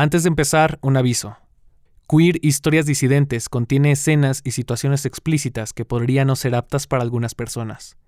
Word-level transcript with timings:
Antes 0.00 0.22
de 0.22 0.28
empezar, 0.28 0.78
un 0.80 0.96
aviso. 0.96 1.36
Queer 2.08 2.38
Historias 2.40 2.86
Disidentes 2.86 3.50
contiene 3.50 3.92
escenas 3.92 4.40
y 4.44 4.52
situaciones 4.52 5.04
explícitas 5.04 5.74
que 5.74 5.84
podrían 5.84 6.28
no 6.28 6.36
ser 6.36 6.54
aptas 6.54 6.86
para 6.86 7.02
algunas 7.02 7.34
personas. 7.34 7.98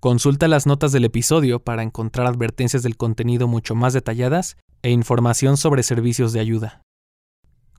Consulta 0.00 0.48
las 0.48 0.66
notas 0.66 0.92
del 0.92 1.04
episodio 1.04 1.62
para 1.62 1.82
encontrar 1.82 2.26
advertencias 2.26 2.82
del 2.82 2.96
contenido 2.96 3.48
mucho 3.48 3.74
más 3.74 3.92
detalladas 3.92 4.56
e 4.80 4.92
información 4.92 5.58
sobre 5.58 5.82
servicios 5.82 6.32
de 6.32 6.40
ayuda. 6.40 6.80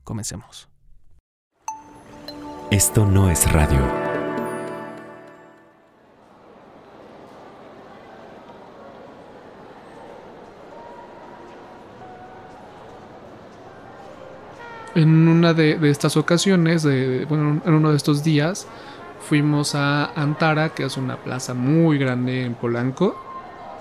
Comencemos. 0.04 0.68
Esto 2.70 3.06
no 3.06 3.28
es 3.28 3.50
radio. 3.50 4.03
Una 15.44 15.52
de, 15.52 15.90
estas 15.90 16.16
ocasiones, 16.16 16.84
bueno, 17.28 17.60
en 17.66 17.74
uno 17.74 17.90
de 17.90 17.98
estos 17.98 18.24
días, 18.24 18.66
fuimos 19.20 19.74
a 19.74 20.06
Antara, 20.18 20.70
que 20.70 20.84
es 20.84 20.96
una 20.96 21.18
plaza 21.18 21.52
muy 21.52 21.98
grande 21.98 22.46
en 22.46 22.54
Polanco. 22.54 23.14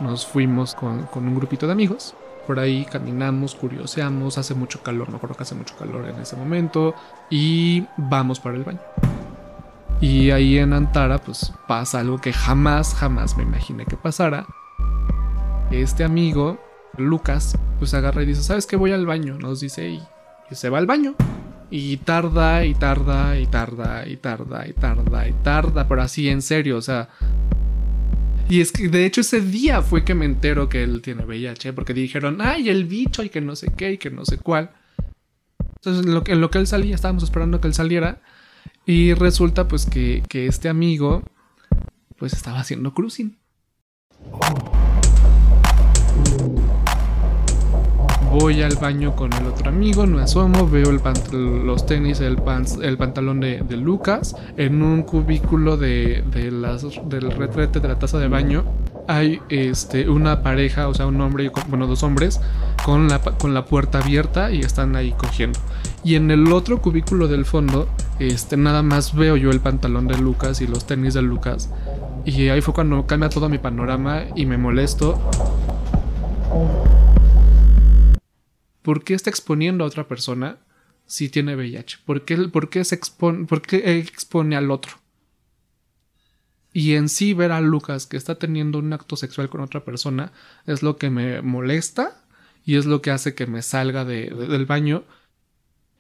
Nos 0.01 0.25
fuimos 0.27 0.75
con, 0.75 1.07
un 1.15 1.35
grupito 1.35 1.65
de 1.65 1.71
amigos. 1.71 2.15
Por 2.45 2.59
ahí 2.59 2.83
caminamos, 2.83 3.55
curioseamos, 3.55 4.37
hace 4.37 4.55
mucho 4.55 4.83
calor, 4.83 5.09
me 5.09 5.15
acuerdo 5.15 5.37
que 5.37 5.43
hace 5.43 5.55
mucho 5.55 5.73
calor 5.77 6.09
en 6.09 6.19
ese 6.19 6.35
momento. 6.35 6.95
Y 7.29 7.85
vamos 7.95 8.41
para 8.41 8.57
el 8.57 8.65
baño. 8.65 8.81
Y 10.01 10.31
ahí 10.31 10.57
en 10.57 10.73
Antara, 10.73 11.17
pues 11.17 11.53
pasa 11.65 12.01
algo 12.01 12.19
que 12.19 12.33
jamás, 12.33 12.93
jamás 12.93 13.37
me 13.37 13.43
imaginé 13.43 13.85
que 13.85 13.95
pasara. 13.95 14.45
Este 15.71 16.03
amigo, 16.03 16.59
Lucas, 16.97 17.57
pues 17.79 17.93
agarra 17.93 18.21
y 18.21 18.25
dice: 18.25 18.43
¿Sabes 18.43 18.67
qué? 18.67 18.75
Voy 18.75 18.91
al 18.91 19.05
baño. 19.05 19.37
Nos 19.39 19.61
dice 19.61 19.87
y 19.87 20.03
se 20.51 20.69
va 20.69 20.79
al 20.79 20.87
baño. 20.87 21.15
Y 21.75 21.97
tarda 21.97 22.67
y 22.67 22.75
tarda 22.75 23.39
y 23.39 23.47
tarda 23.47 24.07
y 24.07 24.15
tarda 24.17 24.67
y 24.67 24.73
tarda 24.73 25.27
y 25.27 25.33
tarda, 25.43 25.87
pero 25.87 26.03
así 26.03 26.29
en 26.29 26.43
serio, 26.43 26.77
o 26.77 26.83
sea. 26.83 27.09
Y 28.47 28.61
es 28.61 28.71
que 28.71 28.89
de 28.89 29.07
hecho 29.07 29.21
ese 29.21 29.41
día 29.41 29.81
fue 29.81 30.05
que 30.05 30.13
me 30.13 30.25
entero 30.25 30.69
que 30.69 30.83
él 30.83 31.01
tiene 31.01 31.25
VIH, 31.25 31.73
porque 31.73 31.95
dijeron, 31.95 32.41
ay, 32.41 32.69
el 32.69 32.85
bicho 32.85 33.23
y 33.23 33.29
que 33.29 33.41
no 33.41 33.55
sé 33.55 33.71
qué 33.75 33.93
y 33.93 33.97
que 33.97 34.11
no 34.11 34.23
sé 34.23 34.37
cuál. 34.37 34.69
Entonces 35.77 36.05
en 36.05 36.13
lo, 36.13 36.21
en 36.27 36.41
lo 36.41 36.51
que 36.51 36.59
él 36.59 36.67
salía, 36.67 36.93
estábamos 36.93 37.23
esperando 37.23 37.59
que 37.59 37.69
él 37.69 37.73
saliera. 37.73 38.21
Y 38.85 39.15
resulta 39.15 39.67
pues 39.67 39.87
que, 39.87 40.21
que 40.29 40.45
este 40.45 40.69
amigo 40.69 41.23
pues 42.19 42.33
estaba 42.33 42.59
haciendo 42.59 42.93
cruising. 42.93 43.39
Voy 48.33 48.63
al 48.63 48.75
baño 48.77 49.15
con 49.15 49.31
el 49.31 49.45
otro 49.45 49.69
amigo, 49.69 50.07
no 50.07 50.17
asomo, 50.17 50.67
veo 50.67 50.91
los 50.91 51.85
tenis, 51.85 52.19
el, 52.19 52.39
el 52.81 52.97
pantalón 52.97 53.39
de, 53.39 53.77
Lucas. 53.77 54.35
En 54.57 54.81
un 54.81 55.03
cubículo 55.03 55.77
de, 55.77 56.23
las, 56.51 56.83
del 57.07 57.29
retrete 57.29 57.79
de 57.79 57.87
la 57.87 57.99
taza 57.99 58.17
de 58.17 58.27
baño 58.27 58.63
hay 59.07 59.39
este, 59.49 60.09
una 60.09 60.41
pareja, 60.41 60.87
o 60.87 60.95
sea, 60.95 61.05
un 61.05 61.21
hombre 61.21 61.51
bueno, 61.67 61.85
dos 61.85 62.01
hombres, 62.01 62.41
con 62.83 63.07
la, 63.07 63.19
con 63.19 63.53
la 63.53 63.65
puerta 63.65 63.99
abierta 63.99 64.51
y 64.51 64.61
están 64.61 64.95
ahí 64.95 65.11
cogiendo. 65.11 65.59
Y 66.03 66.15
en 66.15 66.31
el 66.31 66.51
otro 66.51 66.81
cubículo 66.81 67.27
del 67.27 67.45
fondo, 67.45 67.87
este, 68.17 68.57
nada 68.57 68.81
más 68.81 69.13
veo 69.13 69.37
yo 69.37 69.51
el 69.51 69.59
pantalón 69.59 70.07
de 70.07 70.17
Lucas 70.17 70.59
y 70.61 70.65
los 70.65 70.87
tenis 70.87 71.13
de 71.13 71.21
Lucas. 71.21 71.69
Y 72.25 72.47
ahí 72.47 72.61
fue 72.61 72.73
cuando 72.73 73.05
cambia 73.05 73.29
todo 73.29 73.47
mi 73.47 73.59
panorama 73.59 74.23
y 74.35 74.47
me 74.47 74.57
molesto. 74.57 75.19
¿Por 78.83 79.03
qué 79.03 79.15
está 79.15 79.31
exponiendo 79.31 79.83
a 79.83 79.87
otra 79.87 80.07
persona 80.07 80.59
si 81.07 81.29
tiene 81.29 81.55
VIH? 81.55 81.99
¿Por 82.05 82.23
qué, 82.23 82.83
se 82.83 82.95
expone, 82.95 83.45
por 83.45 83.61
qué 83.63 83.97
expone 83.97 84.55
al 84.55 84.69
otro? 84.69 84.93
Y 86.71 86.93
en 86.93 87.09
sí 87.09 87.33
ver 87.33 87.51
a 87.51 87.61
Lucas 87.61 88.05
que 88.05 88.17
está 88.17 88.35
teniendo 88.35 88.79
un 88.79 88.93
acto 88.93 89.15
sexual 89.15 89.49
con 89.49 89.61
otra 89.61 89.83
persona 89.83 90.31
es 90.65 90.83
lo 90.83 90.97
que 90.97 91.09
me 91.09 91.41
molesta 91.41 92.23
y 92.65 92.75
es 92.77 92.85
lo 92.85 93.01
que 93.01 93.11
hace 93.11 93.35
que 93.35 93.47
me 93.47 93.61
salga 93.61 94.05
del 94.05 94.65
baño 94.65 95.03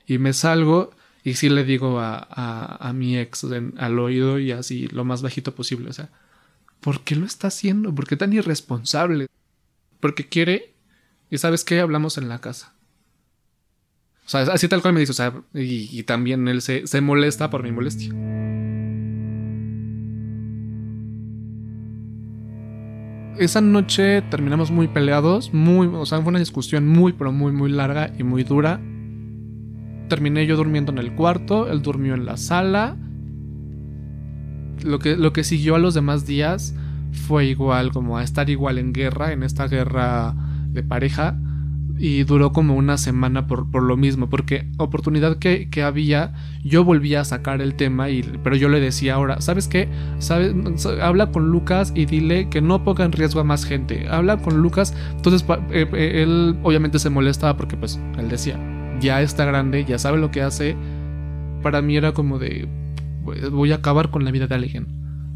y 0.05 0.17
me 0.17 0.33
salgo 0.33 0.91
y 1.23 1.35
sí 1.35 1.49
le 1.49 1.63
digo 1.63 1.99
a, 1.99 2.91
mi 2.95 3.17
ex 3.17 3.45
al 3.77 3.99
oído 3.99 4.39
y 4.39 4.51
así 4.51 4.87
lo 4.87 5.05
más 5.05 5.21
bajito 5.21 5.55
posible. 5.55 5.89
O 5.89 5.93
sea, 5.93 6.09
¿por 6.79 7.01
qué 7.01 7.15
lo 7.15 7.25
está 7.25 7.47
haciendo? 7.47 7.93
¿Por 7.93 8.07
qué 8.07 8.17
tan 8.17 8.33
irresponsable? 8.33 9.27
Porque 9.99 10.27
quiere 10.27 10.73
y 11.29 11.37
sabes 11.39 11.63
qué, 11.63 11.79
hablamos 11.79 12.17
en 12.17 12.29
la 12.29 12.39
casa. 12.39 12.72
O 14.25 14.29
sea, 14.29 14.41
así 14.41 14.67
tal 14.67 14.81
cual 14.81 14.93
me 14.93 15.01
dice, 15.01 15.11
o 15.11 15.15
sea, 15.15 15.33
y, 15.53 16.03
también 16.03 16.47
él 16.47 16.61
se, 16.61 16.87
se 16.87 17.01
molesta 17.01 17.49
por 17.49 17.63
mi 17.63 17.71
molestia. 17.71 18.09
Esa 23.37 23.61
noche 23.61 24.21
terminamos 24.21 24.71
muy 24.71 24.87
peleados, 24.87 25.53
muy, 25.53 25.87
o 25.87 26.05
sea, 26.05 26.21
fue 26.21 26.29
una 26.29 26.39
discusión 26.39 26.87
muy, 26.87 27.13
pero 27.13 27.31
muy, 27.31 27.51
muy 27.51 27.69
larga 27.69 28.13
y 28.17 28.23
muy 28.23 28.43
dura. 28.43 28.79
Terminé 30.07 30.45
yo 30.45 30.55
durmiendo 30.55 30.91
en 30.91 30.99
el 30.99 31.15
cuarto, 31.15 31.69
él 31.69 31.81
durmió 31.81 32.13
en 32.13 32.25
la 32.25 32.37
sala. 32.37 32.95
Lo 34.83 34.99
que, 34.99 35.17
lo 35.17 35.33
que 35.33 35.43
siguió 35.43 35.75
a 35.75 35.79
los 35.79 35.93
demás 35.93 36.25
días 36.25 36.75
fue 37.11 37.45
igual, 37.47 37.91
como 37.91 38.17
a 38.17 38.23
estar 38.23 38.49
igual 38.49 38.77
en 38.77 38.93
guerra, 38.93 39.33
en 39.33 39.43
esta 39.43 39.67
guerra 39.67 40.33
de 40.69 40.83
pareja 40.83 41.37
y 42.03 42.25
duró 42.25 42.51
como 42.51 42.75
una 42.75 42.97
semana 42.97 43.47
por, 43.47 43.71
por 43.71 43.81
lo 43.81 43.95
mismo, 43.95 44.27
porque 44.27 44.67
oportunidad 44.77 45.37
que, 45.37 45.69
que, 45.69 45.83
había, 45.83 46.33
yo 46.61 46.83
volvía 46.83 47.21
a 47.21 47.23
sacar 47.23 47.61
el 47.61 47.75
tema, 47.75 48.09
y, 48.09 48.23
pero 48.43 48.57
yo 48.57 48.67
le 48.67 48.81
decía 48.81 49.13
ahora, 49.13 49.39
¿sabes 49.39 49.69
qué? 49.69 49.87
¿Sabes? 50.19 50.53
Habla 51.01 51.31
con 51.31 51.49
Lucas 51.49 51.93
y 51.95 52.03
dile 52.03 52.49
que 52.49 52.59
no 52.59 52.83
ponga 52.83 53.05
en 53.05 53.13
riesgo 53.13 53.39
a 53.39 53.45
más 53.45 53.63
gente. 53.63 54.05
Habla 54.09 54.35
con 54.35 54.57
Lucas, 54.57 54.93
entonces 55.15 55.45
eh, 55.71 55.87
eh, 55.93 56.23
él 56.23 56.57
obviamente 56.61 56.99
se 56.99 57.09
molestaba 57.09 57.55
porque 57.55 57.77
pues 57.77 57.97
él 58.19 58.27
decía, 58.27 58.59
ya 58.99 59.21
está 59.21 59.45
grande, 59.45 59.85
ya 59.85 59.97
sabe 59.97 60.17
lo 60.17 60.29
que 60.29 60.41
hace. 60.41 60.75
Para 61.61 61.81
mí 61.81 61.95
era 61.95 62.11
como 62.11 62.37
de, 62.37 62.67
pues, 63.23 63.49
voy 63.49 63.71
a 63.71 63.75
acabar 63.75 64.09
con 64.09 64.25
la 64.25 64.31
vida 64.31 64.47
de 64.47 64.55
alguien. 64.55 64.87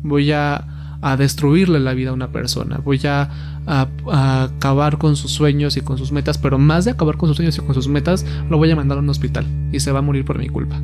Voy 0.03 0.33
a 0.33 0.67
a 1.02 1.18
destruirle 1.18 1.80
la 1.80 1.94
vida 1.94 2.12
a 2.12 2.13
una 2.13 2.31
persona, 2.31 2.78
voy 2.78 3.00
a, 3.06 3.30
acabar 3.68 4.97
con 4.97 5.18
sus 5.18 5.31
sueños 5.31 5.75
y 5.75 5.81
con 5.81 5.97
sus 5.97 6.13
metas, 6.13 6.38
pero 6.38 6.58
más 6.58 6.85
de 6.85 6.91
acabar 6.91 7.18
con 7.18 7.28
sus 7.28 7.35
sueños 7.35 7.58
y 7.58 7.62
con 7.62 7.74
sus 7.75 7.90
metas, 7.90 8.25
lo 8.50 8.58
voy 8.58 8.72
a 8.72 8.75
mandar 8.75 8.97
a 8.97 9.02
un 9.02 9.09
hospital 9.09 9.46
y 9.74 9.80
se 9.81 9.91
va 9.91 10.00
a 10.00 10.02
morir 10.02 10.24
por 10.24 10.38
mi 10.40 10.47
culpa. 10.47 10.81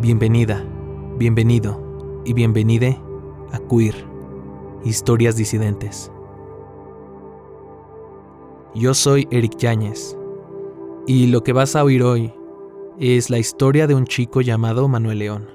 Bienvenida, 0.00 0.64
bienvenido 1.18 1.89
y 2.24 2.32
bienvenide 2.32 3.00
a 3.52 3.58
Queer, 3.58 3.94
Historias 4.84 5.36
Disidentes. 5.36 6.10
Yo 8.74 8.94
soy 8.94 9.26
Eric 9.30 9.56
Yáñez 9.56 10.16
y 11.06 11.26
lo 11.26 11.42
que 11.42 11.52
vas 11.52 11.74
a 11.76 11.84
oír 11.84 12.02
hoy 12.02 12.32
es 12.98 13.30
la 13.30 13.38
historia 13.38 13.86
de 13.86 13.94
un 13.94 14.04
chico 14.04 14.40
llamado 14.40 14.86
Manuel 14.88 15.18
León. 15.18 15.48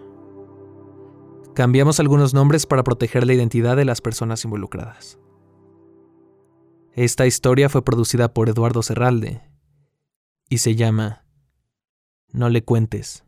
Cambiamos 1.54 2.00
algunos 2.00 2.34
nombres 2.34 2.66
para 2.66 2.84
proteger 2.84 3.26
la 3.26 3.34
identidad 3.34 3.78
de 3.78 3.86
las 3.86 4.02
personas 4.02 4.44
involucradas. 4.44 5.20
Esta 6.94 7.26
historia 7.26 7.70
fue 7.70 7.84
producida 7.84 8.34
por 8.34 8.50
Eduardo 8.50 8.82
Serralde 8.82 9.42
y 10.50 10.58
se 10.58 10.76
llama 10.76 11.26
No 12.32 12.50
le 12.50 12.64
cuentes 12.64 13.24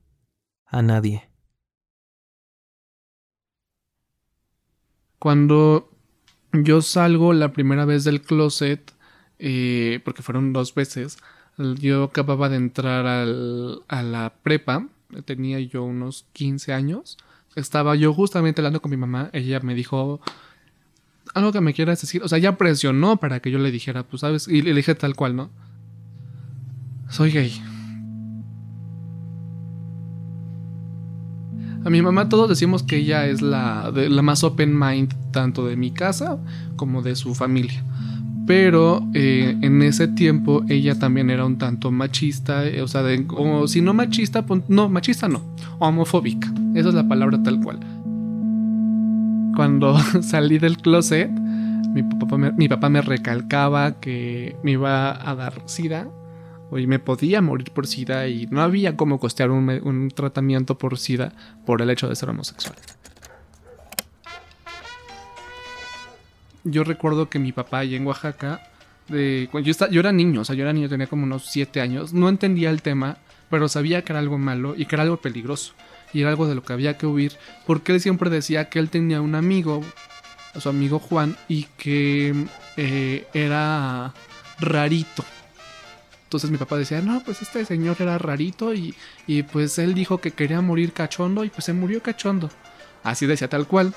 a 0.66 0.81
nadie. 0.81 1.27
Cuando 5.19 5.90
yo 6.54 6.81
salgo 6.81 7.34
la 7.34 7.54
primera 7.54 7.86
vez 7.86 8.04
del 8.04 8.22
closet, 8.22 8.94
eh, 9.40 10.00
porque 10.04 10.22
fueron 10.22 10.54
dos 10.54 10.74
veces, 10.74 11.18
yo 11.58 12.04
acababa 12.04 12.50
de 12.50 12.58
entrar 12.58 13.06
a 13.08 14.04
la 14.04 14.34
prepa, 14.44 14.88
tenía 15.25 15.60
yo 15.60 15.84
unos 15.84 16.25
15 16.34 16.74
años, 16.74 17.18
estaba 17.56 17.96
yo 17.96 18.14
justamente 18.14 18.62
hablando 18.62 18.81
con 18.81 18.92
mi 18.92 18.98
mamá, 18.98 19.30
ella 19.34 19.60
me 19.62 19.74
dijo 19.74 20.22
algo 21.34 21.52
que 21.52 21.62
me 21.62 21.74
quieras 21.74 22.02
decir, 22.02 22.24
o 22.24 22.28
sea, 22.28 22.38
ya 22.38 22.58
presionó 22.58 23.18
para 23.18 23.40
que 23.40 23.52
yo 23.52 23.60
le 23.60 23.72
dijera, 23.72 24.04
pues 24.04 24.22
sabes, 24.22 24.48
y 24.48 24.62
le 24.62 24.74
dije 24.74 24.96
tal 24.96 25.16
cual, 25.16 25.36
¿no? 25.36 25.50
Soy 27.10 27.31
gay. 27.31 27.62
A 31.88 31.89
mi 31.89 32.01
mamá 32.01 32.28
todos 32.28 32.50
decimos 32.50 32.84
que 32.84 32.98
ella 32.98 33.28
es 33.28 33.42
la, 33.42 33.94
la 33.95 34.22
más 34.22 34.44
open 34.44 34.78
mind 34.78 35.13
tanto 35.31 35.66
de 35.66 35.78
mi 35.78 35.92
casa 35.92 36.38
como 36.75 37.01
de 37.01 37.16
su 37.16 37.34
familia. 37.34 37.81
pero 38.45 39.07
eh, 39.13 39.57
en 39.62 39.81
ese 39.81 40.10
tiempo 40.10 40.66
ella 40.68 41.00
también 41.00 41.30
era 41.30 41.45
un 41.45 41.57
tanto 41.57 41.89
machista, 41.89 42.66
eh, 42.66 42.81
o 42.81 42.89
sea, 42.89 43.04
o 43.30 43.69
si 43.69 43.80
no 43.80 43.94
machista, 43.94 44.44
no, 44.68 44.89
machista 44.89 45.30
no, 45.30 45.42
homofóbica, 45.80 46.51
esa 46.75 46.89
es 46.89 46.94
la 46.94 47.07
palabra 47.07 47.42
tal 47.42 47.62
cual. 47.62 47.80
Cuando 49.56 49.98
salí 50.24 50.60
del 50.60 50.80
closet, 50.80 51.31
mi 51.31 52.04
papá, 52.04 52.38
me, 52.38 52.51
mi 52.51 52.68
papá 52.68 52.90
me 52.90 53.01
recalcaba 53.01 53.94
que 54.01 54.57
me 54.62 54.72
iba 54.72 55.30
a 55.30 55.36
dar 55.36 55.62
sida, 55.68 56.10
o 56.69 56.75
me 56.75 57.00
podía 57.00 57.42
morir 57.42 57.72
por 57.72 57.88
sida 57.88 58.28
y 58.28 58.46
no 58.48 58.62
había 58.62 58.98
cómo 58.98 59.19
costear 59.19 59.52
un, 59.52 59.69
un 59.69 60.10
tratamiento 60.10 60.78
por 60.78 60.98
sida 60.98 61.34
por 61.66 61.81
el 61.81 61.90
hecho 61.90 62.10
de 62.10 62.16
ser 62.16 62.30
homosexual. 62.30 62.75
yo 66.72 66.84
recuerdo 66.84 67.30
que 67.30 67.40
mi 67.40 67.52
papá 67.52 67.80
allá 67.80 67.98
en 67.98 68.06
Oaxaca, 68.06 68.62
de, 69.08 69.50
yo, 69.64 69.90
yo 69.90 70.00
era 70.00 70.12
niño, 70.12 70.42
o 70.42 70.46
sea, 70.46 70.56
yo 70.56 70.64
era 70.64 70.74
niño, 70.74 70.90
tenía 70.90 71.08
como 71.08 71.24
unos 71.24 71.46
7 71.48 71.81
años, 71.81 72.14
no 72.14 72.30
entendía 72.30 72.69
el 72.69 72.81
tema, 72.81 73.18
pero 73.50 73.69
sabía 73.69 74.04
que 74.04 74.12
era 74.12 74.19
algo 74.19 74.38
malo 74.38 74.75
y 74.78 74.86
que 74.86 74.96
era 74.96 75.04
algo 75.04 75.18
peligroso 75.18 75.74
y 76.14 76.22
era 76.22 76.30
algo 76.30 76.48
de 76.48 76.56
lo 76.56 76.64
que 76.64 76.74
había 76.74 76.98
que 76.98 77.06
huir, 77.06 77.34
porque 77.66 77.94
él 77.94 78.02
siempre 78.02 78.30
decía 78.30 78.69
que 78.69 78.80
él 78.80 78.90
tenía 78.90 79.22
un 79.22 79.36
amigo, 79.36 79.81
su 80.58 80.69
amigo 80.69 81.00
Juan, 81.00 81.36
y 81.48 81.64
que 81.78 82.34
eh, 82.78 83.28
era 83.34 84.14
rarito. 84.60 85.24
Entonces 86.28 86.52
mi 86.52 86.58
papá 86.58 86.76
decía, 86.76 87.00
no, 87.00 87.24
pues 87.24 87.42
este 87.42 87.64
señor 87.64 87.96
era 88.02 88.18
rarito 88.18 88.74
y, 88.74 88.94
y 89.28 89.44
pues 89.44 89.80
él 89.80 89.94
dijo 89.94 90.18
que 90.18 90.32
quería 90.32 90.60
morir 90.60 90.92
cachondo 90.92 91.46
y 91.46 91.50
pues 91.50 91.64
se 91.64 91.72
murió 91.72 92.04
cachondo. 92.04 92.50
Así 93.02 93.26
decía 93.26 93.48
tal 93.48 93.66
cual. 93.66 93.94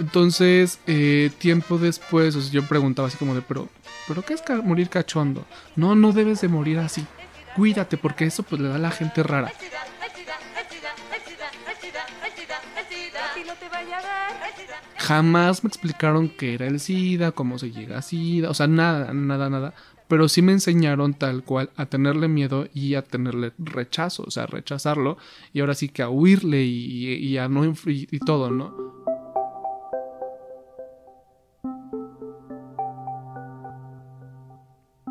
Entonces, 0.00 0.80
eh, 0.88 1.30
tiempo 1.38 1.78
después, 1.78 2.50
yo 2.50 2.66
preguntaba 2.66 3.06
así 3.06 3.16
como 3.16 3.36
de, 3.36 3.42
pero, 3.42 3.68
¿pero 4.08 4.22
qué 4.22 4.34
es 4.34 4.42
morir 4.64 4.88
cachondo? 4.88 5.46
No, 5.76 5.94
no 5.94 6.10
debes 6.10 6.40
de 6.40 6.48
morir 6.48 6.80
así. 6.80 7.06
Cuídate, 7.54 7.96
porque 7.96 8.24
eso 8.24 8.42
pues 8.42 8.60
le 8.60 8.68
da 8.68 8.74
a 8.74 8.78
la 8.78 8.90
gente 8.90 9.22
rara. 9.22 9.52
Jamás 14.96 15.62
me 15.62 15.68
explicaron 15.68 16.28
qué 16.28 16.54
era 16.54 16.66
el 16.66 16.80
SIDA, 16.80 17.30
cómo 17.30 17.60
se 17.60 17.70
llega 17.70 17.98
a 17.98 18.02
SIDA, 18.02 18.50
o 18.50 18.54
sea, 18.54 18.66
nada, 18.66 19.12
nada, 19.12 19.48
nada. 19.48 19.74
Pero 20.10 20.28
sí 20.28 20.42
me 20.42 20.52
enseñaron 20.52 21.14
tal 21.14 21.42
cual 21.44 21.70
a 21.76 21.86
tenerle 21.86 22.28
miedo 22.28 22.66
y 22.74 22.96
a 22.96 23.02
tenerle 23.02 23.52
rechazo, 23.58 24.24
o 24.26 24.30
sea, 24.30 24.44
rechazarlo. 24.44 25.16
Y 25.54 25.60
ahora 25.60 25.74
sí 25.74 25.88
que 25.88 26.02
a 26.02 26.10
huirle 26.10 26.64
y, 26.64 27.38
a 27.38 27.48
no 27.48 27.64
y 27.64 28.18
todo, 28.18 28.50
¿no? 28.50 28.74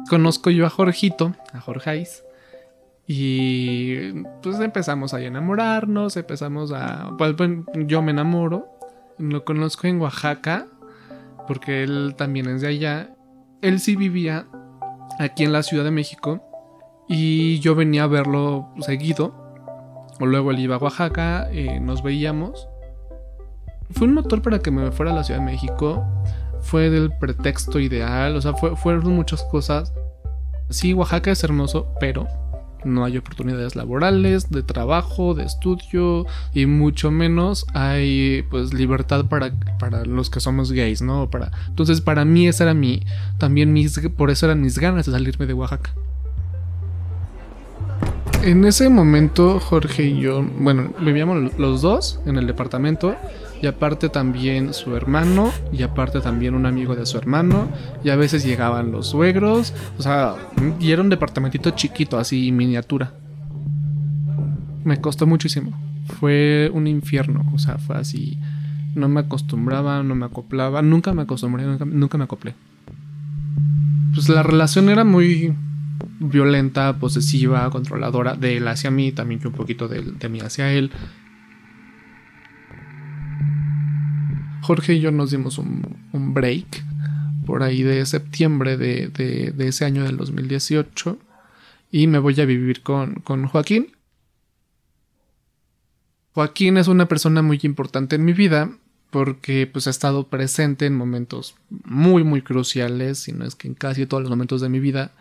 conozco 0.09 0.49
yo 0.49 0.65
a 0.65 0.69
Jorgito, 0.69 1.35
a 1.53 1.61
Jorgeis, 1.61 2.23
y 3.07 4.11
pues 4.43 4.59
empezamos 4.59 5.13
a 5.13 5.21
enamorarnos, 5.21 6.17
empezamos 6.17 6.71
a... 6.73 7.15
Pues, 7.17 7.35
yo 7.87 8.01
me 8.01 8.11
enamoro, 8.11 8.67
lo 9.17 9.45
conozco 9.45 9.87
en 9.87 10.01
Oaxaca, 10.01 10.67
porque 11.47 11.83
él 11.83 12.13
también 12.17 12.47
es 12.47 12.61
de 12.61 12.67
allá. 12.67 13.15
Él 13.61 13.79
sí 13.79 13.95
vivía 13.95 14.45
aquí 15.19 15.43
en 15.43 15.51
la 15.51 15.61
Ciudad 15.61 15.83
de 15.83 15.91
México 15.91 16.41
y 17.07 17.59
yo 17.59 17.75
venía 17.75 18.03
a 18.03 18.07
verlo 18.07 18.69
seguido. 18.79 19.35
O 20.19 20.25
luego 20.25 20.49
él 20.51 20.59
iba 20.59 20.75
a 20.75 20.79
Oaxaca, 20.79 21.47
eh, 21.51 21.79
nos 21.79 22.01
veíamos. 22.01 22.67
Fue 23.91 24.07
un 24.07 24.15
motor 24.15 24.41
para 24.41 24.59
que 24.59 24.71
me 24.71 24.91
fuera 24.91 25.11
a 25.11 25.15
la 25.15 25.23
Ciudad 25.23 25.39
de 25.39 25.45
México 25.45 26.03
fue 26.61 26.89
del 26.89 27.11
pretexto 27.11 27.79
ideal, 27.79 28.35
o 28.35 28.41
sea, 28.41 28.53
fueron 28.53 29.15
muchas 29.15 29.43
cosas. 29.43 29.93
Sí, 30.69 30.93
Oaxaca 30.93 31.31
es 31.31 31.43
hermoso, 31.43 31.93
pero 31.99 32.27
no 32.83 33.05
hay 33.05 33.17
oportunidades 33.17 33.75
laborales, 33.75 34.49
de 34.49 34.63
trabajo, 34.63 35.33
de 35.33 35.43
estudio 35.43 36.25
y 36.53 36.65
mucho 36.65 37.11
menos 37.11 37.65
hay 37.73 38.43
pues 38.49 38.73
libertad 38.73 39.25
para, 39.25 39.51
para 39.79 40.05
los 40.05 40.29
que 40.29 40.39
somos 40.39 40.71
gays, 40.71 41.01
¿no? 41.01 41.29
Para, 41.29 41.51
entonces 41.67 42.01
para 42.01 42.25
mí 42.25 42.47
esa 42.47 42.63
era 42.65 42.73
mi, 42.73 43.03
también 43.37 43.73
mis, 43.73 43.99
por 44.15 44.29
eso 44.29 44.45
eran 44.45 44.61
mis 44.61 44.79
ganas 44.79 45.05
de 45.05 45.11
salirme 45.11 45.45
de 45.45 45.53
Oaxaca. 45.53 45.91
En 48.43 48.63
ese 48.63 48.89
momento 48.89 49.59
Jorge 49.59 50.05
y 50.05 50.21
yo, 50.21 50.43
bueno, 50.59 50.93
vivíamos 51.01 51.57
los 51.57 51.81
dos 51.81 52.21
en 52.25 52.37
el 52.37 52.47
departamento 52.47 53.15
y 53.61 53.67
aparte 53.67 54.09
también 54.09 54.73
su 54.73 54.95
hermano 54.95 55.51
y 55.71 55.83
aparte 55.83 56.21
también 56.21 56.53
un 56.53 56.65
amigo 56.65 56.95
de 56.95 57.05
su 57.05 57.17
hermano 57.17 57.67
y 58.03 58.09
a 58.09 58.15
veces 58.15 58.43
llegaban 58.45 58.91
los 58.91 59.07
suegros, 59.07 59.73
o 59.97 60.01
sea, 60.01 60.35
y 60.79 60.91
era 60.91 61.01
un 61.01 61.09
departamentito 61.09 61.71
chiquito 61.71 62.17
así 62.17 62.51
miniatura. 62.51 63.13
Me 64.83 65.01
costó 65.01 65.27
muchísimo. 65.27 65.77
Fue 66.19 66.71
un 66.73 66.87
infierno, 66.87 67.45
o 67.53 67.59
sea, 67.59 67.77
fue 67.77 67.97
así. 67.97 68.39
No 68.95 69.07
me 69.09 69.19
acostumbraba, 69.19 70.01
no 70.03 70.15
me 70.15 70.25
acoplaba, 70.25 70.81
nunca 70.81 71.13
me 71.13 71.23
acostumbré, 71.23 71.65
nunca, 71.65 72.17
me 72.17 72.23
acoplé. 72.23 72.55
Pues 74.13 74.29
la 74.29 74.41
relación 74.41 74.89
era 74.89 75.03
muy 75.03 75.53
violenta, 76.19 76.97
posesiva, 76.97 77.69
controladora, 77.69 78.35
de 78.35 78.57
él 78.57 78.67
hacia 78.67 78.89
mí, 78.89 79.11
también 79.11 79.39
yo 79.39 79.49
un 79.49 79.55
poquito 79.55 79.87
de, 79.87 80.01
de 80.01 80.29
mí 80.29 80.39
hacia 80.39 80.71
él. 80.71 80.91
Jorge 84.69 84.93
y 84.93 84.99
yo 84.99 85.11
nos 85.11 85.31
dimos 85.31 85.57
un, 85.57 85.81
break 86.11 86.83
por 87.47 87.63
ahí 87.63 87.81
de 87.81 88.05
septiembre 88.05 88.77
de, 88.77 89.51
ese 89.57 89.83
año 89.83 90.03
del 90.03 90.15
2018 90.15 91.17
y 91.91 92.05
me 92.05 92.19
voy 92.19 92.39
a 92.39 92.45
vivir 92.45 92.83
con, 92.83 93.23
Joaquín. 93.47 93.93
Joaquín 96.33 96.77
es 96.77 96.87
una 96.87 97.07
persona 97.07 97.41
muy 97.41 97.59
importante 97.63 98.17
en 98.17 98.25
mi 98.25 98.33
vida 98.33 98.69
porque 99.09 99.65
pues 99.65 99.87
ha 99.87 99.89
estado 99.89 100.27
presente 100.27 100.85
en 100.85 100.95
momentos 100.95 101.55
muy 101.83 102.23
muy 102.23 102.43
cruciales, 102.43 103.17
si 103.17 103.31
no 103.31 103.45
es 103.45 103.55
que 103.55 103.69
en 103.69 103.73
casi 103.73 104.05
todos 104.05 104.21
los 104.21 104.29
momentos 104.29 104.61
de 104.61 104.69
mi 104.69 104.79
vida. 104.79 105.13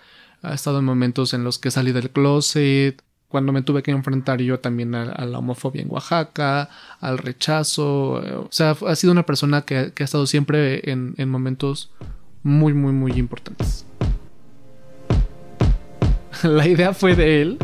Ha 0.42 0.52
estado 0.52 0.80
en 0.80 0.84
momentos 0.84 1.32
en 1.32 1.42
los 1.42 1.58
que 1.58 1.70
salí 1.70 1.92
del 1.92 2.10
closet, 2.10 3.02
cuando 3.28 3.52
me 3.52 3.62
tuve 3.62 3.82
que 3.82 3.90
enfrentar 3.90 4.40
yo 4.40 4.58
también 4.58 4.94
a, 4.94 5.24
la 5.26 5.38
homofobia 5.38 5.82
en 5.82 5.90
Oaxaca, 5.90 6.70
al 7.00 7.18
rechazo. 7.18 8.22
Eh, 8.24 8.34
o 8.34 8.48
sea, 8.50 8.74
ha 8.86 8.96
sido 8.96 9.12
una 9.12 9.24
persona 9.24 9.62
que, 9.62 9.76
ha 9.76 10.04
estado 10.04 10.26
siempre 10.26 10.90
en, 10.90 11.28
momentos 11.28 11.90
muy, 12.42 12.72
muy, 12.72 12.92
muy 12.92 13.12
importantes. 13.12 13.84
la 16.42 16.66
idea 16.66 16.94
fue 16.94 17.14
de 17.14 17.42
él 17.42 17.58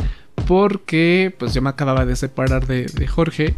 porque 0.47 1.35
pues 1.38 1.54
yo 1.54 1.62
me 1.62 1.71
acababa 1.71 2.04
de 2.04 2.16
separar 2.16 2.66
de, 2.66 3.06
Jorge. 3.06 3.54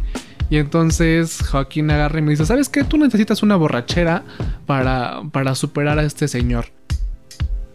Y 0.49 0.57
entonces 0.57 1.45
Joaquín 1.49 1.91
agarra 1.91 2.19
y 2.19 2.21
me 2.21 2.31
dice, 2.31 2.45
¿sabes 2.45 2.69
qué? 2.69 2.85
Tú 2.85 2.97
necesitas 2.97 3.43
una 3.43 3.57
borrachera 3.57 4.23
para, 4.65 5.23
para 5.33 5.55
superar 5.55 5.99
a 5.99 6.03
este 6.03 6.29
señor. 6.29 6.67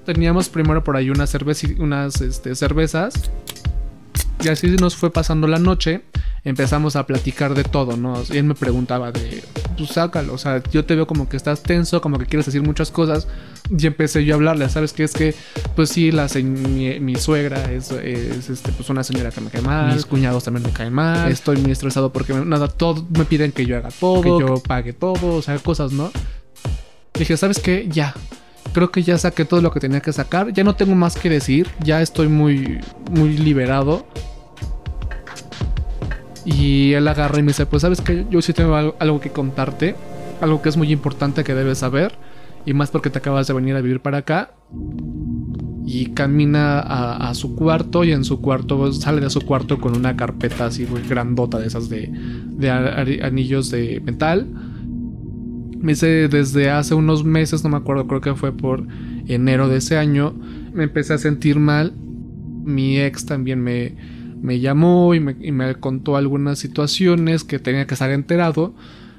Teníamos 0.07 0.49
primero 0.49 0.83
por 0.83 0.97
ahí 0.97 1.11
unas, 1.11 1.37
unas 1.79 2.23
este, 2.23 2.55
cervezas 2.55 3.31
y 4.43 4.49
así 4.49 4.69
nos 4.69 4.97
fue 4.97 5.13
pasando 5.13 5.47
la 5.47 5.59
noche. 5.59 6.03
Empezamos 6.45 6.97
a 6.97 7.07
platicar 7.07 7.55
de 7.55 7.63
todo, 7.63 7.97
¿no? 7.97 8.21
Y 8.31 8.39
él 8.39 8.45
me 8.45 8.55
preguntaba 8.55 9.13
de, 9.13 9.45
pues 9.77 9.91
sácalo, 9.91 10.35
o 10.35 10.39
sea, 10.39 10.63
yo 10.73 10.85
te 10.85 10.97
veo 10.97 11.07
como 11.07 11.29
que 11.29 11.37
estás 11.37 11.63
tenso, 11.63 12.01
como 12.01 12.19
que 12.19 12.27
quieres 12.27 12.47
decir 12.47 12.63
muchas 12.63 12.91
cosas. 12.91 13.29
Y 13.71 13.87
empecé 13.87 14.25
yo 14.25 14.35
a 14.35 14.37
hablarle, 14.37 14.69
¿sabes 14.69 14.93
qué? 14.93 15.05
Es 15.05 15.13
que, 15.13 15.35
pues 15.77 15.91
sí, 15.91 16.11
la 16.11 16.27
mi, 16.43 17.15
suegra 17.17 17.71
es, 17.71 17.93
este, 17.93 18.73
pues 18.73 18.91
una 18.91 19.05
señora 19.05 19.31
que 19.31 19.41
me 19.41 19.51
cae 19.51 19.63
mal, 19.63 19.95
mis 19.95 20.05
cuñados 20.05 20.45
también 20.45 20.67
me 20.67 20.73
caen 20.73 20.93
mal, 20.93 21.31
estoy 21.31 21.59
muy 21.59 21.71
estresado 21.71 22.13
porque 22.13 22.35
nada, 22.35 22.69
todo, 22.69 23.07
me 23.17 23.25
piden 23.25 23.53
que 23.53 23.65
yo 23.65 23.77
haga 23.77 23.91
todo, 23.91 24.23
que 24.23 24.29
yo 24.29 24.55
pague 24.63 24.93
todo, 24.93 25.37
o 25.37 25.43
sea, 25.43 25.59
cosas, 25.61 25.93
¿no? 25.93 26.11
Dije, 27.15 27.37
¿sabes 27.37 27.61
qué? 27.61 27.87
Ya, 27.89 28.15
creo 28.73 28.91
que 28.91 29.03
ya 29.03 29.19
saqué 29.19 29.45
todo 29.45 29.61
lo 29.61 29.71
que 29.71 29.81
tenía 29.81 30.01
que 30.01 30.13
sacar. 30.13 30.53
Ya 30.53 30.65
no 30.65 30.75
tengo 30.75 30.95
más 30.95 31.17
que 31.17 31.29
decir. 31.29 31.69
Ya 31.85 32.01
estoy 32.03 32.29
muy, 32.29 32.81
muy 33.11 33.37
liberado. 33.37 34.07
Y 36.45 36.93
él 36.95 37.07
agarra 37.07 37.39
y 37.39 37.43
me 37.43 37.49
dice, 37.49 37.67
pues 37.67 37.83
sabes 37.83 38.01
que 38.01 38.27
yo 38.31 38.43
sí 38.43 38.53
tengo 38.53 38.75
algo, 38.75 39.21
que 39.21 39.31
contarte, 39.31 39.95
algo 40.41 40.61
que 40.61 40.69
es 40.69 40.77
muy 40.77 40.91
importante 40.91 41.45
que 41.45 41.55
debes 41.55 41.79
saber, 41.79 42.15
y 42.67 42.75
más 42.75 42.91
porque 42.91 43.11
te 43.11 43.19
acabas 43.19 43.47
de 43.47 43.55
venir 43.55 43.77
a 43.77 43.81
vivir 43.81 44.01
para 44.01 44.19
acá. 44.19 44.55
Y 45.85 46.07
camina 46.07 46.79
a, 46.81 47.35
su 47.35 47.57
cuarto 47.57 48.05
y 48.05 48.13
en 48.13 48.25
su 48.25 48.41
cuarto 48.41 48.93
sale 48.93 49.21
de 49.21 49.31
su 49.31 49.41
cuarto 49.41 49.81
con 49.81 49.97
una 49.97 50.17
carpeta 50.17 50.67
así 50.67 50.87
muy 50.87 51.03
grandota 51.03 51.59
de 51.59 51.67
esas 51.67 51.89
de 51.89 53.21
anillos 53.23 53.71
de 53.71 54.01
metal. 54.01 54.47
Me 55.83 55.93
dice 55.93 56.29
desde 56.29 56.71
hace 56.71 56.95
unos 56.95 57.25
meses, 57.25 57.65
no 57.65 57.71
me 57.71 57.77
acuerdo, 57.77 58.07
creo 58.07 58.21
que 58.21 58.35
fue 58.37 58.53
por 58.53 58.87
enero 59.27 59.69
de 59.69 59.79
ese 59.79 59.99
año, 59.99 60.33
me 60.73 60.85
empecé 60.85 61.15
a 61.15 61.19
sentir 61.19 61.59
mal. 61.59 61.93
Mi 62.65 63.01
ex 63.01 63.27
también 63.27 63.61
me, 63.61 63.97
me 64.43 64.61
llamó 64.61 65.15
y 65.15 65.21
me, 65.21 65.75
contó 65.77 66.17
algunas 66.17 66.59
situaciones 66.59 67.45
que 67.45 67.59
tenía 67.59 67.87
que 67.87 67.95
estar 67.95 68.11
enterado. 68.11 68.75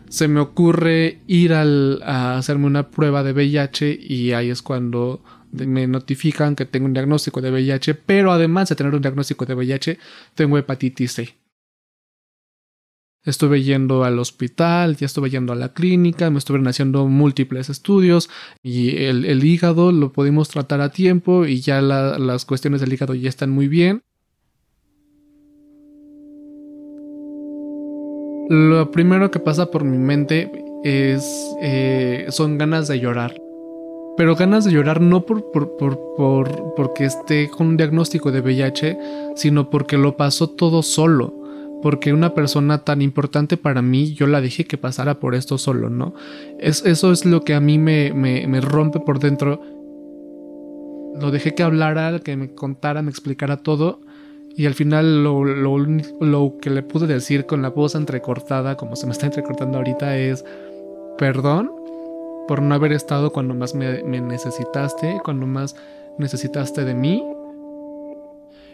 Se 0.10 0.28
me 0.28 0.40
ocurre 0.40 1.22
ir 1.26 1.54
a 1.54 2.38
hacerme 2.38 2.68
una 2.68 2.92
prueba 2.92 3.24
de 3.24 3.32
VIH 3.32 3.98
y 4.00 4.34
ahí 4.34 4.50
es 4.50 4.62
cuando 4.62 5.24
me 5.54 5.88
notifican 5.88 6.56
que 6.56 6.66
tengo 6.66 6.86
un 6.86 6.94
diagnóstico 6.94 7.42
de 7.42 7.52
VIH, 7.52 7.96
pero 7.96 8.32
además 8.32 8.70
de 8.70 8.76
tener 8.76 8.94
un 8.94 9.02
diagnóstico 9.02 9.46
de 9.46 9.56
VIH, 9.56 9.98
tengo 10.36 10.58
hepatitis 10.58 11.14
C. 11.14 11.36
Estuve 13.24 13.64
yendo 13.64 14.04
al 14.04 14.20
hospital, 14.20 14.98
ya 14.98 15.06
estuve 15.06 15.30
yendo 15.30 15.54
a 15.54 15.56
la 15.56 15.74
clínica, 15.74 16.30
me 16.30 16.40
estuvieron 16.40 16.68
haciendo 16.68 17.08
múltiples 17.08 17.70
estudios 17.70 18.30
y 18.62 18.98
el, 19.06 19.44
hígado 19.46 19.94
lo 19.94 20.12
pudimos 20.12 20.50
tratar 20.50 20.82
a 20.82 20.90
tiempo 20.90 21.46
y 21.46 21.62
ya 21.62 21.82
las 21.82 22.44
cuestiones 22.44 22.82
del 22.82 22.92
hígado 22.92 23.16
ya 23.16 23.30
están 23.30 23.50
muy 23.50 23.70
bien. 23.70 24.04
Lo 28.50 28.92
primero 28.92 29.32
que 29.32 29.40
pasa 29.40 29.72
por 29.72 29.84
mi 29.84 29.98
mente 29.98 30.52
es 30.84 31.56
eh, 31.62 32.26
son 32.30 32.58
ganas 32.58 32.88
de 32.88 33.00
llorar. 33.00 33.34
Pero 34.16 34.36
ganas 34.36 34.66
de 34.66 34.72
llorar 34.72 35.02
no 35.02 35.26
por, 35.26 35.52
por, 35.52 35.76
por, 35.78 36.74
porque 36.76 37.06
esté 37.06 37.50
con 37.50 37.68
un 37.68 37.78
diagnóstico 37.78 38.32
de 38.32 38.42
VIH, 38.42 38.98
sino 39.36 39.70
porque 39.70 39.98
lo 39.98 40.18
pasó 40.18 40.50
todo 40.50 40.84
solo. 40.84 41.34
Porque 41.82 42.14
una 42.14 42.34
persona 42.34 42.84
tan 42.86 43.02
importante 43.02 43.58
para 43.58 43.82
mí, 43.82 44.14
yo 44.14 44.28
la 44.28 44.40
dejé 44.40 44.66
que 44.66 44.78
pasara 44.78 45.20
por 45.20 45.36
esto 45.36 45.58
solo, 45.58 45.90
¿no? 45.90 46.14
Es, 46.60 46.86
eso 46.86 47.12
es 47.12 47.26
lo 47.26 47.44
que 47.44 47.56
a 47.56 47.60
mí 47.60 47.78
me, 47.80 48.14
me, 48.14 48.62
rompe 48.62 49.00
por 49.00 49.20
dentro. 49.20 49.62
Lo 51.20 51.32
dejé 51.32 51.56
que 51.56 51.64
hablara, 51.64 52.20
que 52.20 52.38
me 52.38 52.54
contara, 52.54 53.02
me 53.02 53.10
explicara 53.10 53.58
todo. 53.58 54.00
Y 54.56 54.68
al 54.68 54.76
final 54.76 55.24
lo, 55.24 55.44
lo, 55.44 55.78
lo, 55.78 56.58
que 56.62 56.70
le 56.70 56.84
pude 56.84 57.08
decir 57.08 57.46
con 57.46 57.62
la 57.62 57.70
voz 57.70 57.96
entrecortada, 57.96 58.78
como 58.78 58.96
se 58.96 59.08
me 59.08 59.12
está 59.12 59.26
entrecortando 59.26 59.80
ahorita, 59.80 60.18
es 60.18 60.46
perdón 61.18 61.72
por 62.48 62.62
no 62.62 62.76
haber 62.76 62.92
estado 62.92 63.32
cuando 63.32 63.56
más 63.56 63.74
me, 63.74 64.02
necesitaste, 64.04 65.22
cuando 65.24 65.48
más 65.48 65.76
necesitaste 66.18 66.86
de 66.86 66.94
mí. 66.94 67.24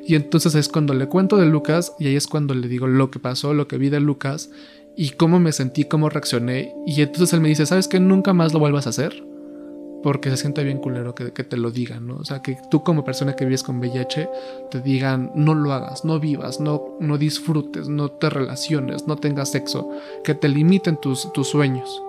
Y 0.06 0.16
entonces 0.16 0.56
es 0.56 0.70
cuando 0.70 0.94
le 0.94 1.08
cuento 1.08 1.38
de 1.38 1.46
Lucas 1.46 1.94
y 2.00 2.08
ahí 2.08 2.16
es 2.16 2.28
cuando 2.28 2.54
le 2.56 2.68
digo 2.68 2.88
lo 2.88 3.12
que 3.12 3.20
pasó, 3.20 3.54
lo 3.54 3.68
que 3.68 3.78
vi 3.78 3.90
de 3.90 4.00
Lucas 4.00 4.50
y 4.96 5.12
cómo 5.12 5.40
me 5.40 5.52
sentí, 5.52 5.86
cómo 5.86 6.10
reaccioné. 6.10 6.74
Y 6.88 7.02
entonces 7.02 7.34
él 7.34 7.42
me 7.42 7.50
dice, 7.50 7.66
¿sabes 7.66 7.88
que 7.88 8.00
nunca 8.00 8.34
más 8.34 8.54
lo 8.54 8.60
vuelvas 8.60 8.88
a 8.88 8.90
hacer? 8.90 9.24
Porque 10.02 10.30
se 10.30 10.38
siente 10.38 10.64
bien 10.64 10.78
culero 10.78 11.14
que, 11.14 11.32
te 11.32 11.58
lo 11.58 11.72
digan, 11.72 12.08
¿no? 12.08 12.18
O 12.18 12.24
sea, 12.24 12.42
que 12.42 12.58
tú 12.72 12.84
como 12.84 13.04
persona 13.04 13.36
que 13.36 13.46
vives 13.46 13.64
con 13.64 13.80
VIH 13.80 14.30
te 14.72 14.82
digan, 14.82 15.32
no 15.36 15.54
lo 15.54 15.74
hagas, 15.74 16.06
no 16.06 16.20
vivas, 16.20 16.60
no, 16.60 16.96
no 17.00 17.18
disfrutes, 17.18 17.90
no 17.90 18.10
te 18.10 18.30
relaciones, 18.30 19.08
no 19.08 19.18
tengas 19.18 19.52
sexo, 19.52 19.90
que 20.24 20.36
te 20.36 20.48
limiten 20.48 20.98
tus, 20.98 21.32
tus 21.34 21.50
sueños. 21.50 22.02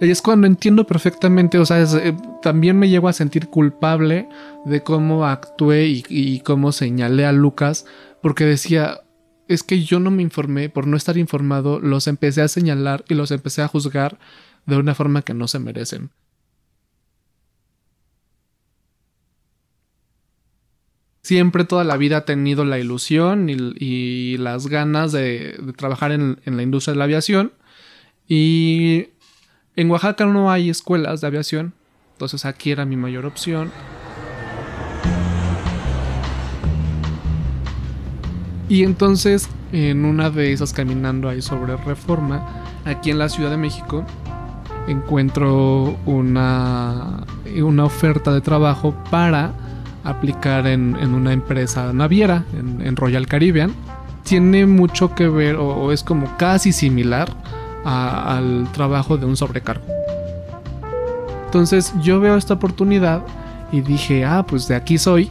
Y 0.00 0.10
es 0.10 0.20
cuando 0.20 0.46
entiendo 0.46 0.86
perfectamente, 0.86 1.58
o 1.58 1.64
sea, 1.64 1.82
eh, 1.82 2.14
también 2.42 2.78
me 2.78 2.88
llego 2.88 3.08
a 3.08 3.12
sentir 3.12 3.48
culpable 3.48 4.28
de 4.64 4.82
cómo 4.82 5.24
actué 5.24 5.86
y, 5.86 6.40
cómo 6.40 6.72
señalé 6.72 7.24
a 7.24 7.32
Lucas, 7.32 7.86
porque 8.20 8.44
decía, 8.44 9.00
es 9.48 9.62
que 9.62 9.82
yo 9.82 10.00
no 10.00 10.10
me 10.10 10.22
informé, 10.22 10.68
por 10.68 10.86
no 10.86 10.96
estar 10.96 11.16
informado, 11.16 11.80
los 11.80 12.06
empecé 12.06 12.42
a 12.42 12.48
señalar 12.48 13.04
y 13.08 13.14
los 13.14 13.30
empecé 13.30 13.62
a 13.62 13.68
juzgar 13.68 14.18
de 14.66 14.76
una 14.76 14.94
forma 14.94 15.22
que 15.22 15.34
no 15.34 15.48
se 15.48 15.58
merecen. 15.58 16.10
Siempre 21.22 21.64
toda 21.64 21.82
la 21.82 21.96
vida 21.96 22.18
he 22.18 22.20
tenido 22.22 22.64
la 22.64 22.78
ilusión 22.78 23.48
y, 23.48 24.36
las 24.38 24.68
ganas 24.68 25.10
de, 25.10 25.58
trabajar 25.76 26.12
en 26.12 26.38
la 26.44 26.62
industria 26.62 26.92
de 26.92 26.98
la 26.98 27.04
aviación. 27.04 27.52
Y 28.28 29.08
en 29.76 29.90
Oaxaca 29.90 30.24
no 30.26 30.50
hay 30.50 30.70
escuelas 30.70 31.20
de 31.20 31.26
aviación, 31.26 31.74
entonces 32.12 32.44
aquí 32.44 32.70
era 32.70 32.84
mi 32.86 32.96
mayor 32.96 33.26
opción. 33.26 33.70
Y 38.68 38.82
entonces, 38.82 39.48
en 39.72 40.04
una 40.04 40.30
de 40.30 40.52
esas 40.52 40.72
caminando 40.72 41.28
ahí 41.28 41.40
sobre 41.40 41.76
Reforma, 41.76 42.64
aquí 42.84 43.10
en 43.10 43.18
la 43.18 43.28
Ciudad 43.28 43.50
de 43.50 43.56
México, 43.56 44.04
encuentro 44.88 45.96
una, 46.06 47.24
una 47.62 47.84
oferta 47.84 48.32
de 48.32 48.40
trabajo 48.40 48.94
para 49.10 49.52
aplicar 50.04 50.66
en, 50.66 50.94
una 50.96 51.32
empresa 51.32 51.92
naviera, 51.92 52.44
en, 52.54 52.96
Royal 52.96 53.26
Caribbean. 53.26 53.72
Tiene 54.24 54.66
mucho 54.66 55.14
que 55.14 55.28
ver, 55.28 55.56
o 55.56 55.92
es 55.92 56.02
como 56.02 56.36
casi 56.36 56.72
similar 56.72 57.28
al 57.84 58.66
trabajo 58.72 59.16
de 59.16 59.26
un 59.26 59.36
sobrecargo. 59.36 59.84
Entonces 61.46 61.94
yo 62.02 62.18
veo 62.20 62.36
esta 62.36 62.54
oportunidad 62.54 63.22
y 63.70 63.80
dije, 63.80 64.24
ah, 64.24 64.44
pues 64.46 64.66
de 64.68 64.74
aquí 64.74 64.98
soy. 64.98 65.30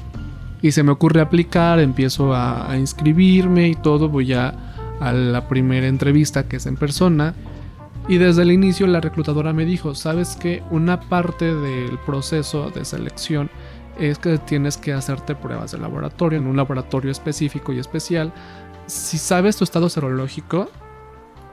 Y 0.66 0.72
se 0.72 0.82
me 0.82 0.92
ocurre 0.92 1.22
aplicar, 1.22 1.80
empiezo 1.80 2.34
a, 2.34 2.76
inscribirme 2.76 3.68
y 3.68 3.76
todo, 3.76 4.10
voy 4.10 4.34
a, 4.34 4.56
a 5.00 5.14
la 5.14 5.48
primera 5.48 5.86
entrevista 5.86 6.48
que 6.48 6.56
es 6.56 6.66
en 6.66 6.76
persona. 6.76 7.36
Y 8.08 8.18
desde 8.18 8.42
el 8.42 8.52
inicio 8.52 8.88
la 8.88 9.00
reclutadora 9.00 9.54
me 9.54 9.64
dijo, 9.64 9.94
sabes 9.94 10.36
que 10.36 10.64
una 10.72 11.02
parte 11.02 11.54
del 11.54 12.00
proceso 12.00 12.72
de 12.72 12.84
selección 12.84 13.52
es 14.00 14.18
que 14.18 14.40
tienes 14.40 14.78
que 14.78 14.92
hacerte 14.94 15.36
pruebas 15.36 15.72
de 15.72 15.78
laboratorio 15.78 16.40
en 16.40 16.48
un 16.48 16.58
laboratorio 16.58 17.12
específico 17.12 17.72
y 17.72 17.78
especial. 17.78 18.34
Si 18.88 19.20
sabes 19.20 19.58
tu 19.58 19.66
estado 19.66 19.88
serológico, 19.88 20.72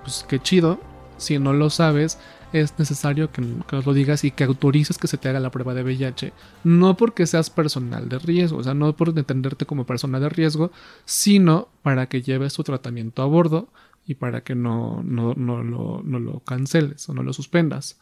pues 0.04 0.25
qué 0.26 0.40
chido, 0.40 0.81
si 1.19 1.38
no 1.38 1.52
lo 1.52 1.69
sabes, 1.69 2.19
es 2.53 2.79
necesario 2.79 3.31
que, 3.33 3.43
nos 3.43 3.87
lo 3.87 3.95
digas 3.95 4.25
y 4.25 4.31
que 4.31 4.45
autorices 4.45 4.99
que 4.99 5.09
se 5.09 5.19
te 5.19 5.29
haga 5.29 5.41
la 5.41 5.51
prueba 5.51 5.75
de 5.75 5.83
VIH. 5.83 6.33
No 6.65 6.97
porque 6.97 7.27
seas 7.27 7.51
personal 7.51 8.09
de 8.09 8.19
riesgo, 8.19 8.59
o 8.59 8.63
sea, 8.63 8.75
no 8.75 8.95
por 8.97 9.17
entenderte 9.17 9.67
como 9.67 9.87
persona 9.87 10.21
de 10.21 10.29
riesgo, 10.29 10.71
sino 11.05 11.69
para 11.83 12.07
que 12.07 12.23
lleves 12.23 12.55
tu 12.55 12.63
tratamiento 12.63 13.23
a 13.23 13.27
bordo 13.27 13.69
y 14.07 14.15
para 14.15 14.43
que 14.43 14.55
no, 14.55 15.03
no, 15.03 15.35
no, 15.35 15.63
lo, 15.63 16.03
no 16.05 16.19
lo 16.19 16.41
canceles 16.41 17.09
o 17.09 17.15
no 17.15 17.23
lo 17.23 17.33
suspendas. 17.33 17.99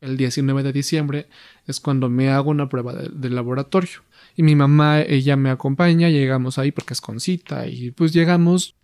El 0.00 0.16
19 0.16 0.62
de 0.62 0.72
diciembre 0.72 1.28
es 1.66 1.78
cuando 1.78 2.08
me 2.08 2.30
hago 2.30 2.50
una 2.50 2.68
prueba 2.70 2.94
de, 2.94 3.30
laboratorio. 3.30 4.00
Y 4.34 4.42
mi 4.42 4.56
mamá, 4.56 5.02
ella 5.02 5.36
me 5.36 5.50
acompaña, 5.50 6.08
llegamos 6.08 6.58
ahí 6.58 6.72
porque 6.72 6.94
es 6.94 7.02
con 7.02 7.20
cita 7.20 7.66
y 7.66 7.90
pues 7.90 8.12
llegamos 8.12 8.76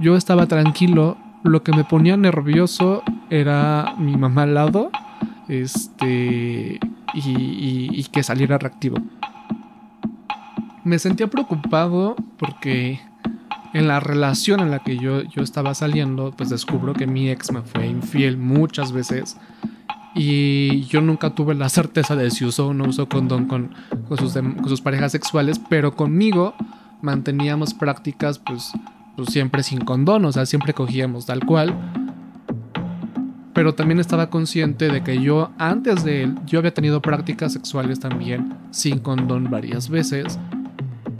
yo 0.00 0.16
estaba 0.16 0.46
tranquilo. 0.46 1.18
Lo 1.44 1.62
que 1.62 1.72
me 1.72 1.84
ponía 1.84 2.16
nervioso 2.16 3.02
era 3.30 3.94
mi 3.98 4.16
mamá 4.16 4.42
al 4.42 4.54
lado. 4.54 4.90
Este. 5.48 6.78
Y, 7.14 8.04
que 8.12 8.22
saliera 8.22 8.58
reactivo. 8.58 8.96
Me 10.84 10.98
sentía 10.98 11.26
preocupado 11.26 12.16
porque 12.38 13.00
en 13.74 13.86
la 13.88 14.00
relación 14.00 14.60
en 14.60 14.70
la 14.70 14.78
que 14.78 14.96
yo, 14.96 15.22
yo 15.22 15.42
estaba 15.42 15.74
saliendo, 15.74 16.32
pues 16.36 16.48
descubro 16.48 16.94
que 16.94 17.06
mi 17.06 17.28
ex 17.28 17.52
me 17.52 17.62
fue 17.62 17.86
infiel 17.86 18.38
muchas 18.38 18.92
veces. 18.92 19.36
Y 20.14 20.82
yo 20.84 21.00
nunca 21.00 21.34
tuve 21.34 21.54
la 21.54 21.68
certeza 21.68 22.16
de 22.16 22.30
si 22.30 22.44
usó 22.44 22.68
o 22.68 22.74
no 22.74 22.84
usó 22.84 23.08
condón 23.08 23.46
con, 23.46 23.74
con, 24.08 24.18
sus, 24.18 24.32
con 24.32 24.68
sus 24.68 24.80
parejas 24.80 25.12
sexuales, 25.12 25.60
pero 25.68 25.94
conmigo 25.94 26.54
manteníamos 27.02 27.74
prácticas 27.74 28.38
pues 28.38 28.72
pues 29.18 29.30
siempre 29.32 29.64
sin 29.64 29.80
condón, 29.80 30.24
o 30.26 30.30
sea, 30.30 30.46
siempre 30.46 30.74
cogíamos 30.74 31.26
tal 31.26 31.44
cual. 31.44 31.74
Pero 33.52 33.74
también 33.74 33.98
estaba 33.98 34.30
consciente 34.30 34.86
de 34.90 35.02
que 35.02 35.20
yo, 35.20 35.50
antes 35.58 36.04
de 36.04 36.22
él, 36.22 36.36
yo 36.46 36.60
había 36.60 36.72
tenido 36.72 37.02
prácticas 37.02 37.52
sexuales 37.52 37.98
también 37.98 38.54
sin 38.70 39.00
condón 39.00 39.50
varias 39.50 39.88
veces. 39.88 40.38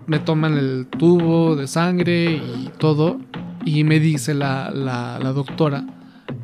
Me 0.07 0.21
toman 0.21 0.57
el 0.57 0.87
tubo 0.87 1.57
de 1.57 1.67
sangre 1.67 2.37
y 2.37 2.71
todo. 2.79 3.19
Y 3.65 3.83
me 3.83 3.99
dice 3.99 4.33
la, 4.33 4.71
la, 4.71 5.19
doctora, 5.33 5.85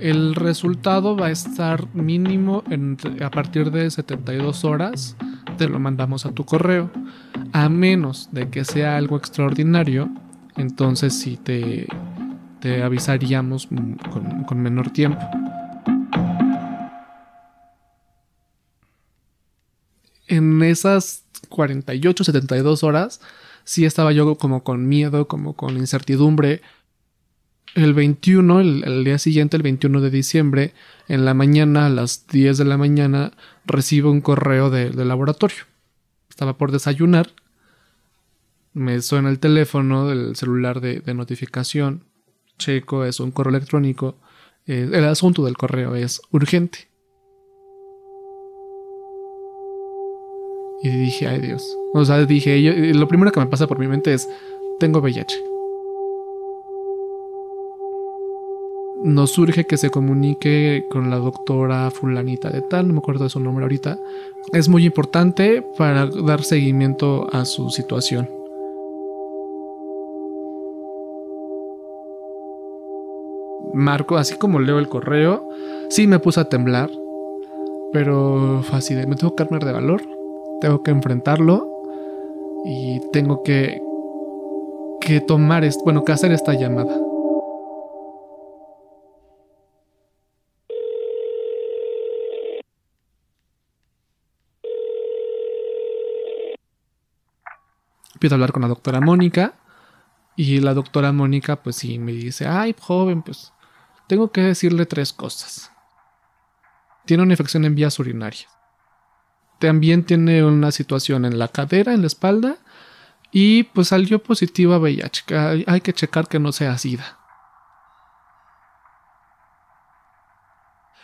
el 0.01 0.35
resultado 0.35 1.17
va 1.17 1.27
a 1.27 1.31
estar 1.31 1.87
mínimo 1.95 2.65
a 3.23 3.31
partir 3.31 3.71
de 3.71 3.89
72 3.93 4.65
horas. 4.65 5.17
Te 5.57 5.69
lo 5.69 5.79
mandamos 5.79 6.27
a 6.27 6.33
tu 6.33 6.45
correo. 6.45 6.91
A 7.53 7.69
menos 7.69 8.31
de 8.33 8.49
que 8.51 8.65
sea 8.65 8.97
algo 8.97 9.17
extraordinario, 9.17 10.11
entonces 10.57 11.19
sí 11.19 11.37
te, 11.37 11.87
te 12.65 12.83
avisaríamos 12.83 13.69
con, 13.69 14.63
menor 14.63 14.91
tiempo. 14.91 15.21
En 20.27 20.63
esas 20.63 21.25
48, 21.51 22.25
72 22.25 22.83
horas, 22.83 23.21
sí 23.65 23.85
estaba 23.85 24.13
yo 24.13 24.37
como 24.37 24.65
con 24.65 24.89
miedo, 24.89 25.29
como 25.29 25.55
con 25.55 25.77
incertidumbre. 25.77 26.63
El 27.75 27.93
21, 27.93 28.61
el, 28.61 29.05
día 29.05 29.19
siguiente, 29.19 29.59
el 29.59 29.63
21 29.63 30.01
de 30.01 30.11
diciembre, 30.11 30.73
en 31.09 31.27
la 31.27 31.35
mañana, 31.35 31.85
a 31.85 31.91
las 31.91 32.27
10 32.29 32.57
de 32.57 32.65
la 32.65 32.79
mañana, 32.79 33.33
recibo 33.67 34.11
un 34.11 34.23
correo 34.23 34.71
del 34.71 35.07
laboratorio. 35.07 35.65
Estaba 36.31 36.57
por 36.57 36.73
desayunar 36.73 37.31
me 38.75 39.01
suena 39.01 39.31
el 39.31 39.39
teléfono 39.39 40.07
del 40.09 40.37
celular 40.37 40.81
de, 40.81 41.15
notificación, 41.15 42.05
checo, 42.59 43.05
es 43.05 43.21
un 43.21 43.31
correo 43.31 43.57
electrónico 43.57 44.17
eh, 44.67 44.89
el 44.93 45.05
asunto 45.05 45.45
del 45.45 45.57
correo 45.57 45.95
es 45.95 46.23
urgente. 46.31 46.89
Y 50.83 50.89
dije, 50.89 51.27
ay 51.27 51.41
Dios. 51.41 51.77
O 51.95 52.05
sea, 52.05 52.25
dije, 52.25 52.93
lo 52.95 53.09
primero 53.09 53.33
que 53.33 53.41
me 53.41 53.47
pasa 53.47 53.67
por 53.67 53.79
mi 53.79 53.87
mente 53.87 54.13
es, 54.13 54.29
tengo 54.79 55.01
VIH. 55.01 55.35
Nos 59.03 59.33
surge 59.33 59.65
que 59.65 59.77
se 59.77 59.91
comunique 59.91 60.87
con 60.91 61.11
la 61.11 61.17
doctora 61.17 61.91
fulanita 61.91 62.49
de 62.49 62.63
tal, 62.63 62.89
no 62.89 62.95
me 62.95 62.99
acuerdo 63.01 63.25
de 63.25 63.31
su 63.31 63.41
nombre 63.41 63.65
ahorita. 63.65 63.99
Es 64.53 64.69
muy 64.69 64.85
importante 64.87 65.63
para 65.77 66.07
dar 66.07 66.43
seguimiento 66.43 67.29
a 67.33 67.45
su 67.45 67.69
situación. 67.69 68.44
Marco, 73.75 74.17
así 74.17 74.37
como 74.37 74.61
leo 74.61 74.79
el 74.79 74.89
correo, 74.89 75.49
sí 75.91 76.07
me 76.07 76.21
puse 76.21 76.41
a 76.41 76.49
temblar, 76.49 76.91
pero 77.93 78.63
fácil, 78.63 79.07
me 79.07 79.17
tengo 79.17 79.35
que 79.35 79.43
armar 79.43 79.65
de 79.65 79.73
valor, 79.73 80.03
tengo 80.61 80.83
que 80.83 80.91
enfrentarlo 80.91 81.69
y 82.65 83.01
tengo 83.13 83.43
que, 83.43 83.83
que 85.01 85.21
tomar, 85.21 85.69
bueno, 85.85 86.05
que 86.05 86.13
hacer 86.13 86.33
esta 86.33 86.55
llamada. 86.55 86.97
Empiezo 98.15 98.35
a 98.35 98.37
hablar 98.37 98.53
con 98.53 98.63
la 98.63 98.69
doctora 98.69 99.01
Mónica 99.01 99.55
y 100.37 100.61
la 100.61 100.73
doctora 100.75 101.13
Mónica 101.13 101.57
pues 101.63 101.77
sí 101.77 101.99
me 101.99 102.13
dice, 102.13 102.47
ay 102.47 102.75
joven, 102.81 103.23
pues 103.23 103.53
tengo 104.07 104.31
que 104.31 104.43
decirle 104.43 104.87
tres 104.87 105.13
cosas. 105.13 105.71
Tiene 107.05 107.23
una 107.23 107.33
infección 107.33 107.65
en 107.65 107.75
vías 107.75 107.99
urinarias. 107.99 108.49
También 109.59 110.05
tiene 110.05 110.45
una 110.45 110.73
situación 110.73 111.25
en 111.25 111.39
la 111.39 111.49
cadera, 111.49 111.93
en 111.93 112.01
la 112.01 112.07
espalda. 112.07 112.57
Y 113.31 113.65
pues 113.65 113.89
salió 113.89 114.23
positiva 114.23 114.79
VIH. 114.79 115.65
Hay 115.67 115.81
que 115.81 115.93
checar 115.93 116.29
que 116.29 116.39
no 116.39 116.53
sea 116.53 116.79
SIDA. 116.79 117.19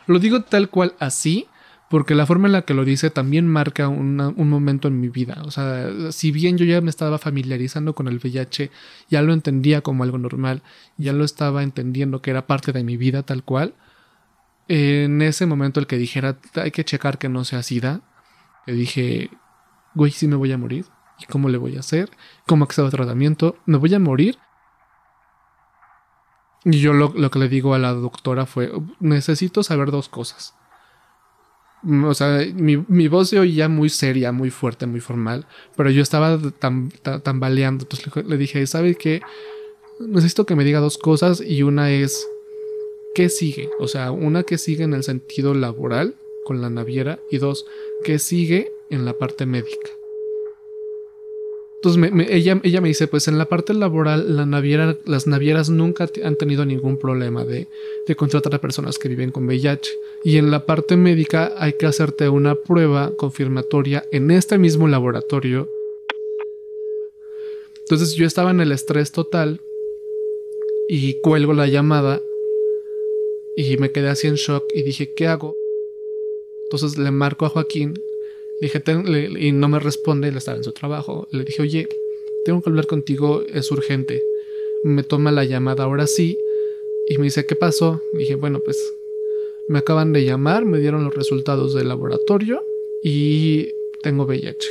Lo 0.07 0.19
digo 0.19 0.43
tal 0.43 0.71
cual 0.71 0.95
así, 0.99 1.49
porque 1.91 2.15
la 2.15 2.25
forma 2.25 2.47
en 2.47 2.53
la 2.53 2.63
que 2.63 2.73
lo 2.73 2.85
dice 2.85 3.11
también 3.11 3.49
marca 3.49 3.89
un 3.89 4.49
momento 4.49 4.87
en 4.87 5.01
mi 5.01 5.09
vida. 5.09 5.43
O 5.45 5.51
sea, 5.51 6.13
si 6.13 6.31
bien 6.31 6.57
yo 6.57 6.65
ya 6.65 6.81
me 6.81 6.89
estaba 6.89 7.19
familiarizando 7.19 7.97
con 7.97 8.07
el 8.07 8.21
VIH, 8.23 8.71
ya 9.09 9.23
lo 9.23 9.33
entendía 9.33 9.81
como 9.81 10.05
algo 10.05 10.17
normal, 10.17 10.63
ya 10.99 11.13
lo 11.13 11.25
estaba 11.25 11.65
entendiendo 11.65 12.23
que 12.23 12.31
era 12.31 12.47
parte 12.47 12.71
de 12.71 12.85
mi 12.85 12.97
vida 12.97 13.25
tal 13.25 13.43
cual, 13.43 13.75
en 14.69 15.21
ese 15.21 15.47
momento 15.47 15.81
el 15.81 15.89
que 15.89 15.99
dijera 15.99 16.39
hay 16.55 16.71
que 16.71 16.85
checar 16.85 17.19
que 17.19 17.29
no 17.29 17.43
sea 17.45 17.65
SIDA, 17.65 18.03
que 18.67 18.73
dije, 18.73 19.31
güey, 19.97 20.13
sí 20.13 20.29
me 20.29 20.37
voy 20.37 20.53
a 20.53 20.59
morir. 20.59 20.85
¿Y 21.19 21.25
cómo 21.25 21.49
le 21.49 21.59
voy 21.59 21.77
a 21.77 21.81
hacer? 21.81 22.09
¿Cómo 22.47 22.63
accedo 22.63 22.87
a 22.87 22.91
tratamiento? 22.91 23.57
¿Me 23.67 23.79
voy 23.79 23.93
a 23.93 23.99
morir? 23.99 24.39
Y 26.65 26.79
yo 26.79 26.93
lo 26.93 27.31
que 27.33 27.39
le 27.41 27.49
digo 27.49 27.75
a 27.75 27.81
la 27.81 27.93
doctora 27.95 28.47
fue, 28.47 28.71
necesito 29.01 29.65
saber 29.65 29.91
dos 29.91 30.09
cosas 30.09 30.55
o 31.83 32.15
sea, 32.15 32.45
mi, 32.55 33.09
voz 33.09 33.31
se 33.31 33.39
oía 33.39 33.69
muy 33.69 33.89
seria, 33.89 34.33
muy 34.33 34.51
fuerte, 34.51 34.87
muy 34.87 35.01
formal, 35.01 35.47
pero 35.77 35.91
yo 35.91 36.03
estaba 36.03 36.39
tambaleando. 37.23 37.85
Entonces 37.85 38.27
le, 38.27 38.37
dije, 38.37 38.67
¿sabe 38.67 38.95
qué? 38.95 39.23
Necesito 39.99 40.47
que 40.47 40.57
me 40.57 40.65
diga 40.65 40.81
dos 40.81 40.99
cosas 40.99 41.41
y 41.41 41.63
una 41.63 41.91
es, 41.91 42.27
¿qué 43.15 43.29
sigue? 43.29 43.71
O 43.79 43.89
sea, 43.89 44.13
una 44.13 44.43
que 44.43 44.59
sigue 44.59 44.85
en 44.85 44.95
el 44.95 45.05
sentido 45.05 45.55
laboral 45.55 46.17
con 46.45 46.61
la 46.61 46.71
naviera 46.71 47.19
y 47.31 47.39
dos, 47.39 47.67
¿qué 48.05 48.19
sigue 48.19 48.73
en 48.91 49.05
la 49.05 49.15
parte 49.15 49.47
médica? 49.47 49.91
Entonces 51.83 52.29
ella, 52.29 52.61
ella 52.63 52.81
me 52.83 52.89
dice, 52.89 53.07
pues 53.07 53.27
en 53.27 53.39
la 53.39 53.47
parte 53.47 53.73
laboral 53.73 54.37
las 54.37 55.27
navieras 55.27 55.71
nunca 55.71 56.11
han 56.23 56.37
tenido 56.37 56.67
ningún 56.67 56.99
problema 56.99 57.47
de, 57.47 57.69
de, 58.07 58.17
contratar 58.17 58.55
a 58.55 58.61
personas 58.61 58.99
que 58.99 59.09
viven 59.09 59.31
con 59.31 59.47
VIH. 59.47 59.91
Y 60.23 60.37
en 60.37 60.51
la 60.51 60.67
parte 60.67 60.99
médica 60.99 61.55
hay 61.57 61.73
que 61.75 61.87
hacerte 61.87 62.29
una 62.29 62.55
prueba 62.55 63.17
confirmatoria 63.17 64.05
en 64.13 64.31
este 64.31 64.59
mismo 64.59 64.89
laboratorio. 64.89 65.71
Entonces 67.79 68.13
yo 68.13 68.27
estaba 68.27 68.51
en 68.51 68.61
el 68.61 68.73
estrés 68.73 69.11
total 69.11 69.63
y 70.87 71.19
cuelgo 71.23 71.55
la 71.55 71.67
llamada 71.67 72.21
y 73.57 73.79
me 73.79 73.91
quedé 73.91 74.11
así 74.11 74.27
en 74.27 74.35
shock 74.35 74.65
y 74.75 74.83
dije, 74.83 75.15
¿qué 75.15 75.29
hago? 75.29 75.57
Entonces 76.65 76.99
le 76.99 77.11
marco 77.11 77.47
a 77.47 77.49
Joaquín 77.49 77.95
dije, 78.61 78.83
y 79.39 79.53
no 79.53 79.69
me 79.69 79.79
responde, 79.79 80.29
él 80.29 80.37
estaba 80.37 80.59
en 80.59 80.65
su 80.65 80.73
trabajo. 80.73 81.29
Le 81.31 81.45
dije, 81.45 81.63
oye, 81.63 81.89
tengo 82.45 82.63
que 82.63 82.71
hablar 82.71 82.87
contigo, 82.87 83.43
es 83.43 83.71
urgente. 83.71 84.23
Me 84.85 85.03
toma 85.03 85.33
la 85.33 85.45
llamada 85.45 85.85
ahora 85.85 86.07
sí 86.07 86.39
y 87.09 87.19
me 87.19 87.25
dice, 87.25 87.47
¿qué 87.47 87.57
pasó? 87.57 88.01
dije, 88.15 88.35
bueno, 88.35 88.61
pues 88.65 88.79
me 89.69 89.79
acaban 89.79 90.13
de 90.13 90.25
llamar, 90.25 90.65
me 90.65 90.79
dieron 90.79 91.05
los 91.05 91.15
resultados 91.15 91.75
del 91.75 91.89
laboratorio 91.89 92.63
y 93.03 93.69
tengo 94.03 94.25
VIH. 94.25 94.69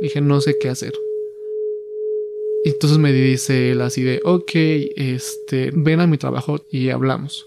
dije, 0.00 0.20
no 0.20 0.40
sé 0.40 0.58
qué 0.58 0.68
hacer. 0.68 0.94
Entonces 2.64 2.98
me 2.98 3.12
dice 3.12 3.70
él 3.70 3.80
así 3.80 4.02
de, 4.02 4.20
ok, 4.24 4.50
este, 4.54 5.70
ven 5.72 6.00
a 6.00 6.06
mi 6.06 6.18
trabajo 6.18 6.66
y 6.70 6.90
hablamos. 6.90 7.46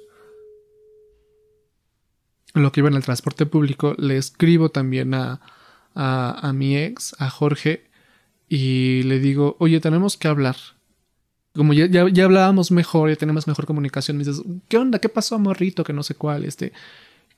Lo 2.54 2.72
que 2.72 2.80
iba 2.80 2.90
en 2.90 2.96
el 2.96 3.04
transporte 3.04 3.46
público, 3.46 3.96
le 3.98 4.18
escribo 4.18 4.70
también 4.70 5.14
a, 5.14 5.42
a, 5.96 6.52
mi 6.54 6.78
ex, 6.78 7.16
a 7.20 7.30
Jorge, 7.30 7.86
y 8.48 9.04
le 9.04 9.20
digo, 9.20 9.56
oye, 9.60 9.80
tenemos 9.80 10.18
que 10.18 10.28
hablar. 10.28 10.56
Como 11.54 11.74
ya, 11.74 11.88
ya, 11.88 12.26
hablábamos 12.26 12.72
mejor, 12.72 13.10
ya 13.10 13.16
tenemos 13.16 13.48
mejor 13.48 13.66
comunicación, 13.66 14.18
me 14.18 14.24
dices, 14.24 14.44
¿qué 14.68 14.78
onda? 14.78 15.00
¿Qué 15.00 15.10
pasó, 15.10 15.38
morrito? 15.40 15.84
Que 15.84 15.94
no 15.94 16.04
sé 16.04 16.16
cuál, 16.16 16.46
este. 16.46 16.74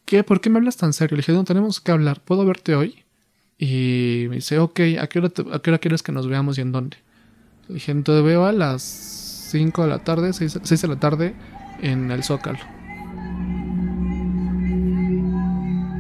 ¿Qué? 0.06 0.24
¿Por 0.24 0.42
qué 0.42 0.50
me 0.50 0.58
hablas 0.58 0.78
tan 0.78 0.94
serio? 0.94 1.16
Le 1.16 1.22
dije, 1.22 1.32
no, 1.32 1.44
tenemos 1.44 1.80
que 1.80 1.92
hablar, 1.92 2.22
¿puedo 2.22 2.46
verte 2.46 2.76
hoy? 2.76 3.04
Y 3.58 4.26
me 4.30 4.38
dice, 4.38 4.60
ok, 4.60 4.80
¿a 5.00 5.08
qué 5.08 5.20
hora, 5.20 5.32
a 5.54 5.60
qué 5.62 5.70
hora 5.70 5.80
quieres 5.80 6.04
que 6.04 6.12
nos 6.12 6.28
veamos 6.28 6.58
y 6.58 6.62
en 6.62 6.72
dónde? 6.72 6.98
Le 7.68 7.76
dije, 7.76 7.92
entonces 7.92 8.24
veo 8.24 8.46
a 8.46 8.52
las 8.52 8.82
5 9.52 9.84
de 9.84 9.90
la 9.90 10.00
tarde, 10.04 10.34
6 10.34 10.82
de 10.82 10.88
la 10.88 11.00
tarde 11.00 11.36
en 11.82 12.12
el 12.12 12.24
Zócalo. 12.24 12.81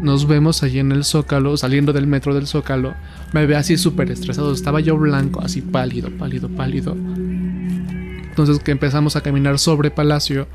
Nos 0.01 0.27
vemos 0.27 0.63
allí 0.63 0.79
en 0.79 0.91
el 0.91 1.03
Zócalo, 1.03 1.57
saliendo 1.57 1.93
del 1.93 2.07
metro 2.07 2.33
del 2.33 2.47
Zócalo. 2.47 2.95
Me 3.33 3.45
ve 3.45 3.55
así 3.55 3.77
súper 3.77 4.09
estresado. 4.09 4.51
Estaba 4.51 4.79
yo 4.79 4.97
blanco, 4.97 5.41
así 5.41 5.61
pálido, 5.61 6.09
pálido, 6.17 6.49
pálido. 6.49 6.95
Entonces 6.95 8.59
que 8.59 8.71
empezamos 8.71 9.15
a 9.15 9.21
caminar 9.21 9.59
sobre 9.59 9.91
Palacio 9.91 10.47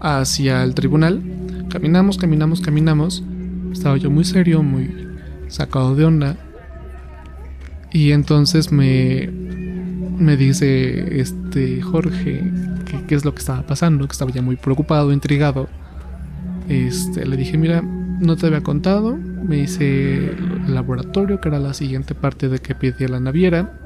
hacia 0.00 0.64
el 0.64 0.74
tribunal. 0.74 1.22
Caminamos, 1.70 2.18
caminamos, 2.18 2.60
caminamos. 2.60 3.22
Estaba 3.72 3.96
yo 3.96 4.10
muy 4.10 4.24
serio, 4.24 4.62
muy 4.64 4.90
sacado 5.46 5.94
de 5.94 6.04
onda. 6.04 6.36
Y 7.92 8.10
entonces 8.10 8.72
me, 8.72 9.30
me 10.18 10.36
dice 10.36 11.20
este 11.20 11.80
Jorge 11.80 12.42
qué 13.06 13.14
es 13.14 13.24
lo 13.24 13.34
que 13.34 13.38
estaba 13.38 13.62
pasando, 13.62 14.06
que 14.06 14.12
estaba 14.12 14.32
ya 14.32 14.42
muy 14.42 14.56
preocupado, 14.56 15.12
intrigado. 15.12 15.68
Este, 16.68 17.26
le 17.26 17.36
dije, 17.36 17.56
mira, 17.56 17.82
no 18.20 18.36
te 18.36 18.46
había 18.46 18.62
contado. 18.62 19.16
Me 19.16 19.58
hice 19.58 20.28
el 20.28 20.74
laboratorio, 20.74 21.40
que 21.40 21.48
era 21.48 21.58
la 21.58 21.74
siguiente 21.74 22.14
parte 22.14 22.48
de 22.48 22.60
que 22.60 22.74
pedía 22.74 23.08
la 23.08 23.18
naviera. 23.18 23.80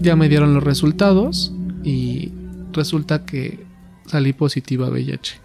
Ya 0.00 0.16
me 0.16 0.28
dieron 0.28 0.54
los 0.54 0.62
resultados 0.62 1.52
y 1.82 2.32
resulta 2.72 3.24
que 3.24 3.64
salí 4.06 4.32
positiva 4.32 4.88
a 4.88 4.90
VIH. 4.90 5.40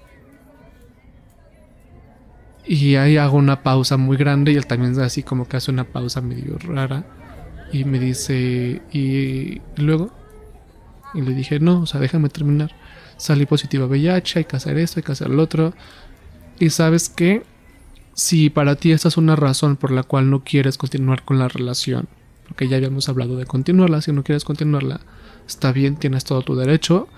Y 2.67 2.95
ahí 2.95 3.17
hago 3.17 3.37
una 3.37 3.61
pausa 3.61 3.95
muy 3.97 4.17
grande 4.17 4.51
y 4.51 4.55
él 4.55 4.65
también 4.65 4.99
así 4.99 5.21
como 5.21 5.47
que 5.47 5.57
hace 5.57 5.71
una 5.71 5.83
pausa 5.83 6.21
medio 6.21 6.57
rara. 6.57 7.05
Y 7.71 7.85
me 7.85 7.99
dice, 7.99 8.81
¿y 8.91 9.61
luego? 9.77 10.11
Y 11.13 11.21
le 11.21 11.33
dije, 11.33 11.59
no, 11.59 11.81
o 11.81 11.85
sea, 11.85 11.99
déjame 11.99 12.29
terminar. 12.29 12.71
Salí 13.17 13.45
positiva 13.45 13.85
a 13.85 13.87
VIH, 13.87 14.39
hay 14.39 14.45
que 14.45 14.55
hacer 14.55 14.77
esto, 14.77 14.99
hay 14.99 15.03
que 15.03 15.11
hacer 15.11 15.29
lo 15.29 15.43
otro. 15.43 15.73
Y 16.59 16.69
sabes 16.71 17.09
qué? 17.09 17.43
Si 18.15 18.49
para 18.49 18.77
ti 18.77 18.93
esa 18.93 19.09
es 19.09 19.17
una 19.17 19.35
razón 19.35 19.75
por 19.75 19.91
la 19.91 20.03
cual 20.03 20.29
no 20.29 20.43
quieres 20.45 20.77
continuar 20.77 21.23
con 21.23 21.37
la 21.37 21.49
relación, 21.49 22.07
porque 22.47 22.69
ya 22.69 22.77
habíamos 22.77 23.09
hablado 23.09 23.35
de 23.35 23.45
continuarla, 23.45 24.01
si 24.01 24.13
no 24.13 24.23
quieres 24.23 24.45
continuarla, 24.45 25.01
está 25.45 25.73
bien, 25.73 25.97
tienes 25.97 26.23
todo 26.23 26.41
tu 26.41 26.55
derecho. 26.55 27.09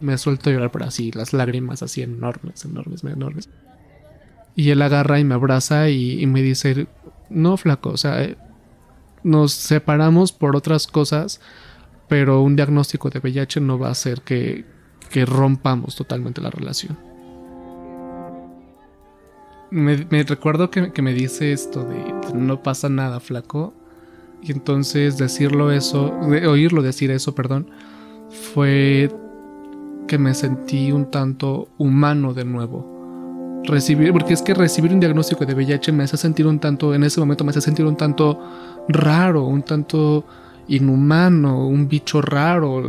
Me 0.00 0.18
suelto 0.18 0.50
a 0.50 0.52
llorar 0.52 0.72
por 0.72 0.82
así, 0.82 1.12
las 1.12 1.32
lágrimas 1.32 1.84
así 1.84 2.02
enormes, 2.02 2.64
enormes, 2.64 3.04
enormes. 3.04 3.48
Y 4.56 4.70
él 4.70 4.82
agarra 4.82 5.20
y 5.20 5.24
me 5.24 5.34
abraza 5.34 5.88
y, 5.90 6.26
me 6.26 6.42
dice, 6.42 6.88
no, 7.30 7.56
flaco, 7.56 7.90
o 7.90 7.96
sea, 7.96 8.24
eh, 8.24 8.36
nos 9.22 9.52
separamos 9.52 10.32
por 10.32 10.56
otras 10.56 10.88
cosas, 10.88 11.40
pero 12.08 12.42
un 12.42 12.56
diagnóstico 12.56 13.10
de 13.10 13.20
VIH 13.20 13.60
no 13.60 13.78
va 13.78 13.88
a 13.88 13.92
hacer 13.92 14.22
que, 14.22 14.64
que 15.10 15.24
rompamos 15.24 15.94
totalmente 15.94 16.40
la 16.40 16.50
relación. 16.50 17.07
Me, 19.70 19.96
recuerdo 20.24 20.70
que, 20.70 20.92
que 20.92 21.02
me 21.02 21.12
dice 21.12 21.52
esto 21.52 21.84
de 21.84 22.14
no 22.34 22.62
pasa 22.62 22.88
nada, 22.88 23.20
flaco. 23.20 23.74
Y 24.42 24.52
entonces 24.52 25.18
decirlo 25.18 25.72
eso, 25.72 26.10
de- 26.30 26.46
oírlo 26.46 26.82
decir 26.82 27.10
eso, 27.10 27.34
perdón, 27.34 27.70
fue 28.54 29.10
que 30.06 30.18
me 30.18 30.34
sentí 30.34 30.92
un 30.92 31.10
tanto 31.10 31.68
humano 31.78 32.34
de 32.34 32.44
nuevo. 32.44 33.60
Recibir, 33.64 34.12
porque 34.12 34.32
es 34.34 34.42
que 34.42 34.54
recibir 34.54 34.92
un 34.92 35.00
diagnóstico 35.00 35.44
de 35.44 35.54
VIH 35.54 35.92
me 35.92 36.04
hace 36.04 36.16
sentir 36.16 36.46
un 36.46 36.58
tanto, 36.60 36.94
en 36.94 37.02
ese 37.02 37.20
momento 37.20 37.44
me 37.44 37.50
hace 37.50 37.60
sentir 37.60 37.84
un 37.84 37.96
tanto 37.96 38.38
raro, 38.88 39.44
un 39.44 39.62
tanto 39.62 40.24
inhumano, 40.68 41.66
un 41.66 41.88
bicho 41.88 42.22
raro, 42.22 42.84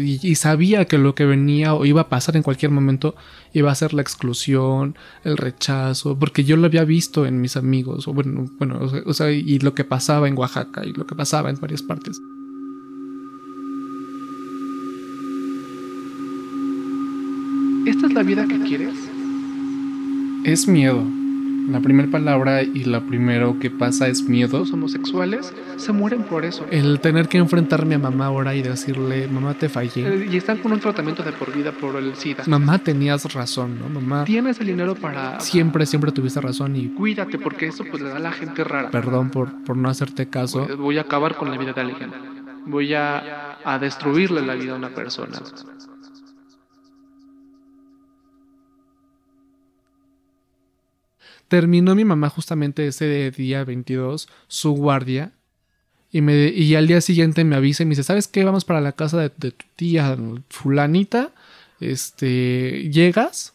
y, 0.00 0.34
sabía 0.34 0.84
que 0.84 0.98
lo 0.98 1.14
que 1.14 1.24
venía 1.24 1.74
o 1.74 1.86
iba 1.86 2.02
a 2.02 2.08
pasar 2.08 2.36
en 2.36 2.42
cualquier 2.42 2.70
momento 2.70 3.14
iba 3.52 3.70
a 3.70 3.74
ser 3.74 3.94
la 3.94 4.02
exclusión, 4.02 4.96
el 5.22 5.36
rechazo, 5.36 6.18
porque 6.18 6.44
yo 6.44 6.56
lo 6.56 6.66
había 6.66 6.84
visto 6.84 7.24
en 7.24 7.40
mis 7.40 7.56
amigos, 7.56 8.08
o 8.08 8.12
bueno, 8.12 8.50
bueno, 8.58 8.80
o 9.06 9.14
sea, 9.14 9.30
y 9.30 9.58
lo 9.60 9.74
que 9.74 9.84
pasaba 9.84 10.28
en 10.28 10.36
Oaxaca 10.36 10.84
y 10.84 10.92
lo 10.92 11.06
que 11.06 11.14
pasaba 11.14 11.50
en 11.50 11.60
varias 11.60 11.82
partes. 11.82 12.20
¿Esta 17.86 18.06
es 18.06 18.12
la 18.14 18.22
vida 18.22 18.46
que 18.46 18.58
quieres? 18.60 18.94
Es 20.44 20.66
miedo. 20.66 21.04
La 21.68 21.80
primera 21.80 22.10
palabra 22.10 22.62
y 22.62 22.84
lo 22.84 23.06
primero 23.06 23.58
que 23.58 23.70
pasa 23.70 24.08
es 24.08 24.22
miedo. 24.22 24.58
Los 24.58 24.72
homosexuales 24.72 25.52
se 25.76 25.92
mueren 25.92 26.24
por 26.24 26.44
eso. 26.44 26.66
El 26.70 27.00
tener 27.00 27.28
que 27.28 27.38
enfrentarme 27.38 27.94
a 27.94 27.98
mamá 27.98 28.26
ahora 28.26 28.54
y 28.54 28.62
decirle, 28.62 29.28
mamá 29.28 29.54
te 29.54 29.68
fallé. 29.68 30.26
y 30.30 30.36
están 30.36 30.58
con 30.58 30.72
un 30.72 30.80
tratamiento 30.80 31.22
de 31.22 31.32
por 31.32 31.52
vida 31.54 31.72
por 31.72 31.96
el 31.96 32.14
SIDA. 32.16 32.44
Mamá 32.46 32.78
tenías 32.78 33.32
razón, 33.32 33.78
¿no? 33.80 33.88
Mamá. 33.88 34.24
Tienes 34.24 34.60
el 34.60 34.66
dinero 34.66 34.94
para... 34.94 35.40
Siempre, 35.40 35.86
siempre 35.86 36.12
tuviste 36.12 36.40
razón 36.40 36.76
y... 36.76 36.88
Cuídate 36.88 37.38
porque 37.38 37.66
eso 37.68 37.84
pues 37.90 38.02
le 38.02 38.10
da 38.10 38.16
a 38.16 38.20
la 38.20 38.32
gente 38.32 38.62
rara. 38.62 38.90
Perdón 38.90 39.30
por, 39.30 39.62
por 39.64 39.76
no 39.76 39.88
hacerte 39.88 40.26
caso. 40.28 40.66
Voy 40.76 40.98
a 40.98 41.02
acabar 41.02 41.36
con 41.36 41.50
la 41.50 41.56
vida 41.56 41.72
de 41.72 41.80
alguien. 41.80 42.10
Voy 42.66 42.94
a, 42.94 43.58
a 43.64 43.78
destruirle 43.78 44.42
la 44.42 44.54
vida 44.54 44.72
a 44.72 44.76
una 44.76 44.90
persona. 44.90 45.38
Terminó 51.48 51.94
mi 51.94 52.04
mamá 52.04 52.30
justamente 52.30 52.86
ese 52.86 53.30
día 53.30 53.64
22 53.64 54.28
su 54.48 54.72
guardia 54.72 55.32
y, 56.14 56.20
me, 56.20 56.46
y 56.46 56.76
al 56.76 56.86
día 56.86 57.00
siguiente 57.00 57.42
me 57.42 57.56
avisa 57.56 57.82
y 57.82 57.86
me 57.86 57.90
dice, 57.90 58.04
¿sabes 58.04 58.28
qué? 58.28 58.44
Vamos 58.44 58.64
para 58.64 58.80
la 58.80 58.92
casa 58.92 59.18
de, 59.18 59.30
tu 59.30 59.50
tía 59.74 60.16
fulanita. 60.48 61.32
Este, 61.80 62.88
¿llegas? 62.88 63.54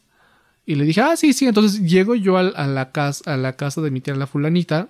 Y 0.65 0.75
le 0.75 0.83
dije, 0.83 0.99
ah, 0.99 1.15
sí, 1.15 1.31
sí. 1.31 1.47
Entonces 1.47 1.79
llego 1.89 2.15
yo 2.15 2.35
a, 2.35 2.43
la, 2.43 2.91
casa, 2.91 3.31
a 3.31 3.37
la 3.37 3.55
casa 3.55 3.79
de 3.79 3.91
mi 3.91 4.01
tía 4.01 4.13
la 4.13 4.27
fulanita. 4.27 4.89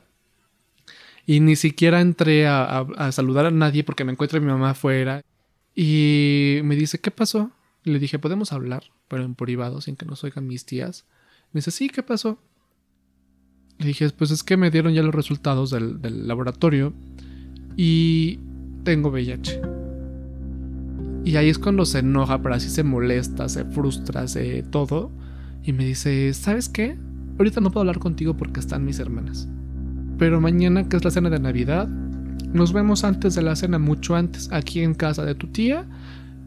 Y 1.27 1.41
ni 1.41 1.55
siquiera 1.55 2.01
entré 2.01 2.47
a, 2.47 2.87
saludar 3.11 3.45
a 3.45 3.51
nadie 3.51 3.83
porque 3.83 4.03
me 4.03 4.13
encuentro 4.13 4.39
a 4.39 4.41
mi 4.41 4.47
mamá 4.47 4.71
afuera. 4.71 5.21
Y 5.75 6.61
me 6.63 6.75
dice, 6.75 6.99
¿qué 6.99 7.11
pasó? 7.11 7.51
Le 7.83 7.99
dije, 7.99 8.17
¿podemos 8.17 8.51
hablar? 8.51 8.85
Pero 9.07 9.23
en 9.23 9.35
privado, 9.35 9.79
sin 9.79 9.95
que 9.95 10.07
nos 10.07 10.23
oigan 10.23 10.47
mis 10.47 10.65
tías. 10.65 11.05
Me 11.53 11.59
dice, 11.59 11.69
sí, 11.69 11.87
¿qué 11.89 12.01
pasó? 12.01 12.39
Le 13.79 13.87
dije, 13.87 14.09
pues 14.09 14.31
es 14.31 14.43
que 14.43 14.57
me 14.57 14.71
dieron 14.71 14.93
ya 14.93 15.01
los 15.01 15.15
resultados 15.15 15.71
del, 15.71 16.27
laboratorio 16.27 16.93
y 17.77 18.39
tengo 18.83 19.09
VIH. 19.09 19.61
Y 21.23 21.37
ahí 21.37 21.47
es 21.47 21.57
cuando 21.57 21.85
se 21.85 21.99
enoja, 21.99 22.41
pero 22.41 22.55
así 22.55 22.69
se 22.69 22.83
molesta, 22.83 23.47
se 23.47 23.63
frustra, 23.63 24.27
se 24.27 24.63
todo. 24.63 25.11
Y 25.63 25.71
me 25.71 25.85
dice, 25.85 26.33
¿sabes 26.33 26.67
qué? 26.67 26.97
Ahorita 27.37 27.61
no 27.61 27.71
puedo 27.71 27.81
hablar 27.81 27.99
contigo 27.99 28.35
porque 28.35 28.59
están 28.59 28.83
mis 28.83 28.99
hermanas. 28.99 29.47
Pero 30.17 30.41
mañana, 30.41 30.89
que 30.89 30.97
es 30.97 31.05
la 31.05 31.11
cena 31.11 31.29
de 31.29 31.39
Navidad, 31.39 31.87
nos 32.51 32.73
vemos 32.73 33.05
antes 33.05 33.35
de 33.35 33.43
la 33.43 33.55
cena, 33.55 33.79
mucho 33.79 34.15
antes, 34.15 34.51
aquí 34.51 34.81
en 34.81 34.93
casa 34.93 35.23
de 35.23 35.35
tu 35.35 35.47
tía 35.47 35.85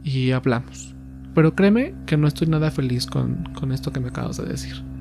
y 0.04 0.32
hablamos. 0.32 0.94
Pero 1.34 1.54
créeme 1.54 1.94
que 2.04 2.18
no 2.18 2.28
estoy 2.28 2.48
nada 2.48 2.70
feliz 2.70 3.06
con, 3.06 3.44
con 3.54 3.72
esto 3.72 3.90
que 3.90 4.00
me 4.00 4.08
acabas 4.08 4.36
de 4.36 4.44
decir. 4.44 4.91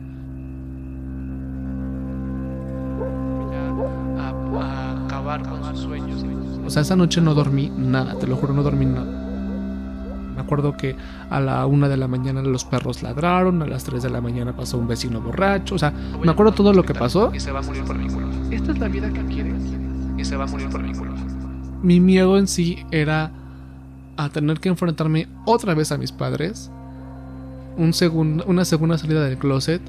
O 6.66 6.70
sea, 6.70 6.82
esa 6.84 6.96
noche 6.96 7.22
no 7.22 7.34
dormí 7.34 7.72
nada, 7.76 8.18
te 8.20 8.28
lo 8.28 8.36
juro, 8.36 8.54
no 8.54 8.64
dormí 8.64 8.86
nada. 8.86 9.06
Me 10.36 10.42
acuerdo 10.42 10.76
que 10.78 10.96
a 11.30 11.40
la 11.40 11.66
una 11.66 11.88
de 11.90 11.98
la 11.98 12.08
mañana 12.08 12.42
los 12.42 12.64
perros 12.64 13.04
ladraron, 13.04 13.62
a 13.62 13.68
las 13.68 13.84
3 13.84 14.02
de 14.04 14.10
la 14.10 14.22
mañana 14.22 14.56
pasó 14.56 14.78
un 14.78 14.88
vecino 14.88 15.22
borracho, 15.22 15.76
o 15.76 15.78
sea, 15.80 15.92
me 16.24 16.32
acuerdo 16.32 16.54
todo 16.54 16.74
lo 16.74 16.84
que 16.84 16.94
pasó. 16.94 17.32
Y 17.34 17.40
se 17.40 17.52
va 17.52 17.60
a 17.60 17.62
morir 17.62 17.84
por 17.84 17.98
mi 17.98 18.08
culpa. 18.08 18.30
Esta 18.50 18.72
es 18.72 18.80
la 18.80 18.88
vida 18.88 19.10
que 19.12 19.24
quieres. 19.26 19.62
Y 20.18 20.26
se 20.26 20.36
va 20.38 20.46
a 20.46 20.48
morir 20.48 20.70
por 20.70 20.82
mi 20.82 20.94
culpa. 20.94 21.16
Mi 21.84 22.00
miedo 22.00 22.38
en 22.38 22.48
sí 22.48 22.78
era 22.92 23.32
a 24.18 24.30
tener 24.30 24.60
que 24.60 24.70
enfrentarme 24.70 25.28
otra 25.46 25.74
vez 25.74 25.92
a 25.92 25.98
mis 25.98 26.12
padres, 26.12 26.72
un 27.78 27.92
segun- 27.94 28.44
una 28.48 28.66
segunda 28.66 28.98
salida 28.98 29.24
del 29.26 29.38
closet 29.38 29.82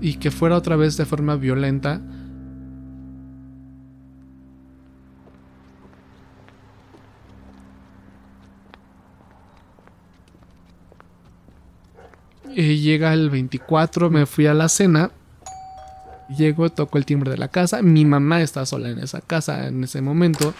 y 0.00 0.14
que 0.14 0.30
fuera 0.30 0.56
otra 0.56 0.76
vez 0.76 0.96
de 0.96 1.04
forma 1.04 1.36
violenta. 1.36 2.00
Llega 12.64 13.12
el 13.12 13.28
24, 13.30 14.10
me 14.10 14.24
fui 14.26 14.46
a 14.46 14.54
la 14.54 14.68
cena. 14.68 15.10
Llego, 16.36 16.70
toco 16.70 16.98
el 16.98 17.04
timbre 17.04 17.30
de 17.30 17.36
la 17.36 17.48
casa. 17.48 17.82
Mi 17.82 18.04
mamá 18.04 18.40
está 18.40 18.64
sola 18.66 18.88
en 18.88 18.98
esa 18.98 19.20
casa 19.20 19.68
en 19.68 19.84
ese 19.84 20.00
momento. 20.00 20.54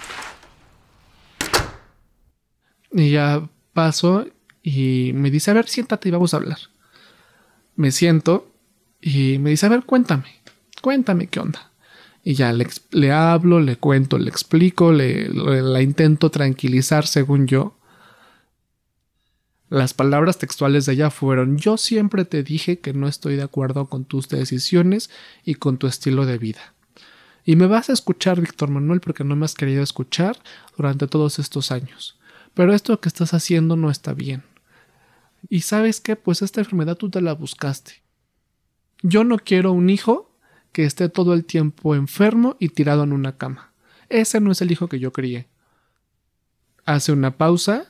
Y 2.93 3.11
ya 3.11 3.49
paso 3.73 4.27
y 4.63 5.13
me 5.15 5.31
dice, 5.31 5.51
a 5.51 5.55
ver, 5.55 5.69
siéntate 5.69 6.09
y 6.09 6.13
vamos 6.13 6.35
a 6.35 6.39
hablar. 6.39 6.59
Me 7.77 7.91
siento 7.91 8.49
y 9.01 9.39
me 9.39 9.51
dice, 9.51 9.67
a 9.67 9.71
ver, 9.71 9.85
cuéntame, 9.85 10.27
cuéntame 10.83 11.27
qué 11.27 11.41
onda. 11.41 11.71
Y 12.25 12.35
ya 12.35 12.53
le, 12.53 12.67
le 12.91 13.13
hablo, 13.13 13.61
le 13.61 13.77
cuento, 13.77 14.19
le 14.19 14.29
explico, 14.31 14.93
le, 14.93 15.29
le- 15.29 15.63
la 15.63 15.81
intento 15.83 16.31
tranquilizar 16.31 17.07
según 17.07 17.47
yo. 17.47 17.77
Las 19.69 19.95
palabras 19.95 20.39
textuales 20.39 20.87
de 20.87 20.93
ella 20.93 21.11
fueron, 21.11 21.59
yo 21.59 21.77
siempre 21.77 22.25
te 22.25 22.45
dije 22.45 22.79
que 22.79 22.93
no 22.93 23.09
estoy 23.09 23.35
de 23.35 23.43
acuerdo 23.43 23.87
con 23.87 24.05
tus 24.05 24.29
decisiones 24.29 25.11
y 25.45 25.57
con 25.57 25.77
tu 25.79 25.89
estilo 25.89 26.25
de 26.25 26.39
vida. 26.39 26.75
Y 27.45 27.57
me 27.57 27.67
vas 27.67 27.91
a 27.91 27.93
escuchar, 27.93 28.41
Víctor 28.41 28.71
Manuel, 28.71 29.01
porque 29.01 29.25
no 29.25 29.35
me 29.35 29.45
has 29.45 29.55
querido 29.55 29.83
escuchar 29.83 30.39
durante 30.77 31.09
todos 31.09 31.41
estos 31.41 31.73
años. 31.73 32.19
Pero 32.55 32.75
esto 32.75 33.01
que 33.01 33.09
estás 33.09 33.35
haciendo 33.35 33.77
no 33.77 33.91
está 33.91 34.15
bien. 34.15 34.45
Y 35.49 35.61
sabes 35.63 36.01
qué, 36.01 36.15
pues 36.15 36.43
esta 36.43 36.61
enfermedad 36.61 36.97
tú 36.97 37.11
te 37.11 37.21
la 37.21 37.35
buscaste. 37.35 38.03
Yo 39.03 39.25
no 39.25 39.39
quiero 39.39 39.73
un 39.73 39.91
hijo 39.91 40.31
que 40.73 40.85
esté 40.85 41.09
todo 41.09 41.35
el 41.35 41.45
tiempo 41.45 41.95
enfermo 41.95 42.57
y 42.61 42.69
tirado 42.69 43.03
en 43.03 43.13
una 43.13 43.37
cama. 43.37 43.73
Ese 44.09 44.41
no 44.41 44.53
es 44.53 44.61
el 44.63 44.71
hijo 44.71 44.89
que 44.89 45.01
yo 45.01 45.13
crié. 45.13 45.49
Hace 46.85 47.13
una 47.13 47.37
pausa, 47.37 47.87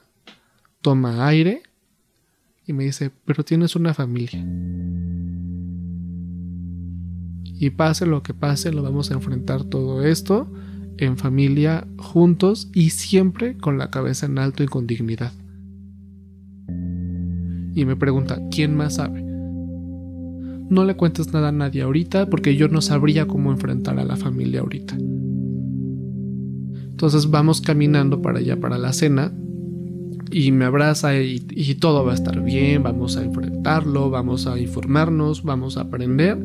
toma 0.80 1.26
aire 1.26 1.62
y 2.66 2.72
me 2.72 2.84
dice, 2.84 3.10
pero 3.24 3.44
tienes 3.44 3.76
una 3.76 3.94
familia. 3.94 4.44
Y 7.58 7.70
pase 7.70 8.06
lo 8.06 8.22
que 8.22 8.34
pase, 8.34 8.72
lo 8.72 8.82
vamos 8.82 9.10
a 9.10 9.14
enfrentar 9.14 9.64
todo 9.64 10.04
esto 10.04 10.52
en 10.98 11.16
familia, 11.16 11.86
juntos 11.98 12.70
y 12.74 12.90
siempre 12.90 13.56
con 13.56 13.78
la 13.78 13.90
cabeza 13.90 14.26
en 14.26 14.38
alto 14.38 14.62
y 14.62 14.66
con 14.66 14.86
dignidad. 14.86 15.32
Y 17.74 17.84
me 17.84 17.96
pregunta, 17.96 18.40
¿quién 18.50 18.74
más 18.74 18.94
sabe? 18.94 19.22
No 20.68 20.84
le 20.84 20.96
cuentes 20.96 21.32
nada 21.32 21.48
a 21.48 21.52
nadie 21.52 21.82
ahorita 21.82 22.28
porque 22.28 22.56
yo 22.56 22.68
no 22.68 22.80
sabría 22.80 23.26
cómo 23.26 23.52
enfrentar 23.52 23.98
a 23.98 24.04
la 24.04 24.16
familia 24.16 24.60
ahorita. 24.60 24.96
Entonces 26.96 27.30
vamos 27.30 27.60
caminando 27.60 28.22
para 28.22 28.38
allá, 28.38 28.58
para 28.58 28.78
la 28.78 28.92
cena, 28.92 29.32
y 30.30 30.52
me 30.52 30.64
abraza 30.64 31.18
y, 31.20 31.44
todo 31.76 32.04
va 32.04 32.12
a 32.12 32.14
estar 32.14 32.42
bien, 32.42 32.82
vamos 32.82 33.16
a 33.16 33.24
enfrentarlo, 33.24 34.10
vamos 34.10 34.46
a 34.46 34.58
informarnos, 34.58 35.42
vamos 35.42 35.76
a 35.76 35.82
aprender, 35.82 36.36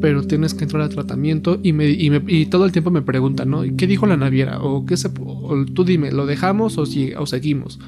pero 0.00 0.22
tienes 0.22 0.54
que 0.54 0.64
entrar 0.64 0.82
al 0.82 0.88
tratamiento 0.90 1.58
y, 1.62 1.72
me, 1.72 1.88
y, 1.90 2.10
me- 2.10 2.22
y 2.26 2.46
todo 2.46 2.64
el 2.64 2.72
tiempo 2.72 2.90
me 2.90 3.02
pregunta, 3.02 3.44
¿no? 3.44 3.62
¿Qué 3.76 3.86
dijo 3.86 4.06
la 4.06 4.16
naviera? 4.16 4.60
O, 4.62 4.86
qué 4.86 4.96
se, 4.96 5.08
o 5.18 5.64
tú 5.72 5.84
dime, 5.84 6.12
¿lo 6.12 6.26
dejamos 6.26 6.78
o, 6.78 6.86
si- 6.86 7.12
o 7.14 7.26
seguimos? 7.26 7.78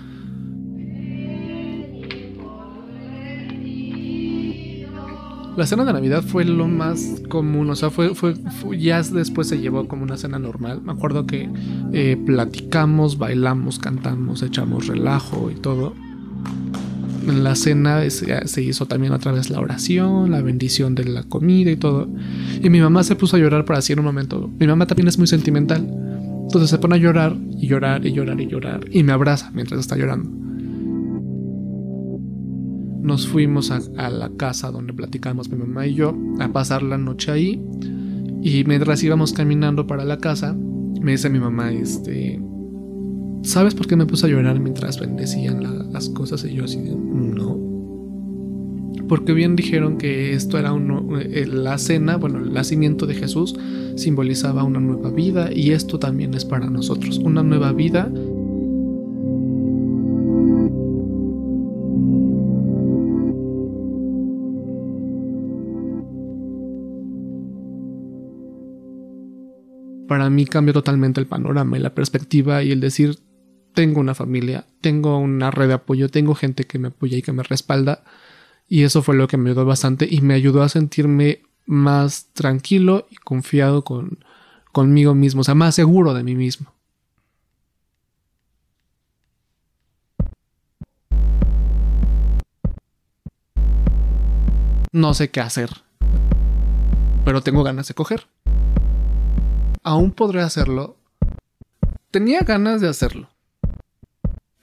La 5.57 5.67
cena 5.67 5.85
de 5.85 5.93
Navidad 5.93 6.23
fue 6.23 6.45
lo 6.45 6.69
más 6.69 7.23
común, 7.29 7.69
o 7.71 7.77
sea, 7.77 7.91
fue, 7.91 8.15
fue, 8.15 8.35
ya 8.79 9.03
después 9.03 9.49
se 9.49 9.59
llevó 9.59 9.89
como 9.89 10.05
una 10.05 10.17
cena 10.17 10.39
normal. 10.39 10.81
Me 10.83 10.93
acuerdo 10.93 11.27
que 11.27 11.51
eh, 11.93 12.17
platicamos, 12.25 13.19
bailamos, 13.19 13.79
cantamos, 13.79 14.43
echamos 14.43 14.87
relajo 14.87 15.51
y 15.51 15.55
todo. 15.55 15.95
en 17.27 17.43
la 17.43 17.57
cena 17.57 18.09
se, 18.09 18.63
hizo 18.63 18.87
también 18.87 19.13
otra 19.13 19.33
vez 19.33 19.51
la 19.51 19.61
oración, 19.61 20.31
la 20.31 20.41
bendición 20.41 20.95
de 20.95 21.05
la 21.05 21.25
comida 21.25 21.71
y 21.71 21.77
todo. 21.77 22.09
Y 22.63 22.71
mi 22.71 22.81
mamá 22.81 23.03
se 23.03 23.17
puso 23.17 23.37
a 23.37 23.41
llorar 23.41 23.65
por 23.65 23.77
así 23.77 23.93
en 23.93 23.99
un 23.99 24.05
momento. 24.05 24.49
Mi 24.59 24.69
mamá 24.69 24.87
también 24.87 25.09
es 25.09 25.19
muy 25.19 25.27
sentimental. 25.27 25.87
Entonces 26.45 26.71
se 26.71 26.79
pone 26.79 26.95
a 26.95 26.99
llorar 26.99 27.37
y 27.59 27.67
llorar 27.67 28.07
y 28.07 28.13
llorar 28.13 28.41
y 28.41 28.47
llorar. 28.47 28.81
Y 28.91 29.03
me 29.03 29.13
abraza 29.13 29.51
mientras 29.53 29.81
está 29.81 29.97
llorando. 29.97 30.50
Nos 33.03 33.27
fuimos 33.27 33.71
a, 33.71 34.11
la 34.11 34.31
casa 34.37 34.71
donde 34.71 34.93
platicamos 34.93 35.51
mi 35.51 35.57
mamá 35.57 35.87
y 35.87 35.95
yo 35.95 36.15
a 36.39 36.49
pasar 36.53 36.83
la 36.83 36.99
noche 36.99 37.31
ahí. 37.31 37.63
Y 38.43 38.65
mientras 38.65 39.03
íbamos 39.03 39.33
caminando 39.33 39.87
para 39.87 40.05
la 40.05 40.19
casa, 40.19 40.55
me 40.55 41.13
dice 41.13 41.31
mi 41.31 41.39
mamá, 41.41 41.73
este, 41.73 42.41
¿sabes 43.43 43.75
por 43.75 43.87
qué 43.87 43.97
me 43.97 44.07
puse 44.07 44.27
a 44.27 44.29
llorar 44.29 44.61
mientras 44.61 44.99
bendecían 45.01 45.63
la- 45.63 45.85
las 45.85 46.09
cosas? 46.11 46.45
Y 46.45 46.55
yo 46.55 46.65
así, 46.65 46.79
no. 46.79 47.59
Porque 49.09 49.33
bien 49.33 49.57
dijeron 49.57 49.99
que 49.99 50.35
esto 50.35 50.57
era 50.59 50.73
uno, 50.73 51.19
eh, 51.19 51.47
la 51.47 51.79
cena, 51.79 52.17
bueno, 52.17 52.39
el 52.39 52.53
nacimiento 52.53 53.07
de 53.07 53.15
Jesús 53.15 53.57
simbolizaba 53.97 54.63
una 54.63 54.79
nueva 54.79 55.11
vida 55.11 55.51
y 55.53 55.73
esto 55.73 55.99
también 55.99 56.33
es 56.35 56.45
para 56.45 56.71
nosotros, 56.71 57.19
una 57.19 57.43
nueva 57.43 57.73
vida. 57.73 58.11
Para 70.11 70.29
mí 70.29 70.45
cambió 70.45 70.75
totalmente 70.75 71.21
el 71.21 71.29
panorama 71.29 71.79
y 71.79 71.81
la 71.81 71.95
perspectiva 71.95 72.65
y 72.65 72.73
el 72.73 72.81
decir, 72.81 73.21
tengo 73.75 74.01
una 74.01 74.17
familia, 74.17 74.67
tengo 74.81 75.17
una 75.19 75.53
red 75.53 75.69
de 75.69 75.75
apoyo, 75.75 76.09
tengo 76.09 76.35
gente 76.35 76.65
que 76.65 76.81
me 76.81 76.89
apoya 76.89 77.17
y 77.17 77.23
que 77.23 77.33
me 77.33 77.45
respalda. 77.45 78.03
Y 78.67 78.83
eso 78.83 79.05
fue 79.05 79.15
lo 79.15 79.29
que 79.29 79.37
me 79.37 79.51
ayudó 79.51 79.65
bastante 79.65 80.09
y 80.11 80.21
me 80.21 80.35
ayudó 80.35 80.65
a 80.65 80.69
sentirme 80.69 81.43
más 81.65 82.27
tranquilo 82.33 83.07
y 83.09 83.19
confiado 83.19 83.85
con, 83.85 84.25
conmigo 84.73 85.15
mismo, 85.15 85.43
o 85.43 85.45
sea, 85.45 85.55
más 85.55 85.77
seguro 85.77 86.13
de 86.13 86.25
mí 86.25 86.35
mismo. 86.35 86.75
No 94.91 95.15
sé 95.15 95.31
qué 95.31 95.39
hacer, 95.39 95.71
pero 97.25 97.43
tengo 97.43 97.63
ganas 97.63 97.87
de 97.87 97.95
coger. 97.95 98.27
Aún 99.91 100.13
podré 100.13 100.41
hacerlo. 100.41 100.95
Tenía 102.13 102.43
ganas 102.43 102.81
de 102.81 102.89
hacerlo. 102.89 103.29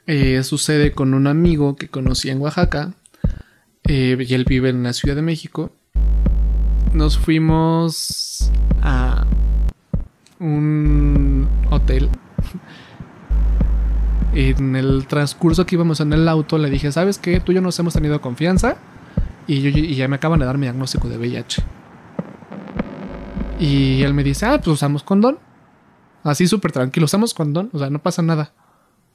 Eh, 0.05 0.41
sucede 0.43 0.93
con 0.93 1.13
un 1.13 1.27
amigo 1.27 1.75
que 1.75 1.89
conocí 1.89 2.29
en 2.29 2.39
Oaxaca 2.39 2.93
eh, 3.83 4.15
y 4.17 4.33
él 4.33 4.45
vive 4.45 4.69
en 4.69 4.83
la 4.83 4.93
Ciudad 4.93 5.17
de 5.17 5.21
México. 5.21 5.73
Nos 6.93 7.17
fuimos 7.17 8.53
a 8.81 9.27
un 10.39 11.49
hotel. 11.71 12.09
En 14.33 14.75
el 14.77 15.07
transcurso 15.07 15.65
que 15.65 15.75
íbamos 15.75 15.99
en 15.99 16.13
el 16.13 16.27
auto 16.29 16.57
le 16.57 16.69
dije, 16.69 16.91
¿sabes 16.93 17.17
qué? 17.17 17.41
Tú 17.41 17.51
y 17.51 17.55
yo 17.55 17.61
nos 17.61 17.77
hemos 17.79 17.95
tenido 17.95 18.21
confianza 18.21 18.77
y, 19.47 19.67
y 19.67 19.95
ya 19.95 20.07
me 20.07 20.17
acaban 20.17 20.39
de 20.39 20.45
dar 20.45 20.57
mi 20.57 20.67
diagnóstico 20.67 21.09
de 21.09 21.17
VIH. 21.17 21.63
Y 23.59 24.03
él 24.03 24.13
me 24.13 24.23
dice, 24.23 24.45
ah, 24.45 24.57
pues 24.57 24.67
usamos 24.67 25.03
condón. 25.03 25.39
Así 26.23 26.47
súper 26.47 26.71
tranquilo, 26.71 27.05
usamos 27.05 27.33
condón, 27.33 27.69
o 27.73 27.79
sea, 27.79 27.89
no 27.89 27.99
pasa 27.99 28.21
nada. 28.21 28.53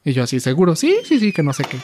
Y 0.05 0.13
yo 0.13 0.23
así, 0.23 0.41
seguro, 0.41 0.75
sí, 0.75 0.97
sí, 1.05 1.19
sí, 1.19 1.33
que 1.33 1.43
no 1.43 1.53
sé 1.53 1.65
qué. 1.65 1.79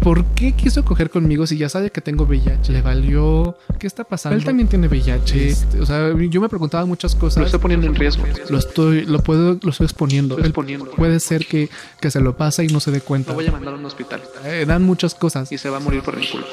¿Por 0.00 0.24
qué 0.26 0.52
quiso 0.52 0.84
coger 0.84 1.10
conmigo 1.10 1.46
si 1.46 1.58
ya 1.58 1.68
sabe 1.68 1.90
que 1.90 2.00
tengo 2.00 2.24
VIH? 2.24 2.72
¿Le 2.72 2.82
valió? 2.82 3.56
¿Qué 3.78 3.86
está 3.86 4.04
pasando? 4.04 4.38
Él 4.38 4.44
también 4.44 4.68
tiene 4.68 4.88
VIH. 4.88 5.48
Este, 5.48 5.80
o 5.80 5.86
sea, 5.86 6.14
yo 6.16 6.40
me 6.40 6.48
preguntaba 6.48 6.86
muchas 6.86 7.14
cosas. 7.14 7.38
Lo 7.40 7.44
estoy 7.46 7.60
poniendo 7.60 7.86
en 7.86 7.94
riesgo. 7.94 8.24
Lo 8.48 8.58
estoy, 8.58 9.04
lo 9.04 9.22
puedo, 9.22 9.58
lo 9.60 9.70
estoy 9.70 9.84
exponiendo. 9.84 10.36
Estoy 10.36 10.44
Él 10.44 10.50
exponiendo. 10.50 10.90
puede 10.92 11.20
ser 11.20 11.46
que, 11.46 11.68
que 12.00 12.10
se 12.10 12.20
lo 12.20 12.36
pasa 12.36 12.62
y 12.64 12.68
no 12.68 12.80
se 12.80 12.90
dé 12.90 13.00
cuenta. 13.00 13.30
Lo 13.32 13.36
voy 13.36 13.48
a 13.48 13.52
mandar 13.52 13.74
a 13.74 13.76
un 13.76 13.84
hospital. 13.84 14.22
Eh, 14.44 14.64
dan 14.66 14.82
muchas 14.84 15.14
cosas. 15.14 15.52
Y 15.52 15.58
se 15.58 15.68
va 15.68 15.76
a 15.76 15.80
morir 15.80 16.02
por 16.02 16.16
mi 16.16 16.26
culpa. 16.26 16.46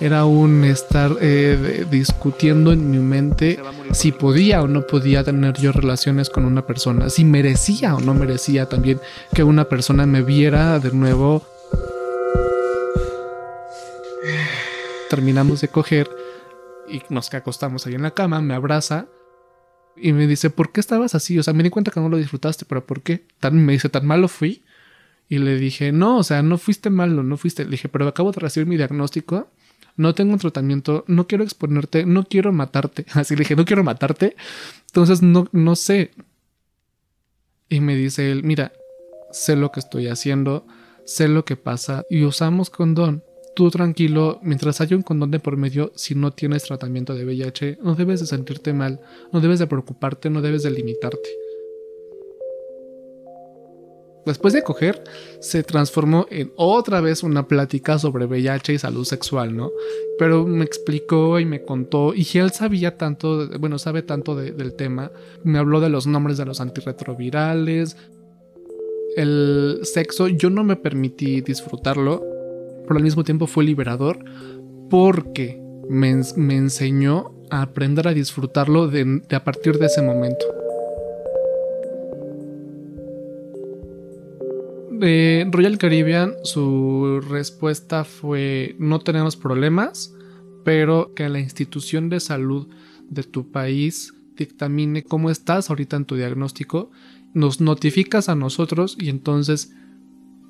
Era 0.00 0.24
un 0.24 0.64
estar 0.64 1.16
eh, 1.20 1.86
discutiendo 1.90 2.72
en 2.72 2.90
mi 2.90 2.98
mente 2.98 3.60
si 3.92 4.10
podía 4.10 4.62
o 4.62 4.68
no 4.68 4.86
podía 4.86 5.22
tener 5.22 5.54
yo 5.54 5.70
relaciones 5.70 6.30
con 6.30 6.44
una 6.44 6.66
persona, 6.66 7.08
si 7.08 7.24
merecía 7.24 7.94
o 7.94 8.00
no 8.00 8.12
merecía 8.12 8.68
también 8.68 9.00
que 9.34 9.44
una 9.44 9.68
persona 9.68 10.04
me 10.04 10.22
viera 10.22 10.80
de 10.80 10.92
nuevo. 10.92 11.46
Terminamos 15.08 15.60
de 15.60 15.68
coger 15.68 16.10
y 16.88 17.02
nos 17.08 17.32
acostamos 17.32 17.86
ahí 17.86 17.94
en 17.94 18.02
la 18.02 18.10
cama, 18.10 18.40
me 18.40 18.54
abraza 18.54 19.06
y 19.96 20.12
me 20.12 20.26
dice, 20.26 20.50
¿por 20.50 20.72
qué 20.72 20.80
estabas 20.80 21.14
así? 21.14 21.38
O 21.38 21.42
sea, 21.42 21.54
me 21.54 21.62
di 21.62 21.70
cuenta 21.70 21.92
que 21.92 22.00
no 22.00 22.08
lo 22.08 22.16
disfrutaste, 22.16 22.64
pero 22.64 22.84
¿por 22.84 23.02
qué? 23.02 23.26
Tan, 23.38 23.64
me 23.64 23.74
dice, 23.74 23.88
¿tan 23.88 24.06
malo 24.06 24.26
fui? 24.26 24.64
Y 25.28 25.38
le 25.38 25.56
dije, 25.56 25.92
no, 25.92 26.18
o 26.18 26.22
sea, 26.24 26.42
no 26.42 26.58
fuiste 26.58 26.90
malo, 26.90 27.22
no 27.22 27.36
fuiste. 27.36 27.64
Le 27.64 27.72
dije, 27.72 27.88
pero 27.88 28.06
acabo 28.08 28.32
de 28.32 28.40
recibir 28.40 28.66
mi 28.66 28.76
diagnóstico, 28.76 29.48
no 29.96 30.14
tengo 30.14 30.32
un 30.32 30.38
tratamiento, 30.38 31.04
no 31.06 31.26
quiero 31.26 31.44
exponerte, 31.44 32.04
no 32.06 32.24
quiero 32.24 32.52
matarte. 32.52 33.06
Así 33.12 33.34
le 33.34 33.40
dije, 33.40 33.56
no 33.56 33.64
quiero 33.64 33.84
matarte. 33.84 34.36
Entonces, 34.86 35.22
no, 35.22 35.48
no 35.52 35.76
sé. 35.76 36.10
Y 37.68 37.80
me 37.80 37.96
dice 37.96 38.30
él, 38.30 38.44
mira, 38.44 38.72
sé 39.30 39.56
lo 39.56 39.72
que 39.72 39.80
estoy 39.80 40.08
haciendo, 40.08 40.66
sé 41.04 41.28
lo 41.28 41.44
que 41.44 41.56
pasa 41.56 42.04
y 42.08 42.24
usamos 42.24 42.70
condón. 42.70 43.22
Tú 43.54 43.70
tranquilo, 43.70 44.40
mientras 44.42 44.80
haya 44.80 44.96
un 44.96 45.02
condón 45.02 45.30
de 45.30 45.38
por 45.38 45.56
medio, 45.56 45.92
si 45.94 46.14
no 46.14 46.32
tienes 46.32 46.64
tratamiento 46.64 47.14
de 47.14 47.24
VIH, 47.24 47.78
no 47.82 47.94
debes 47.94 48.20
de 48.20 48.26
sentirte 48.26 48.72
mal, 48.72 49.00
no 49.32 49.40
debes 49.40 49.60
de 49.60 49.68
preocuparte, 49.68 50.28
no 50.28 50.42
debes 50.42 50.64
de 50.64 50.72
limitarte. 50.72 51.28
Después 54.26 54.54
de 54.54 54.62
coger, 54.62 55.04
se 55.40 55.62
transformó 55.62 56.26
en 56.30 56.50
otra 56.56 57.00
vez 57.00 57.22
una 57.22 57.46
plática 57.46 57.98
sobre 57.98 58.24
VIH 58.24 58.72
y 58.72 58.78
salud 58.78 59.04
sexual, 59.04 59.54
¿no? 59.56 59.70
Pero 60.18 60.46
me 60.46 60.64
explicó 60.64 61.38
y 61.40 61.44
me 61.44 61.62
contó, 61.62 62.14
y 62.14 62.26
él 62.38 62.50
sabía 62.50 62.96
tanto, 62.96 63.48
bueno, 63.58 63.78
sabe 63.78 64.02
tanto 64.02 64.34
de- 64.34 64.52
del 64.52 64.74
tema. 64.74 65.10
Me 65.42 65.58
habló 65.58 65.80
de 65.80 65.90
los 65.90 66.06
nombres 66.06 66.38
de 66.38 66.46
los 66.46 66.60
antirretrovirales, 66.60 67.96
el 69.16 69.80
sexo. 69.82 70.28
Yo 70.28 70.50
no 70.50 70.64
me 70.64 70.76
permití 70.76 71.40
disfrutarlo, 71.40 72.22
pero 72.86 72.96
al 72.96 73.02
mismo 73.02 73.24
tiempo 73.24 73.46
fue 73.46 73.64
liberador 73.64 74.18
porque 74.90 75.60
me, 75.88 76.12
ens- 76.12 76.36
me 76.36 76.56
enseñó 76.56 77.32
a 77.50 77.62
aprender 77.62 78.08
a 78.08 78.14
disfrutarlo 78.14 78.88
de 78.88 79.22
a 79.34 79.44
partir 79.44 79.78
de 79.78 79.86
ese 79.86 80.02
momento. 80.02 80.46
Royal 85.50 85.78
Caribbean, 85.78 86.34
su 86.44 87.20
respuesta 87.28 88.04
fue: 88.04 88.74
No 88.78 89.00
tenemos 89.00 89.36
problemas, 89.36 90.14
pero 90.64 91.12
que 91.14 91.28
la 91.28 91.40
institución 91.40 92.08
de 92.08 92.20
salud 92.20 92.68
de 93.10 93.22
tu 93.22 93.50
país 93.50 94.14
dictamine 94.36 95.04
cómo 95.04 95.30
estás 95.30 95.70
ahorita 95.70 95.96
en 95.96 96.04
tu 96.06 96.16
diagnóstico, 96.16 96.90
nos 97.34 97.60
notificas 97.60 98.28
a 98.28 98.34
nosotros 98.34 98.96
y 98.98 99.08
entonces 99.10 99.72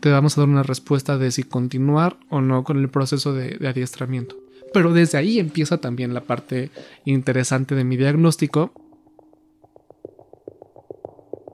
te 0.00 0.10
vamos 0.10 0.36
a 0.36 0.42
dar 0.42 0.50
una 0.50 0.62
respuesta 0.62 1.18
de 1.18 1.30
si 1.30 1.42
continuar 1.42 2.18
o 2.28 2.40
no 2.40 2.62
con 2.62 2.78
el 2.78 2.88
proceso 2.88 3.32
de 3.32 3.66
adiestramiento. 3.66 4.36
Pero 4.72 4.92
desde 4.92 5.18
ahí 5.18 5.38
empieza 5.38 5.78
también 5.78 6.14
la 6.14 6.22
parte 6.22 6.70
interesante 7.04 7.74
de 7.74 7.84
mi 7.84 7.96
diagnóstico, 7.96 8.72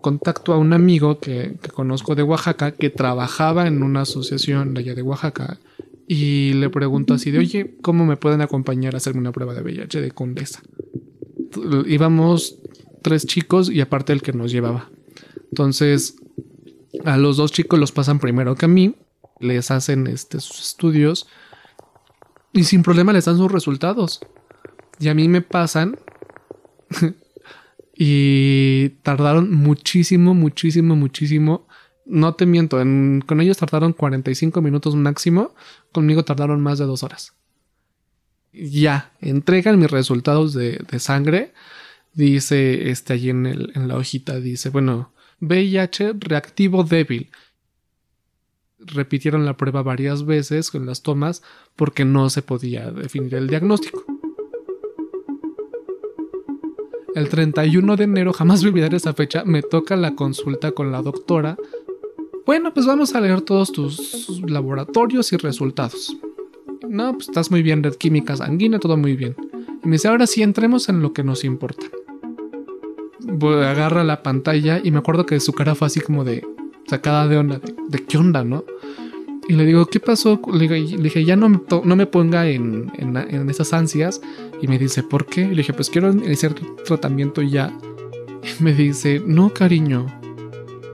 contacto 0.01 0.53
a 0.53 0.59
un 0.59 0.73
amigo 0.73 1.19
que, 1.19 1.57
conozco 1.73 2.15
de 2.15 2.23
Oaxaca 2.23 2.73
que 2.73 2.91
trabajaba 2.91 3.67
en 3.67 3.83
una 3.83 4.03
asociación 4.03 4.75
de 4.75 4.81
allá 4.81 4.95
de 4.95 5.03
Oaxaca 5.03 5.59
y 6.07 6.55
le 6.55 6.71
pregunto 6.71 7.15
así 7.15 7.31
de, 7.31 7.39
oye, 7.39 7.77
¿cómo 7.83 8.05
me 8.05 8.17
pueden 8.17 8.41
acompañar 8.41 8.95
a 8.95 8.97
hacerme 8.97 9.21
una 9.21 9.33
prueba 9.33 9.55
de 9.55 9.63
VIH 9.63 10.01
de 10.01 10.11
Condesa? 10.11 10.61
Íbamos 11.87 12.59
tres 13.03 13.27
chicos 13.27 13.71
y 13.71 13.81
aparte 13.81 14.13
el 14.13 14.23
que 14.23 14.33
nos 14.33 14.51
llevaba. 14.51 14.91
Entonces, 15.51 16.17
a 17.05 17.17
los 17.17 17.37
dos 17.37 17.53
chicos 17.53 17.79
los 17.79 17.93
pasan 17.93 18.19
primero 18.19 18.57
que 18.57 18.65
a 18.65 18.69
mí, 18.69 18.97
les 19.39 19.71
hacen 19.71 20.07
este, 20.07 20.41
sus 20.41 20.61
estudios 20.61 21.27
y 22.53 22.65
sin 22.65 22.83
problema 22.83 23.13
les 23.13 23.25
dan 23.25 23.37
sus 23.37 23.51
resultados. 23.51 24.21
Y 24.99 25.09
a 25.09 25.15
mí 25.15 25.29
me 25.29 25.41
pasan 25.43 25.99
y 28.03 28.89
tardaron 29.03 29.53
muchísimo, 29.55 30.33
muchísimo, 30.33 30.97
muchísimo. 30.97 31.67
No 32.07 32.35
te 32.35 32.47
miento, 32.47 32.81
en- 32.81 33.23
con 33.27 33.43
ellos 33.43 33.59
tardaron 33.59 33.93
45 33.93 34.63
minutos 34.63 34.97
máximo, 34.97 35.55
conmigo 35.93 36.25
tardaron 36.25 36.63
más 36.63 36.79
de 36.79 36.87
dos 36.87 37.03
horas. 37.03 37.35
Ya, 38.55 39.13
entregan 39.21 39.79
mis 39.79 39.91
resultados 39.91 40.55
de, 40.55 40.83
de 40.91 40.99
sangre. 40.99 41.53
Dice, 42.15 42.91
este, 42.91 43.13
allí 43.13 43.29
en, 43.29 43.45
en 43.47 43.87
la 43.87 43.97
hojita, 43.97 44.41
dice, 44.41 44.71
bueno, 44.71 45.13
VIH 45.41 46.15
reactivo 46.19 46.83
débil. 46.85 47.31
repitieron 48.79 49.45
la 49.45 49.59
prueba 49.59 49.83
varias 49.83 50.25
veces 50.25 50.71
con 50.71 50.87
las 50.87 51.03
tomas 51.03 51.43
porque 51.77 52.07
no 52.07 52.31
se 52.31 52.41
podía 52.41 52.91
definir 52.91 53.35
el 53.35 53.47
diagnóstico. 53.47 54.05
El 57.14 57.29
31 57.29 57.96
de 57.96 58.05
enero, 58.05 58.33
jamás 58.33 58.62
me 58.62 58.70
olvidaré 58.70 58.96
esa 58.96 59.14
fecha, 59.14 59.42
me 59.44 59.62
toca 59.62 59.96
la 59.96 60.14
consulta 60.14 60.73
con 60.73 60.92
la 60.92 61.03
doctora. 61.03 61.57
Bueno, 62.46 62.73
pues 62.73 62.87
vamos 62.87 63.14
a 63.14 63.20
leer 63.20 63.40
todos 63.40 63.73
tus 63.73 64.40
laboratorios 64.49 65.33
y 65.33 65.37
resultados. 65.37 66.16
No, 66.88 67.12
pues 67.12 67.29
estás 67.29 67.51
muy 67.51 67.62
bien, 67.62 67.83
red 67.83 67.94
química 67.94 68.37
sanguínea, 68.37 68.79
todo 68.79 68.96
muy 68.96 69.16
bien. 69.16 69.35
Y 69.83 69.88
me 69.88 69.92
dice, 69.92 70.09
ahora 70.09 70.27
sí, 70.27 70.42
entremos 70.42 70.88
en 70.88 71.03
lo 71.03 71.12
que 71.12 71.25
nos 71.25 71.44
importa. 71.44 71.87
agarra 73.42 74.05
la 74.05 74.23
pantalla 74.23 74.81
y 74.83 74.90
me 74.90 74.99
acuerdo 74.99 75.27
que 75.27 75.40
su 75.40 75.53
cara 75.53 75.75
fue 75.75 75.87
así 75.87 76.01
como 76.01 76.25
de 76.25 76.46
sacada 76.87 77.29
de 77.29 77.38
onda, 77.38 77.61
de, 77.88 78.05
qué 78.05 78.18
onda, 78.18 78.44
¿no? 78.44 78.64
Y 79.51 79.55
le 79.55 79.67
digo, 79.67 79.85
¿qué 79.87 79.99
pasó? 79.99 80.41
Le, 80.53 80.69
dije, 80.69 81.25
ya 81.25 81.35
no 81.35 81.49
me, 81.49 81.61
no 81.83 81.97
me 81.97 82.07
ponga 82.07 82.47
en, 82.47 82.93
en, 82.97 83.51
esas 83.51 83.73
ansias. 83.73 84.21
Y 84.63 84.69
me 84.69 84.79
dice, 84.79 85.03
¿por 85.03 85.27
qué? 85.27 85.45
le 85.45 85.57
dije, 85.57 85.73
pues 85.73 85.91
quiero 85.91 86.13
iniciar 86.13 86.55
tratamiento 86.85 87.43
ya. 87.43 87.77
Y 88.45 88.63
me 88.63 88.73
dice, 88.73 89.21
no, 89.27 89.53
cariño. 89.53 90.07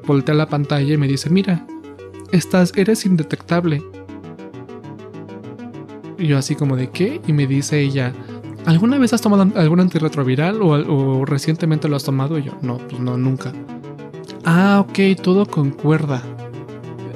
Voltea 0.07 0.35
la 0.35 0.49
pantalla 0.49 0.95
y 0.95 0.97
me 0.97 1.07
dice, 1.07 1.29
mira, 1.29 1.67
estás, 2.33 2.73
eres 2.77 3.05
indetectable. 3.05 3.83
Y 6.17 6.27
yo 6.27 6.39
así 6.39 6.55
como 6.55 6.77
de 6.77 6.89
qué? 6.89 7.21
Y 7.27 7.35
me 7.35 7.47
dice 7.47 7.79
ella, 7.79 8.15
¿alguna 8.65 8.97
vez 8.97 9.13
has 9.13 9.21
tomado 9.21 9.47
algún 9.55 9.81
antirretroviral 9.81 10.63
o, 10.63 10.69
o 10.69 11.27
recientemente 11.27 11.91
lo 11.91 11.97
has 11.97 12.05
tomado? 12.05 12.39
Y 12.39 12.45
yo, 12.45 12.53
no, 12.63 12.79
pues 12.79 13.03
no, 13.03 13.19
nunca. 13.19 13.53
Ah, 14.47 14.83
ok, 14.89 15.21
todo 15.23 15.45
concuerda. 15.45 16.23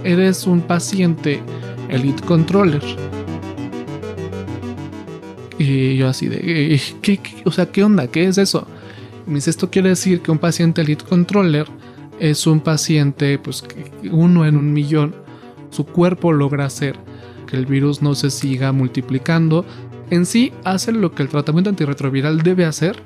Eres 0.05 0.47
un 0.47 0.63
paciente 0.63 1.43
Elite 1.89 2.23
Controller. 2.23 2.83
Y 5.59 5.97
yo 5.97 6.09
así 6.09 6.27
de, 6.29 6.41
eh, 6.75 6.81
¿qué, 7.03 7.21
o 7.45 7.51
sea, 7.51 7.67
¿qué 7.67 7.85
onda? 7.85 8.07
¿Qué 8.07 8.25
es 8.25 8.39
eso? 8.39 8.67
Me 9.27 9.35
dice, 9.35 9.51
esto 9.51 9.71
quiere 9.71 9.91
decir 9.91 10.23
que 10.23 10.31
un 10.31 10.39
paciente 10.39 10.81
Elite 10.81 11.05
Controller 11.05 11.67
es 12.19 12.47
un 12.47 12.61
paciente, 12.61 13.39
pues 13.39 13.63
uno 14.11 14.47
en 14.47 14.57
un 14.57 14.73
millón, 14.73 15.15
su 15.71 15.85
cuerpo 15.85 16.33
logra 16.33 16.65
hacer 16.65 16.97
que 17.47 17.57
el 17.57 17.67
virus 17.67 18.01
no 18.01 18.15
se 18.15 18.31
siga 18.31 18.73
multiplicando. 18.73 19.67
En 20.09 20.25
sí 20.25 20.53
hace 20.65 20.93
lo 20.93 21.15
que 21.15 21.23
el 21.23 21.29
tratamiento 21.29 21.69
antirretroviral 21.69 22.43
debe 22.43 22.65
hacer, 22.65 23.03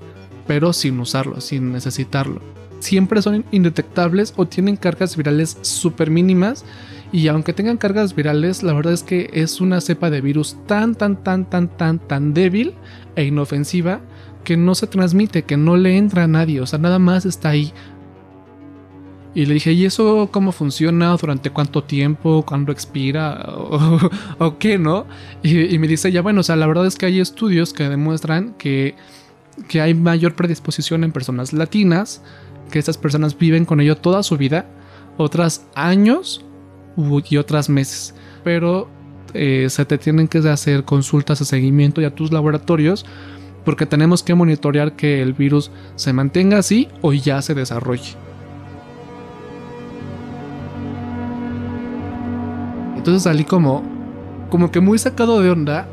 pero 0.47 0.73
sin 0.73 1.01
usarlo, 1.01 1.41
sin 1.41 1.73
necesitarlo 1.73 2.41
siempre 2.85 3.23
son 3.23 3.45
indetectables 3.51 4.35
o 4.37 4.47
tienen 4.47 4.77
cargas 4.77 5.17
virales 5.17 5.57
súper 5.63 6.11
mínimas. 6.11 6.65
Y 7.13 7.29
aunque 7.29 7.53
tengan 7.53 7.79
cargas 7.79 8.15
virales, 8.15 8.63
la 8.63 8.73
verdad 8.73 8.93
es 8.93 9.03
que 9.03 9.31
es 9.33 9.61
una 9.61 9.81
cepa 9.81 10.11
de 10.11 10.21
virus 10.21 10.57
tan, 10.67 10.95
tan, 10.95 11.23
tan, 11.23 11.49
tan, 11.49 11.69
tan, 11.69 11.99
tan 11.99 12.35
débil 12.35 12.75
e 13.17 13.25
inofensiva 13.25 14.01
que 14.43 14.57
no 14.57 14.75
se 14.75 14.87
transmite, 14.87 15.45
que 15.45 15.57
no 15.57 15.77
le 15.77 15.97
entra 15.97 16.25
a 16.25 16.27
nadie, 16.27 16.61
o 16.61 16.67
sea, 16.67 16.79
nada 16.79 16.99
más 16.99 17.25
está 17.25 17.51
ahí. 17.51 17.73
Y 19.35 19.47
le 19.47 19.55
dije, 19.55 19.73
¿y 19.73 19.85
eso 19.85 20.29
cómo 20.31 20.53
funciona? 20.53 21.17
¿Durante 21.17 21.51
cuánto 21.51 21.83
tiempo? 21.83 22.45
¿Cuándo 22.47 22.71
expira? 22.71 23.45
¿O, 24.39 24.59
qué, 24.59 24.79
no? 24.79 25.07
Y, 25.43 25.75
y, 25.75 25.79
me 25.79 25.89
dice, 25.89 26.13
ya 26.13 26.23
bueno, 26.23 26.41
o 26.41 26.43
sea, 26.45 26.55
la 26.57 26.67
verdad 26.67 26.87
es 26.87 26.97
que 26.97 27.07
hay 27.07 27.19
estudios 27.19 27.73
que 27.73 27.89
demuestran 27.89 28.55
que, 28.59 28.95
que 29.69 29.81
hay 29.81 29.95
mayor 29.95 30.35
predisposición 30.35 31.03
en 31.03 31.13
personas 31.13 31.53
latinas 31.53 32.23
que 32.71 32.79
estas 32.79 32.99
personas 32.99 33.37
viven 33.39 33.65
con 33.65 33.81
ello 33.81 33.97
toda 33.97 34.23
su 34.23 34.37
vida, 34.37 34.67
otras 35.17 35.67
años 35.75 36.45
y 37.29 37.37
otras 37.37 37.69
meses. 37.69 38.15
Pero 38.43 38.89
eh, 39.33 39.67
se 39.71 39.85
te 39.85 39.99
tienen 39.99 40.29
que 40.29 40.39
hacer 40.39 40.85
consultas 40.85 41.39
de 41.39 41.45
seguimiento 41.45 42.01
y 42.01 42.05
a 42.05 42.15
tus 42.15 42.33
laboratorios 42.33 43.05
porque 43.65 43.87
tenemos 43.87 44.23
que 44.23 44.35
monitorear 44.35 44.95
que 44.95 45.23
el 45.23 45.33
virus 45.33 45.71
se 45.97 46.13
mantenga 46.13 46.59
así 46.59 46.89
o 47.01 47.13
ya 47.13 47.41
se 47.41 47.55
desarrolle. 47.55 48.15
Entonces 52.97 53.23
salí 53.23 53.45
como, 53.45 53.83
como 54.51 54.71
que 54.71 54.81
muy 54.81 54.99
sacado 54.99 55.41
de 55.41 55.51
onda, 55.51 55.87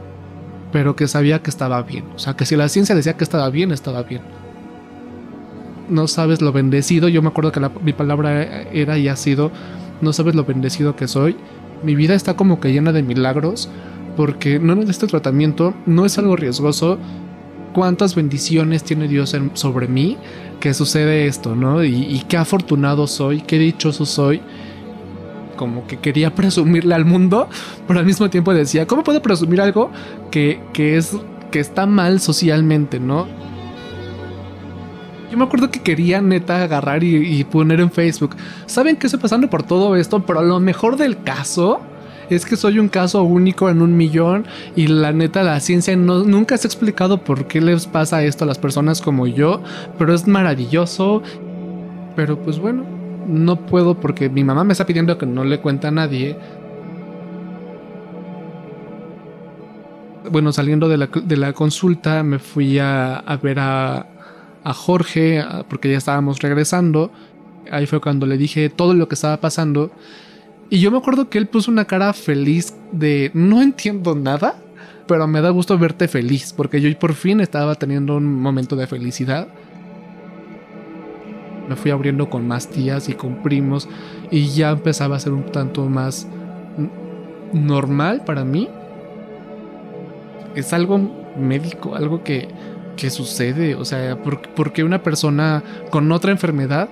pero 0.71 0.95
que 0.95 1.07
sabía 1.07 1.41
que 1.41 1.49
estaba 1.49 1.81
bien. 1.81 2.05
O 2.15 2.19
sea, 2.19 2.35
que 2.35 2.45
si 2.45 2.55
la 2.55 2.69
ciencia 2.69 2.95
decía 2.95 3.17
que 3.17 3.23
estaba 3.23 3.49
bien, 3.49 3.71
estaba 3.71 4.03
bien 4.03 4.40
no 5.91 6.07
sabes 6.07 6.41
lo 6.41 6.51
bendecido. 6.51 7.07
Yo 7.09 7.21
me 7.21 7.27
acuerdo 7.27 7.51
que 7.51 7.61
mi 7.83 7.93
palabra 7.93 8.63
era 8.71 8.97
y 8.97 9.07
ha 9.07 9.15
sido, 9.15 9.51
no 10.01 10.13
sabes 10.13 10.33
lo 10.33 10.45
bendecido 10.45 10.95
que 10.95 11.07
soy. 11.07 11.35
Mi 11.83 11.95
vida 11.95 12.15
está 12.15 12.35
como 12.35 12.59
que 12.59 12.71
llena 12.71 12.91
de 12.91 13.03
milagros 13.03 13.69
porque 14.15 14.59
no 14.59 14.75
necesito 14.75 15.07
tratamiento, 15.07 15.73
no 15.85 16.05
es 16.05 16.17
algo 16.17 16.35
riesgoso. 16.35 16.97
Cuántas 17.73 18.15
bendiciones 18.15 18.83
tiene 18.83 19.07
Dios 19.07 19.35
sobre 19.53 19.87
mí 19.87 20.17
que 20.59 20.73
sucede 20.73 21.27
esto, 21.27 21.55
¿no? 21.55 21.83
Y, 21.83 22.23
qué 22.27 22.37
afortunado 22.37 23.07
soy, 23.07 23.41
qué 23.41 23.57
dichoso 23.57 24.05
soy. 24.05 24.41
Como 25.55 25.87
que 25.87 25.97
quería 25.97 26.35
presumirle 26.35 26.95
al 26.95 27.05
mundo, 27.05 27.47
pero 27.87 27.99
al 27.99 28.05
mismo 28.05 28.29
tiempo 28.29 28.53
decía, 28.53 28.87
¿cómo 28.87 29.03
puedo 29.03 29.21
presumir 29.21 29.61
algo 29.61 29.91
que, 30.31 30.59
que 30.73 30.97
es 30.97 31.15
que 31.51 31.59
está 31.59 31.85
mal 31.85 32.19
socialmente, 32.19 32.99
¿no? 32.99 33.27
Yo 35.31 35.37
me 35.37 35.45
acuerdo 35.45 35.71
que 35.71 35.79
quería 35.79 36.21
neta 36.21 36.61
agarrar 36.61 37.05
y, 37.05 37.41
poner 37.45 37.79
en 37.79 37.89
Facebook. 37.89 38.35
¿Saben 38.65 38.97
qué 38.97 39.07
estoy 39.07 39.21
pasando 39.21 39.49
por 39.49 39.63
todo 39.63 39.95
esto? 39.95 40.25
Pero 40.25 40.41
lo 40.41 40.59
mejor 40.59 40.97
del 40.97 41.23
caso 41.23 41.79
es 42.29 42.45
que 42.45 42.57
soy 42.57 42.79
un 42.79 42.89
caso 42.89 43.23
único 43.23 43.69
en 43.69 43.81
un 43.81 43.95
millón 43.95 44.45
y 44.75 44.87
la 44.87 45.13
neta 45.13 45.41
la 45.41 45.57
ciencia 45.61 45.95
no, 45.95 46.25
nunca 46.25 46.57
se 46.57 46.67
ha 46.67 46.69
explicado 46.69 47.23
por 47.23 47.47
qué 47.47 47.61
les 47.61 47.87
pasa 47.87 48.23
esto 48.23 48.43
a 48.43 48.47
las 48.47 48.57
personas 48.57 49.01
como 49.01 49.25
yo, 49.25 49.63
pero 49.97 50.13
es 50.13 50.27
maravilloso. 50.27 51.23
Pero 52.17 52.37
pues 52.37 52.59
bueno, 52.59 52.83
no 53.25 53.55
puedo 53.55 54.01
porque 54.01 54.29
mi 54.29 54.43
mamá 54.43 54.65
me 54.65 54.73
está 54.73 54.85
pidiendo 54.85 55.17
que 55.17 55.25
no 55.25 55.45
le 55.45 55.61
cuente 55.61 55.87
a 55.87 55.91
nadie. 55.91 56.35
Bueno, 60.29 60.51
saliendo 60.51 60.89
de 60.89 61.37
la, 61.37 61.53
consulta 61.53 62.21
me 62.21 62.37
fui 62.37 62.79
a 62.79 63.23
ver 63.41 63.59
a, 63.59 64.10
a 64.63 64.73
Jorge, 64.73 65.43
porque 65.69 65.91
ya 65.91 65.97
estábamos 65.97 66.39
regresando. 66.39 67.11
Ahí 67.71 67.85
fue 67.85 68.01
cuando 68.01 68.25
le 68.25 68.37
dije 68.37 68.69
todo 68.69 68.93
lo 68.93 69.07
que 69.07 69.15
estaba 69.15 69.37
pasando. 69.37 69.91
Y 70.69 70.79
yo 70.79 70.91
me 70.91 70.97
acuerdo 70.97 71.29
que 71.29 71.37
él 71.37 71.47
puso 71.47 71.71
una 71.71 71.85
cara 71.85 72.13
feliz 72.13 72.73
de 72.91 73.31
no 73.33 73.61
entiendo 73.61 74.15
nada, 74.15 74.55
pero 75.07 75.27
me 75.27 75.41
da 75.41 75.49
gusto 75.49 75.77
verte 75.77 76.07
feliz, 76.07 76.53
porque 76.55 76.79
yo 76.79 76.97
por 76.97 77.13
fin 77.13 77.41
estaba 77.41 77.75
teniendo 77.75 78.15
un 78.15 78.41
momento 78.41 78.75
de 78.75 78.87
felicidad. 78.87 79.47
Me 81.67 81.75
fui 81.75 81.91
abriendo 81.91 82.29
con 82.29 82.47
más 82.47 82.67
tías 82.69 83.09
y 83.09 83.13
con 83.13 83.43
primos 83.43 83.87
y 84.29 84.47
ya 84.47 84.71
empezaba 84.71 85.15
a 85.15 85.19
ser 85.19 85.33
un 85.33 85.45
tanto 85.51 85.87
más 85.89 86.27
normal 87.53 88.23
para 88.25 88.45
mí. 88.45 88.69
Es 90.55 90.73
algo 90.73 90.99
médico, 91.37 91.95
algo 91.95 92.23
que 92.23 92.47
¿qué 93.01 93.09
sucede? 93.09 93.73
O 93.73 93.83
sea, 93.83 94.15
¿por, 94.15 94.73
qué 94.73 94.83
una 94.83 95.01
persona 95.01 95.63
con 95.89 96.11
otra 96.11 96.29
enfermedad 96.29 96.87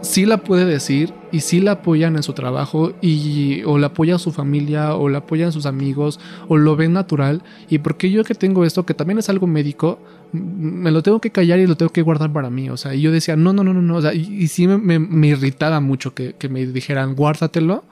sí 0.00 0.26
la 0.26 0.38
puede 0.38 0.64
decir 0.64 1.12
y 1.30 1.38
sí 1.38 1.60
la 1.60 1.70
apoyan 1.72 2.16
en 2.16 2.24
su 2.24 2.32
trabajo 2.32 2.94
y 3.00 3.62
o 3.62 3.78
la 3.78 3.86
apoya 3.86 4.18
su 4.18 4.32
familia 4.32 4.96
o 4.96 5.08
la 5.08 5.18
apoyan 5.18 5.52
sus 5.52 5.64
amigos 5.64 6.18
o 6.48 6.56
lo 6.56 6.74
ven 6.74 6.92
natural 6.92 7.42
y 7.70 7.78
porque 7.78 8.10
yo 8.10 8.24
que 8.24 8.34
tengo 8.34 8.64
esto 8.64 8.84
que 8.84 8.92
también 8.92 9.20
es 9.20 9.28
algo 9.28 9.46
médico 9.46 10.00
me 10.32 10.90
lo 10.90 11.02
tengo 11.04 11.20
que 11.20 11.30
callar 11.30 11.60
y 11.60 11.66
lo 11.66 11.76
tengo 11.76 11.92
que 11.92 12.02
guardar 12.02 12.32
para 12.32 12.50
mí 12.50 12.68
o 12.68 12.76
sea 12.76 12.94
y 12.94 13.00
yo 13.00 13.10
decía 13.10 13.36
no 13.36 13.52
no 13.52 13.64
no 13.64 13.72
no 13.72 13.82
no 13.82 13.96
o 13.96 14.02
sea 14.02 14.12
y, 14.12 14.48
sí 14.48 14.66
me, 14.66 15.26
irritaba 15.28 15.80
mucho 15.80 16.12
que, 16.12 16.34
que 16.34 16.48
me 16.48 16.66
dijeran 16.66 17.14
guárdatelo 17.14 17.84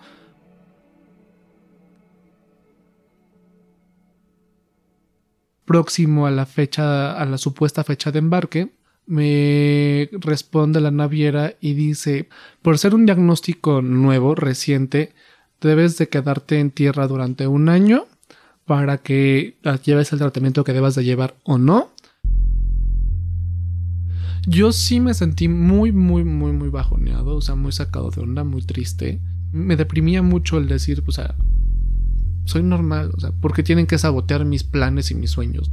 próximo 5.65 6.27
a 6.27 6.31
la 6.31 6.47
fecha, 6.47 7.13
a 7.13 7.25
la 7.27 7.39
supuesta 7.39 7.85
fecha 7.85 8.13
de 8.13 8.19
embarque, 8.19 8.73
me 9.07 10.09
responde 10.13 10.81
la 10.81 10.91
naviera 10.91 11.55
y 11.61 11.75
dice, 11.75 12.29
por 12.63 12.79
ser 12.79 12.95
un 12.95 13.07
diagnóstico 13.07 13.83
nuevo, 13.83 14.35
reciente, 14.35 15.13
debes 15.61 15.99
de 15.99 16.09
quedarte 16.09 16.61
en 16.61 16.71
tierra 16.71 17.07
durante 17.07 17.47
un 17.47 17.69
año 17.69 18.07
para 18.65 18.99
que 18.99 19.57
lleves 19.85 20.13
el 20.13 20.19
tratamiento 20.19 20.65
que 20.65 20.73
debas 20.73 20.95
de 20.95 21.05
llevar 21.05 21.37
o 21.43 21.59
no. 21.59 21.91
Yo 24.47 24.73
sí 24.73 25.01
me 25.01 25.15
sentí 25.15 25.49
muy, 25.49 25.91
muy, 25.93 26.25
muy, 26.25 26.53
muy 26.53 26.69
bajoneado, 26.69 27.37
o 27.37 27.41
sea, 27.41 27.55
muy 27.55 27.73
sacado 27.73 28.11
de 28.11 28.21
onda, 28.21 28.45
muy 28.45 28.63
triste. 28.63 29.21
Me 29.53 29.77
deprimía 29.77 30.23
mucho 30.23 30.59
el 30.59 30.69
decir, 30.69 31.03
o 31.07 31.13
sea, 31.13 31.35
soy 32.45 32.63
normal, 32.63 33.11
o 33.17 33.21
sea, 33.21 33.33
¿por 33.33 33.55
qué 33.55 33.63
tienen 33.63 33.87
que 33.87 33.99
sabotear 33.99 34.45
mis 34.45 34.65
planes 34.65 35.11
y 35.11 35.15
mis 35.15 35.31
sueños? 35.31 35.71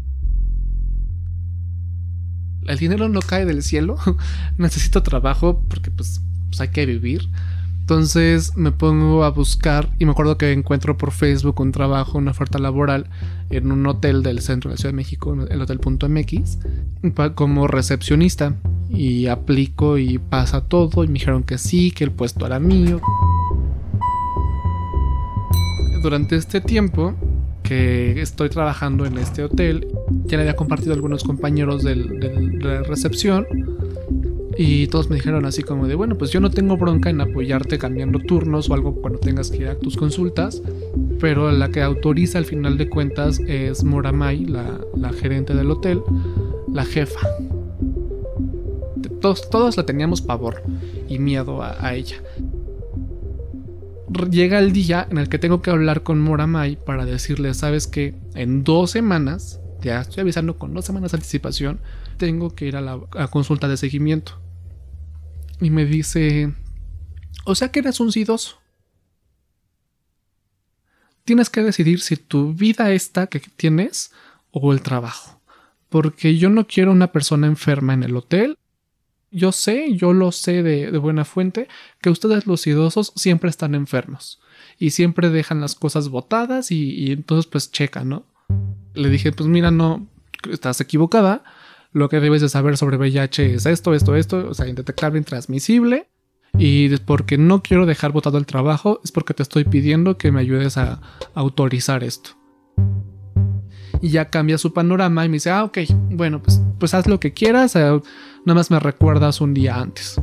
El 2.65 2.77
dinero 2.77 3.09
no 3.09 3.21
cae 3.21 3.45
del 3.45 3.63
cielo, 3.63 3.97
necesito 4.57 5.03
trabajo 5.03 5.63
porque 5.67 5.91
pues, 5.91 6.21
pues, 6.49 6.61
hay 6.61 6.69
que 6.69 6.85
vivir, 6.85 7.29
Entonces 7.81 8.55
me 8.55 8.71
pongo 8.71 9.23
a 9.23 9.31
buscar 9.31 9.89
y 9.99 10.05
me 10.05 10.11
acuerdo 10.11 10.37
que 10.37 10.51
encuentro 10.53 10.97
por 10.97 11.11
Facebook 11.11 11.59
un 11.59 11.71
trabajo, 11.71 12.17
una 12.17 12.31
oferta 12.31 12.59
laboral 12.59 13.09
en 13.49 13.71
un 13.71 13.85
hotel 13.87 14.23
del 14.23 14.41
centro 14.41 14.69
de 14.69 14.75
la 14.75 14.77
Ciudad 14.77 14.93
de 14.93 14.97
México, 14.97 15.33
el 15.49 15.61
hotel.mx, 15.61 16.59
como 17.35 17.67
recepcionista. 17.67 18.55
Y 18.93 19.27
aplico 19.27 19.97
y 19.97 20.17
pasa 20.17 20.65
todo 20.65 21.05
y 21.05 21.07
me 21.07 21.13
dijeron 21.13 21.43
que 21.43 21.57
sí, 21.57 21.91
que 21.91 22.03
el 22.03 22.11
puesto 22.11 22.45
era 22.45 22.59
mío. 22.59 22.99
Durante 26.01 26.35
este 26.35 26.61
tiempo 26.61 27.13
que 27.63 28.21
estoy 28.21 28.49
trabajando 28.49 29.05
en 29.05 29.17
este 29.17 29.43
hotel, 29.43 29.87
ya 30.25 30.37
le 30.37 30.43
había 30.43 30.55
compartido 30.55 30.93
algunos 30.93 31.23
compañeros 31.23 31.83
de 31.83 31.95
la 31.95 32.81
recepción 32.83 33.45
y 34.57 34.87
todos 34.87 35.09
me 35.09 35.15
dijeron 35.15 35.45
así 35.45 35.63
como 35.63 35.87
de, 35.87 35.95
bueno, 35.95 36.17
pues 36.17 36.31
yo 36.31 36.39
no 36.39 36.51
tengo 36.51 36.75
bronca 36.75 37.09
en 37.09 37.21
apoyarte 37.21 37.77
cambiando 37.77 38.19
turnos 38.19 38.69
o 38.69 38.73
algo 38.73 38.95
cuando 38.95 39.19
tengas 39.19 39.49
que 39.49 39.57
ir 39.57 39.67
a 39.67 39.75
tus 39.79 39.95
consultas, 39.95 40.61
pero 41.19 41.51
la 41.51 41.69
que 41.69 41.81
autoriza 41.81 42.37
al 42.37 42.45
final 42.45 42.77
de 42.77 42.89
cuentas 42.89 43.39
es 43.39 43.83
Moramay, 43.83 44.45
la, 44.45 44.81
la 44.95 45.13
gerente 45.13 45.53
del 45.53 45.71
hotel, 45.71 46.01
la 46.73 46.83
jefa. 46.83 47.19
Todos, 49.21 49.49
todos 49.49 49.77
la 49.77 49.85
teníamos 49.85 50.21
pavor 50.21 50.63
y 51.07 51.19
miedo 51.19 51.61
a 51.61 51.93
ella. 51.93 52.17
Llega 54.29 54.59
el 54.59 54.73
día 54.73 55.07
en 55.09 55.17
el 55.17 55.29
que 55.29 55.39
tengo 55.39 55.61
que 55.61 55.71
hablar 55.71 56.03
con 56.03 56.19
Moramay 56.19 56.75
para 56.75 57.05
decirle, 57.05 57.53
sabes 57.53 57.87
que 57.87 58.15
en 58.35 58.63
dos 58.63 58.91
semanas, 58.91 59.59
ya 59.81 60.01
estoy 60.01 60.21
avisando 60.21 60.57
con 60.57 60.73
dos 60.73 60.85
semanas 60.85 61.11
de 61.11 61.17
anticipación, 61.17 61.79
tengo 62.17 62.53
que 62.53 62.65
ir 62.65 62.75
a 62.75 62.81
la 62.81 62.99
consulta 63.29 63.67
de 63.67 63.77
seguimiento 63.77 64.41
y 65.61 65.69
me 65.69 65.85
dice, 65.85 66.53
o 67.45 67.55
sea 67.55 67.71
que 67.71 67.79
eres 67.79 67.99
un 67.99 68.11
sidoso. 68.11 68.59
Tienes 71.23 71.49
que 71.49 71.61
decidir 71.61 72.01
si 72.01 72.17
tu 72.17 72.53
vida 72.53 72.91
esta 72.91 73.27
que 73.27 73.39
tienes 73.39 74.11
o 74.49 74.73
el 74.73 74.81
trabajo. 74.81 75.39
Porque 75.89 76.37
yo 76.37 76.49
no 76.49 76.67
quiero 76.67 76.91
una 76.91 77.11
persona 77.11 77.47
enferma 77.47 77.93
en 77.93 78.03
el 78.03 78.15
hotel. 78.15 78.57
Yo 79.31 79.51
sé, 79.51 79.95
yo 79.95 80.13
lo 80.13 80.31
sé 80.31 80.61
de, 80.61 80.95
buena 80.97 81.25
fuente, 81.25 81.67
que 82.01 82.09
ustedes 82.09 82.45
los 82.47 82.67
idosos 82.67 83.13
siempre 83.15 83.49
están 83.49 83.75
enfermos. 83.75 84.39
Y 84.77 84.91
siempre 84.91 85.29
dejan 85.29 85.61
las 85.61 85.75
cosas 85.75 86.09
botadas 86.09 86.71
y, 86.71 86.91
y 86.91 87.11
entonces 87.11 87.49
pues 87.49 87.71
checa, 87.71 88.03
¿no? 88.03 88.25
Le 88.93 89.09
dije, 89.09 89.31
pues 89.31 89.47
mira, 89.47 89.71
no, 89.71 90.07
estás 90.49 90.81
equivocada 90.81 91.43
lo 91.93 92.09
que 92.09 92.19
debes 92.19 92.41
de 92.41 92.49
saber 92.49 92.77
sobre 92.77 92.97
VIH 92.97 93.55
es 93.55 93.65
esto, 93.65 93.93
esto, 93.93 94.15
esto, 94.15 94.47
o 94.49 94.53
sea, 94.53 94.67
indetectable, 94.67 95.19
intransmisible. 95.19 96.07
Y 96.57 96.95
porque 96.97 97.37
no 97.37 97.63
quiero 97.63 97.85
dejar 97.85 98.11
botado 98.11 98.37
el 98.37 98.45
trabajo, 98.45 98.99
es 99.03 99.11
porque 99.11 99.33
te 99.33 99.43
estoy 99.43 99.63
pidiendo 99.63 100.17
que 100.17 100.31
me 100.31 100.41
ayudes 100.41 100.77
a, 100.77 101.01
autorizar 101.33 102.03
esto. 102.03 102.31
Y 104.01 104.09
ya 104.09 104.29
cambia 104.29 104.57
su 104.57 104.73
panorama 104.73 105.25
y 105.25 105.29
me 105.29 105.33
dice, 105.33 105.51
ah, 105.51 105.63
ok, 105.63 105.79
bueno, 106.09 106.41
pues, 106.41 106.61
pues 106.79 106.93
haz 106.93 107.07
lo 107.07 107.19
que 107.19 107.33
quieras, 107.33 107.75
eh, 107.75 108.01
nada 108.45 108.59
más 108.59 108.71
me 108.71 108.79
recuerdas 108.79 109.41
un 109.41 109.53
día 109.53 109.75
antes. 109.75 110.21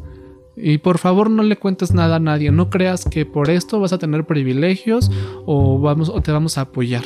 Y 0.57 0.79
por 0.79 0.99
favor 0.99 1.31
no 1.31 1.43
le 1.43 1.57
cuentes 1.57 1.93
nada 1.93 2.17
a 2.17 2.21
nadie, 2.21 2.51
no 2.51 2.69
creas 2.69 3.05
que 3.05 3.25
por 3.25 3.49
esto 3.49 3.79
vas 3.79 3.93
a 3.93 3.99
tener 3.99 4.27
privilegios 4.27 5.11
o, 5.47 5.79
vamos, 5.79 6.09
o 6.09 6.21
te 6.21 6.33
vamos 6.33 6.59
a 6.59 6.63
apoyar. 6.63 7.05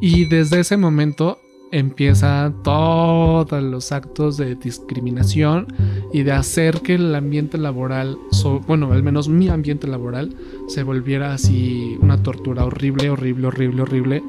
Y 0.00 0.24
desde 0.24 0.60
ese 0.60 0.76
momento 0.76 1.38
empieza 1.72 2.52
todos 2.62 3.62
los 3.62 3.92
actos 3.92 4.36
de 4.36 4.54
discriminación 4.54 5.66
y 6.12 6.22
de 6.22 6.32
hacer 6.32 6.82
que 6.82 6.94
el 6.94 7.14
ambiente 7.14 7.58
laboral, 7.58 8.18
bueno, 8.66 8.92
al 8.92 9.02
menos 9.02 9.28
mi 9.28 9.48
ambiente 9.48 9.88
laboral, 9.88 10.36
se 10.68 10.82
volviera 10.82 11.32
así 11.32 11.96
una 12.00 12.22
tortura 12.22 12.64
horrible, 12.64 13.10
horrible, 13.10 13.46
horrible, 13.48 13.82
horrible. 13.82 14.22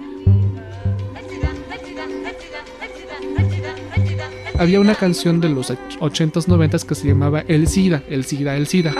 Había 4.60 4.80
una 4.80 4.96
canción 4.96 5.42
de 5.42 5.50
los 5.50 5.72
80s, 5.72 6.48
90s 6.48 6.86
que 6.86 6.96
se 6.96 7.08
llamaba 7.08 7.42
El 7.48 7.68
SIDA, 7.68 8.04
El 8.10 8.24
SIDA, 8.24 8.56
El 8.56 8.68
SIDA. 8.68 8.94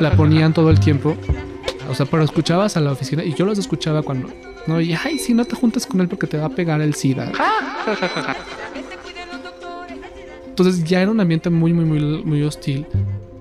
La 0.00 0.16
ponían 0.16 0.52
todo 0.52 0.70
el 0.70 0.80
tiempo. 0.80 1.16
O 1.90 1.94
sea, 1.94 2.06
pero 2.06 2.22
escuchabas 2.22 2.76
a 2.76 2.80
la 2.80 2.92
oficina 2.92 3.22
y 3.22 3.34
yo 3.34 3.44
los 3.44 3.58
escuchaba 3.58 4.02
cuando 4.02 4.30
no, 4.66 4.80
y 4.80 4.94
ay, 4.94 5.18
si 5.18 5.34
no 5.34 5.44
te 5.44 5.54
juntas 5.54 5.86
con 5.86 6.00
él 6.00 6.08
porque 6.08 6.26
te 6.26 6.38
va 6.38 6.46
a 6.46 6.50
pegar 6.50 6.80
el 6.80 6.94
SIDA. 6.94 7.30
Entonces 10.48 10.84
ya 10.84 11.02
era 11.02 11.10
un 11.10 11.20
ambiente 11.20 11.50
muy, 11.50 11.72
muy, 11.72 11.84
muy, 11.84 12.24
muy 12.24 12.42
hostil. 12.42 12.86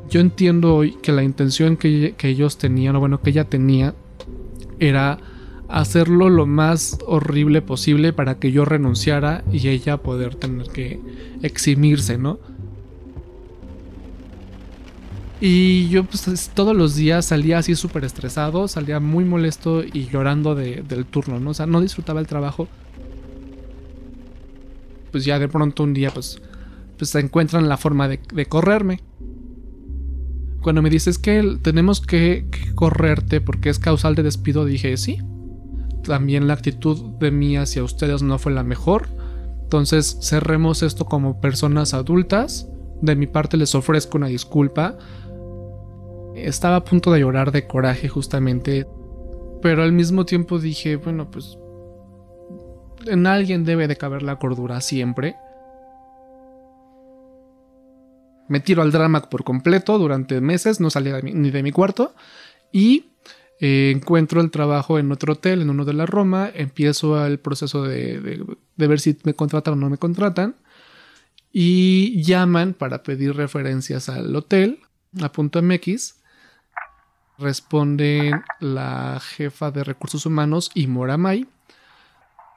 Yo 0.10 0.20
entiendo 0.20 0.76
hoy 0.76 0.98
que 1.02 1.12
la 1.12 1.24
intención 1.24 1.78
que, 1.78 2.16
que 2.18 2.28
ellos 2.28 2.58
tenían, 2.58 2.96
o 2.96 3.00
bueno, 3.00 3.22
que 3.22 3.30
ella 3.30 3.46
tenía, 3.46 3.94
era 4.80 5.20
hacerlo 5.70 6.30
lo 6.30 6.46
más 6.46 6.98
horrible 7.08 7.62
posible 7.62 8.14
para 8.14 8.40
que 8.40 8.52
yo 8.52 8.66
renunciara 8.66 9.44
y 9.52 9.68
ella 9.70 9.98
poder 9.98 10.36
tener 10.36 10.68
que 10.68 11.00
eximirse, 11.42 12.18
¿no? 12.18 12.40
Y 15.46 15.90
yo 15.90 16.06
pues 16.06 16.52
todos 16.54 16.74
los 16.74 16.96
días 16.96 17.26
salía 17.26 17.58
así 17.58 17.76
súper 17.76 18.06
estresado, 18.06 18.70
salía 18.70 19.02
muy 19.02 19.26
molesto 19.26 19.84
y 19.84 20.08
llorando 20.08 20.56
del 20.56 21.06
turno, 21.06 21.38
¿no? 21.38 21.50
O 21.50 21.54
sea, 21.54 21.66
no 21.66 21.82
disfrutaba 21.82 22.22
el 22.22 22.28
trabajo. 22.28 22.70
Pues 25.12 25.26
ya 25.26 25.40
de 25.40 25.50
pronto 25.50 25.84
un 25.84 25.94
día 25.94 26.12
pues, 26.12 26.42
pues 26.98 27.14
encuentran 27.16 27.68
la 27.68 27.76
forma 27.76 28.08
de, 28.08 28.46
correrme. 28.48 29.02
Cuando 30.62 30.82
me 30.82 30.90
dices 30.90 31.20
que 31.20 31.58
tenemos 31.62 32.00
que 32.00 32.46
correrte 32.74 33.42
porque 33.42 33.70
es 33.70 33.80
causal 33.80 34.16
de 34.16 34.24
despido, 34.24 34.64
dije 34.64 34.96
sí. 34.96 35.20
También 36.04 36.48
la 36.48 36.54
actitud 36.54 37.18
de 37.20 37.32
mí 37.32 37.58
hacia 37.58 37.84
ustedes 37.84 38.22
no 38.22 38.38
fue 38.38 38.52
la 38.52 38.64
mejor. 38.64 39.08
Entonces 39.64 40.18
cerremos 40.22 40.84
esto 40.84 41.06
como 41.06 41.42
personas 41.42 41.94
adultas. 41.94 42.70
De 43.02 43.16
mi 43.16 43.28
parte 43.28 43.58
les 43.58 43.76
ofrezco 43.76 44.18
una 44.18 44.28
disculpa 44.28 44.98
estaba 46.36 46.78
a 46.78 46.84
punto 46.84 47.12
de 47.12 47.20
llorar 47.20 47.52
de 47.52 47.68
coraje 47.68 48.10
justamente, 48.10 48.88
pero 49.62 49.84
al 49.84 49.92
mismo 49.92 50.26
tiempo 50.26 50.60
dije, 50.60 50.96
bueno, 50.96 51.30
pues 51.30 51.58
en 53.06 53.28
alguien 53.28 53.66
debe 53.66 53.88
de 53.88 53.96
caber 53.96 54.24
la 54.24 54.38
cordura 54.38 54.82
siempre. 54.82 55.36
Me 58.48 58.60
tiro 58.60 58.82
al 58.82 58.92
drama 58.92 59.22
por 59.22 59.44
completo 59.44 59.98
durante 59.98 60.42
meses, 60.42 60.80
no 60.80 60.90
salía 60.90 61.20
ni 61.22 61.50
de 61.50 61.64
mi 61.64 61.72
cuarto 61.72 62.14
y 62.72 63.13
eh, 63.66 63.94
encuentro 63.96 64.42
el 64.42 64.52
trabajo 64.52 65.00
en 65.00 65.10
otro 65.14 65.34
hotel, 65.34 65.62
en 65.62 65.70
uno 65.70 65.86
de 65.86 65.94
la 65.94 66.06
Roma, 66.06 66.52
empiezo 66.54 67.26
el 67.26 67.40
proceso 67.40 67.84
de, 67.84 68.44
ver 68.76 69.00
si 69.00 69.18
me 69.24 69.34
contratan 69.34 69.76
o 69.76 69.78
no 69.78 69.90
me 69.90 69.98
contratan 69.98 70.58
y 71.54 72.22
llaman 72.22 72.74
para 72.74 73.04
pedir 73.04 73.38
referencias 73.38 74.10
al 74.10 74.36
hotel 74.36 74.80
a 75.24 75.32
punto 75.32 75.62
MX 75.62 76.22
responden 77.40 78.44
la 78.60 79.22
jefa 79.22 79.72
de 79.72 79.86
recursos 79.86 80.26
humanos 80.26 80.70
y 80.76 80.88
Moramay. 80.88 81.48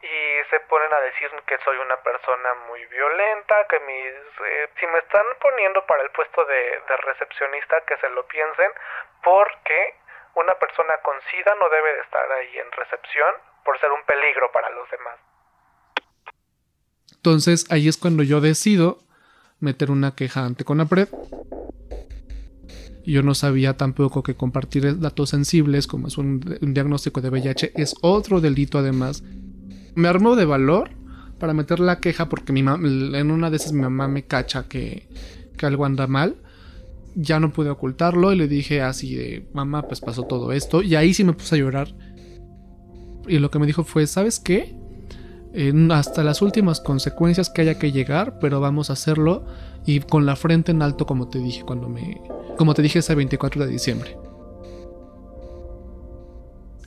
Y 0.03 0.19
se 0.51 0.59
ponen 0.69 0.93
a 0.93 1.01
decir 1.03 1.31
que 1.47 1.57
soy 1.65 1.77
una 1.79 1.97
persona 2.03 2.49
muy 2.69 2.85
violenta, 2.87 3.55
que 3.71 3.79
mis, 3.79 4.13
eh, 4.43 4.69
si 4.81 4.87
me 4.87 4.99
están 4.99 5.25
poniendo 5.41 5.87
para 5.87 6.03
el 6.03 6.11
puesto 6.11 6.45
de, 6.47 6.83
recepcionista, 7.07 7.81
que 7.87 7.97
se 7.99 8.09
lo 8.11 8.27
piensen, 8.27 8.71
porque 9.23 9.95
una 10.37 10.55
persona 10.55 10.95
con 11.03 11.15
SIDA 11.31 11.55
no 11.57 11.69
debe 11.69 11.95
de 11.95 12.01
estar 12.01 12.31
ahí 12.33 12.59
en 12.59 12.71
recepción 12.73 13.31
por 13.65 13.79
ser 13.81 13.91
un 13.91 14.05
peligro 14.05 14.51
para 14.53 14.71
los 14.71 14.89
demás. 14.91 15.19
Entonces 17.17 17.67
ahí 17.71 17.89
es 17.89 17.97
cuando 17.97 18.23
yo 18.23 18.41
decido 18.41 18.99
meter 19.61 19.91
una 19.91 20.15
queja 20.15 20.45
ante 20.45 20.65
Conapred 20.65 21.09
yo 23.13 23.23
no 23.23 23.35
sabía 23.35 23.77
tampoco 23.77 24.23
que 24.23 24.35
compartir 24.35 24.99
datos 24.99 25.31
sensibles, 25.31 25.87
como 25.87 26.09
es 26.09 26.19
un, 26.19 26.41
diagnóstico 26.61 27.21
de 27.21 27.31
VIH, 27.31 27.73
es 27.77 27.95
otro 28.03 28.41
delito 28.41 28.79
además. 28.79 29.23
Me 29.95 30.09
armó 30.09 30.35
de 30.35 30.45
valor 30.45 30.91
para 31.39 31.55
meter 31.55 31.79
la 31.79 32.01
queja 32.01 32.29
porque 32.29 32.53
mi 32.53 32.61
en 32.61 33.31
una 33.31 33.51
de 33.51 33.57
esas 33.57 33.73
mi 33.73 33.83
mamá 33.83 34.09
me 34.09 34.25
cacha 34.25 34.69
que, 34.69 35.09
que 35.57 35.67
algo 35.67 35.85
anda 35.85 36.07
mal. 36.07 36.37
Ya 37.17 37.41
no 37.41 37.53
pude 37.53 37.71
ocultarlo 37.71 38.33
y 38.33 38.37
le 38.37 38.47
dije 38.47 38.83
así 38.83 39.15
de, 39.17 39.49
mamá, 39.53 39.83
pues 39.83 40.01
pasó 40.01 40.23
todo 40.25 40.53
esto. 40.53 40.83
Y 40.83 40.95
ahí 40.95 41.15
sí 41.15 41.25
me 41.25 41.33
puse 41.33 41.57
a 41.57 41.59
llorar. 41.59 41.89
Y 43.27 43.39
lo 43.39 43.51
que 43.51 43.59
me 43.59 43.67
dijo 43.67 43.83
fue, 43.83 44.07
¿sabes 44.07 44.39
qué? 44.39 44.77
hasta 45.91 46.23
las 46.23 46.43
últimas 46.43 46.81
consecuencias 46.81 47.49
que 47.49 47.63
haya 47.63 47.79
que 47.79 47.91
llegar, 47.91 48.39
pero 48.41 48.61
vamos 48.61 48.91
a 48.91 48.93
hacerlo 48.93 49.47
y 49.87 50.01
con 50.01 50.27
la 50.27 50.37
frente 50.37 50.73
en 50.73 50.83
alto 50.83 51.07
como 51.07 51.29
te 51.29 51.39
dije 51.39 51.63
cuando 51.63 51.89
me 51.89 52.21
como 52.59 52.75
te 52.75 52.83
dije 52.83 52.99
ese 52.99 53.15
24 53.15 53.65
de 53.65 53.73
diciembre. 53.73 54.17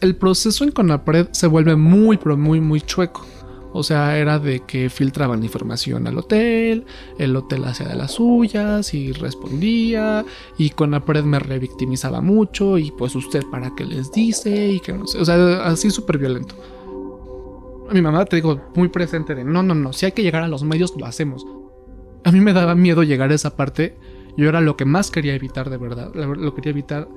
El 0.02 0.16
proceso 0.16 0.64
en 0.64 0.72
Conapred 0.72 1.28
se 1.32 1.48
vuelve 1.48 1.76
muy 1.76 2.18
pero 2.18 2.38
muy 2.38 2.62
muy 2.62 2.82
chueco, 2.82 3.26
O 3.72 3.84
sea, 3.84 4.18
era 4.18 4.40
de 4.40 4.62
que 4.62 4.90
filtraban 4.90 5.44
información 5.44 6.08
al 6.08 6.18
hotel, 6.18 6.86
el 7.20 7.36
hotel 7.36 7.66
hacía 7.66 7.88
de 7.88 7.96
las 7.96 8.14
suyas 8.14 8.94
y 8.94 9.12
respondía, 9.12 10.26
y 10.58 10.72
con 10.72 10.92
la 10.92 11.06
pared 11.06 11.24
me 11.24 11.38
revictimizaba 11.38 12.22
mucho, 12.22 12.78
y 12.78 12.92
pues 12.92 13.16
usted 13.16 13.44
para 13.52 13.76
qué 13.76 13.86
les 13.86 14.12
dice, 14.12 14.70
y 14.70 14.80
que 14.80 14.94
no 14.94 15.06
sé, 15.06 15.20
o 15.20 15.26
sea, 15.26 15.66
así 15.66 15.92
súper 15.92 16.18
violento. 16.18 16.56
Mi 17.92 18.02
mamá, 18.02 18.26
te 18.26 18.38
digo, 18.38 18.60
muy 18.76 18.90
presente 18.90 19.36
de, 19.36 19.44
no, 19.44 19.62
no, 19.62 19.76
no, 19.76 19.94
si 19.94 20.06
hay 20.06 20.12
que 20.14 20.24
llegar 20.24 20.44
a 20.44 20.48
los 20.48 20.64
medios, 20.64 20.94
lo 20.98 21.06
hacemos. 21.06 21.46
A 22.24 22.32
mí 22.32 22.40
me 22.40 22.54
daba 22.54 22.76
miedo 22.76 23.04
llegar 23.04 23.32
a 23.32 23.36
esa 23.36 23.56
parte, 23.56 23.98
yo 24.36 24.50
era 24.50 24.62
lo 24.62 24.78
que 24.78 24.86
más 24.86 25.12
quería 25.12 25.36
evitar 25.36 25.70
de 25.70 25.78
verdad, 25.78 26.14
lo 26.14 26.56
quería 26.56 26.72
evitar 26.72 27.08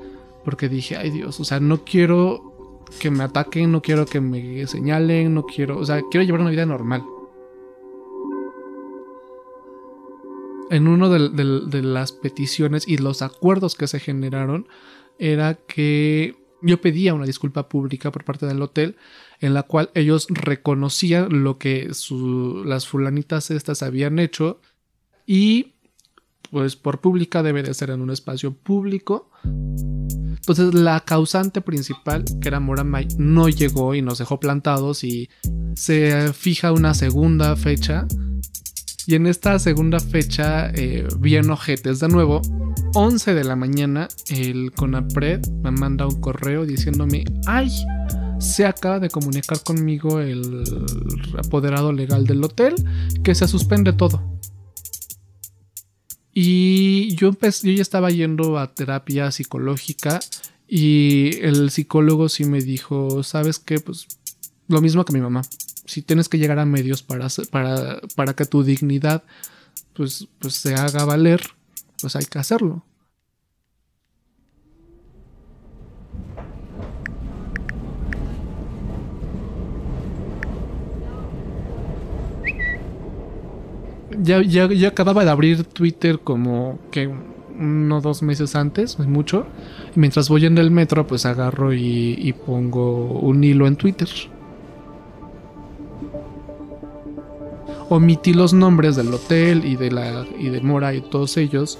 porque 0.45 0.69
dije, 0.69 0.97
ay 0.97 1.11
Dios, 1.11 1.41
o 1.41 1.45
sea, 1.45 1.61
no 1.61 1.85
quiero 1.85 2.52
que 3.01 3.11
me 3.11 3.25
ataquen, 3.25 3.73
no 3.73 3.83
quiero 3.83 4.07
que 4.07 4.21
me 4.21 4.67
señalen, 4.67 5.35
no 5.35 5.45
quiero, 5.45 5.79
o 5.79 5.85
sea, 5.85 6.01
quiero 6.11 6.25
llevar 6.25 6.41
una 6.41 6.51
vida 6.51 6.67
normal. 6.67 7.05
En 10.71 10.89
uno 10.89 11.11
de, 11.11 11.83
las 11.83 12.13
peticiones 12.13 12.89
y 12.89 12.97
los 12.97 13.21
acuerdos 13.21 13.75
que 13.75 13.87
se 13.87 14.01
generaron 14.01 14.67
era 15.19 15.55
que 15.55 16.35
yo 16.63 16.81
pedía 16.81 17.13
una 17.13 17.27
disculpa 17.27 17.69
pública 17.69 18.11
por 18.11 18.25
parte 18.25 18.47
del 18.47 18.63
hotel 18.63 18.97
en 19.41 19.53
la 19.53 19.65
cual 19.65 19.91
ellos 19.95 20.29
reconocían 20.31 21.43
lo 21.43 21.59
que 21.59 21.91
las 22.65 22.89
fulanitas 22.89 23.51
estas 23.51 23.83
habían 23.83 24.19
hecho 24.19 24.61
y 25.27 25.75
pues 26.53 26.77
por 26.77 27.01
pública 27.01 27.43
debe 27.43 27.65
de 27.65 27.75
ser 27.75 27.91
en 27.91 28.01
un 28.01 28.11
espacio 28.11 28.53
público 28.53 29.29
entonces 30.43 30.75
la 30.75 30.99
causante 30.99 31.61
principal, 31.61 32.25
que 32.41 32.49
era 32.49 32.59
Moramay, 32.59 33.07
no 33.17 33.49
llegó 33.49 33.95
y 33.95 34.03
nos 34.03 34.19
dejó 34.19 34.41
plantados 34.41 35.05
y 35.05 35.31
se 35.77 36.33
fija 36.33 36.73
una 36.73 36.95
segunda 36.95 37.55
fecha. 37.55 38.09
Y 39.07 39.15
en 39.15 39.29
esta 39.29 39.61
segunda 39.61 40.01
fecha, 40.01 40.71
eh, 40.71 41.07
bien 41.21 41.49
ojetes 41.49 42.01
de 42.01 42.09
nuevo, 42.09 42.43
11 42.95 43.35
de 43.35 43.45
la 43.45 43.55
mañana, 43.55 44.09
el 44.31 44.73
CONAPRED 44.73 45.47
me 45.63 45.71
manda 45.71 46.09
un 46.09 46.21
correo 46.21 46.67
diciéndome, 46.67 47.25
ay, 47.47 47.71
se 48.41 48.67
acaba 48.67 48.99
de 48.99 49.11
comunicar 49.11 49.63
conmigo 49.63 50.19
el 50.19 50.65
apoderado 51.39 51.93
legal 51.93 52.27
del 52.27 52.43
hotel 52.43 52.75
que 53.23 53.37
se 53.37 53.47
suspende 53.47 53.93
todo. 53.93 54.41
Y 56.35 57.15
yo, 57.17 57.29
empecé, 57.29 57.69
yo 57.69 57.75
ya 57.75 57.83
estaba 57.83 58.11
yendo 58.11 58.59
a 58.59 58.73
terapia 58.73 59.31
psicológica 59.31 60.21
y 60.67 61.39
el 61.43 61.71
psicólogo 61.71 62.29
sí 62.29 62.45
me 62.45 62.61
dijo, 62.61 63.23
¿sabes 63.23 63.59
qué? 63.59 63.79
Pues 63.81 64.07
lo 64.69 64.81
mismo 64.81 65.05
que 65.05 65.13
mi 65.13 65.21
mamá. 65.21 65.43
Si 65.85 66.01
tienes 66.01 66.29
que 66.29 66.39
llegar 66.39 66.59
a 66.59 66.65
medios 66.65 67.03
para, 67.03 67.29
para, 67.51 68.01
para 68.17 68.35
que 68.35 68.47
tu 68.47 68.63
dignidad 68.63 69.23
pues, 69.93 70.29
pues 70.39 70.55
se 70.55 70.75
haga 70.75 71.05
valer, 71.05 71.43
pues 72.01 72.17
hay 72.17 72.25
que 72.25 72.39
hacerlo. 72.39 72.85
Ya, 84.21 84.43
ya, 84.43 84.89
acababa 84.89 85.25
de 85.25 85.31
abrir 85.31 85.65
Twitter 85.65 86.19
como 86.19 86.79
que 86.91 87.11
uno 87.59 88.01
dos 88.01 88.23
meses 88.23 88.55
antes, 88.57 88.99
es 88.99 89.07
mucho. 89.07 89.47
Y 89.95 90.01
mientras 90.01 90.29
voy 90.29 90.47
en 90.47 90.59
el 90.59 90.71
metro, 90.71 91.07
pues 91.07 91.27
agarro 91.27 91.73
y, 91.73 92.35
pongo 92.47 93.21
un 93.21 93.45
hilo 93.45 93.67
en 93.67 93.77
Twitter. 93.77 94.09
Omití 97.89 98.33
los 98.33 98.55
nombres 98.55 98.97
del 98.97 99.13
hotel 99.13 99.65
y 99.67 99.77
de 99.77 99.91
la 99.91 100.25
y 100.39 100.49
de 100.49 100.63
Mora 100.63 100.95
y 100.95 101.03
todos 101.03 101.37
ellos, 101.37 101.79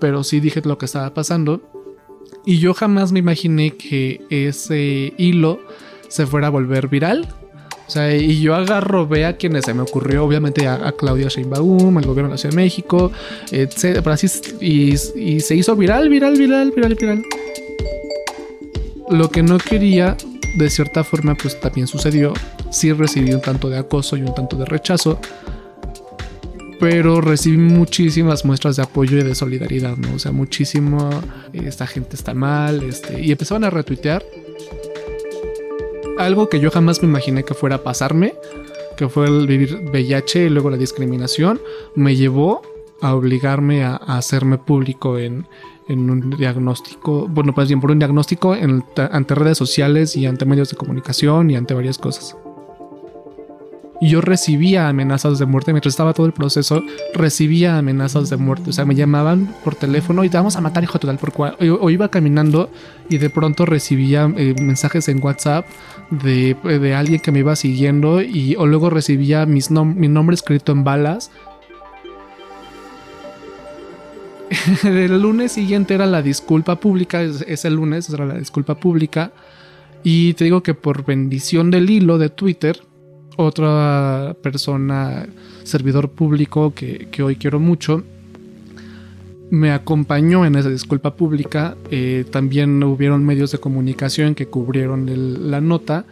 pero 0.00 0.24
sí 0.24 0.40
dije 0.40 0.62
lo 0.64 0.78
que 0.78 0.86
estaba 0.86 1.12
pasando. 1.12 1.60
Y 2.46 2.58
yo 2.58 2.72
jamás 2.72 3.12
me 3.12 3.18
imaginé 3.18 3.72
que 3.72 4.24
ese 4.30 5.12
hilo 5.18 5.60
se 6.08 6.26
fuera 6.26 6.46
a 6.46 6.50
volver 6.50 6.88
viral 6.88 7.28
o 7.86 7.90
sea, 7.90 8.14
y 8.16 8.40
yo 8.40 8.54
agarro, 8.54 9.06
ve 9.06 9.26
a 9.26 9.36
quienes 9.36 9.64
se 9.64 9.74
me 9.74 9.82
ocurrió, 9.82 10.24
obviamente 10.24 10.66
a, 10.66 10.92
Claudia 10.92 11.28
Sheinbaum, 11.28 11.98
al 11.98 12.06
gobierno 12.06 12.30
de 12.30 12.34
la 12.34 12.38
Ciudad 12.38 12.54
de 12.54 12.62
México, 12.62 13.12
etc. 13.50 14.06
Así, 14.06 14.28
y, 14.60 14.94
y 15.16 15.40
se 15.40 15.56
hizo 15.56 15.76
viral, 15.76 16.08
viral, 16.08 16.36
viral, 16.36 16.70
viral, 16.70 16.94
viral. 16.94 17.22
Lo 19.10 19.30
que 19.30 19.42
no 19.42 19.58
quería, 19.58 20.16
de 20.58 20.70
cierta 20.70 21.04
forma, 21.04 21.34
pues 21.34 21.60
también 21.60 21.86
sucedió. 21.86 22.32
Sí 22.70 22.92
recibí 22.92 23.32
un 23.32 23.42
tanto 23.42 23.68
de 23.68 23.78
acoso 23.78 24.16
y 24.16 24.22
un 24.22 24.34
tanto 24.34 24.56
de 24.56 24.64
rechazo. 24.64 25.18
Pero 26.80 27.20
recibí 27.20 27.58
muchísimas 27.58 28.44
muestras 28.44 28.76
de 28.76 28.82
apoyo 28.82 29.18
y 29.18 29.22
de 29.22 29.34
solidaridad, 29.34 29.96
¿no? 29.96 30.14
O 30.14 30.18
sea, 30.18 30.32
muchísimo, 30.32 31.10
esta 31.52 31.86
gente 31.86 32.16
está 32.16 32.34
mal, 32.34 32.82
este, 32.82 33.20
y 33.20 33.30
empezaban 33.30 33.64
a 33.64 33.70
retuitear 33.70 34.24
algo 36.26 36.48
que 36.48 36.60
yo 36.60 36.70
jamás 36.70 37.02
me 37.02 37.08
imaginé 37.08 37.44
que 37.44 37.54
fuera 37.54 37.76
a 37.76 37.82
pasarme, 37.82 38.34
que 38.96 39.08
fue 39.08 39.26
el 39.26 39.46
vivir 39.46 39.82
VIH 39.90 40.46
y 40.46 40.48
luego 40.48 40.70
la 40.70 40.76
discriminación, 40.76 41.60
me 41.94 42.16
llevó 42.16 42.62
a 43.00 43.14
obligarme 43.14 43.84
a, 43.84 43.96
hacerme 43.96 44.58
público 44.58 45.18
en, 45.18 45.46
un 45.88 46.30
diagnóstico, 46.30 47.28
bueno, 47.28 47.54
pues 47.54 47.68
bien 47.68 47.80
por 47.80 47.90
un 47.90 47.98
diagnóstico 47.98 48.54
ante 48.54 49.34
redes 49.34 49.58
sociales 49.58 50.16
y 50.16 50.24
ante 50.24 50.46
medios 50.46 50.70
de 50.70 50.76
comunicación 50.76 51.50
y 51.50 51.56
ante 51.56 51.74
varias 51.74 51.98
cosas 51.98 52.36
y 54.02 54.08
yo 54.08 54.20
recibía 54.20 54.88
amenazas 54.88 55.38
de 55.38 55.46
muerte 55.46 55.72
mientras 55.72 55.92
estaba 55.92 56.12
todo 56.12 56.26
el 56.26 56.32
proceso, 56.32 56.82
recibía 57.14 57.78
amenazas 57.78 58.30
de 58.30 58.36
muerte, 58.36 58.70
o 58.70 58.72
sea, 58.72 58.84
me 58.84 58.96
llamaban 58.96 59.54
por 59.62 59.76
teléfono 59.76 60.24
y 60.24 60.28
te 60.28 60.36
vamos 60.36 60.56
a 60.56 60.60
matar, 60.60 60.82
hijo 60.82 60.98
total, 60.98 61.18
por 61.18 61.32
cual. 61.32 61.56
O, 61.80 61.88
iba 61.88 62.08
caminando 62.08 62.68
y 63.08 63.18
de 63.18 63.30
pronto 63.30 63.64
recibía 63.64 64.28
eh, 64.36 64.56
mensajes 64.60 65.08
en 65.08 65.22
WhatsApp 65.22 65.66
de, 66.10 66.56
alguien 66.96 67.20
que 67.20 67.30
me 67.30 67.38
iba 67.38 67.54
siguiendo 67.54 68.20
y 68.20 68.56
o 68.56 68.66
luego 68.66 68.90
recibía 68.90 69.46
mis 69.46 69.70
mi 69.70 70.08
nombre 70.08 70.34
escrito 70.34 70.72
en 70.72 70.82
balas. 70.82 71.30
el 74.82 75.22
lunes 75.22 75.52
siguiente 75.52 75.94
era 75.94 76.06
la 76.06 76.22
disculpa 76.22 76.74
pública, 76.80 77.22
ese 77.22 77.70
lunes 77.70 78.10
era 78.10 78.26
la 78.26 78.34
disculpa 78.34 78.74
pública. 78.74 79.30
Y 80.02 80.34
te 80.34 80.42
digo 80.42 80.64
que 80.64 80.74
por 80.74 81.04
bendición 81.04 81.70
del 81.70 81.88
hilo 81.88 82.18
de 82.18 82.28
Twitter, 82.28 82.82
otra 83.36 84.36
persona, 84.42 85.26
servidor 85.64 86.10
público 86.10 86.72
que, 86.74 87.08
hoy 87.22 87.36
quiero 87.36 87.60
mucho, 87.60 88.02
me 89.50 89.70
acompañó 89.70 90.46
en 90.46 90.56
esa 90.56 90.70
disculpa 90.70 91.14
pública. 91.14 91.76
Eh, 91.90 92.24
también 92.30 92.82
hubieron 92.82 93.24
medios 93.24 93.52
de 93.52 93.58
comunicación 93.58 94.34
que 94.34 94.46
cubrieron 94.46 95.50
la 95.50 95.60
nota. 95.60 96.04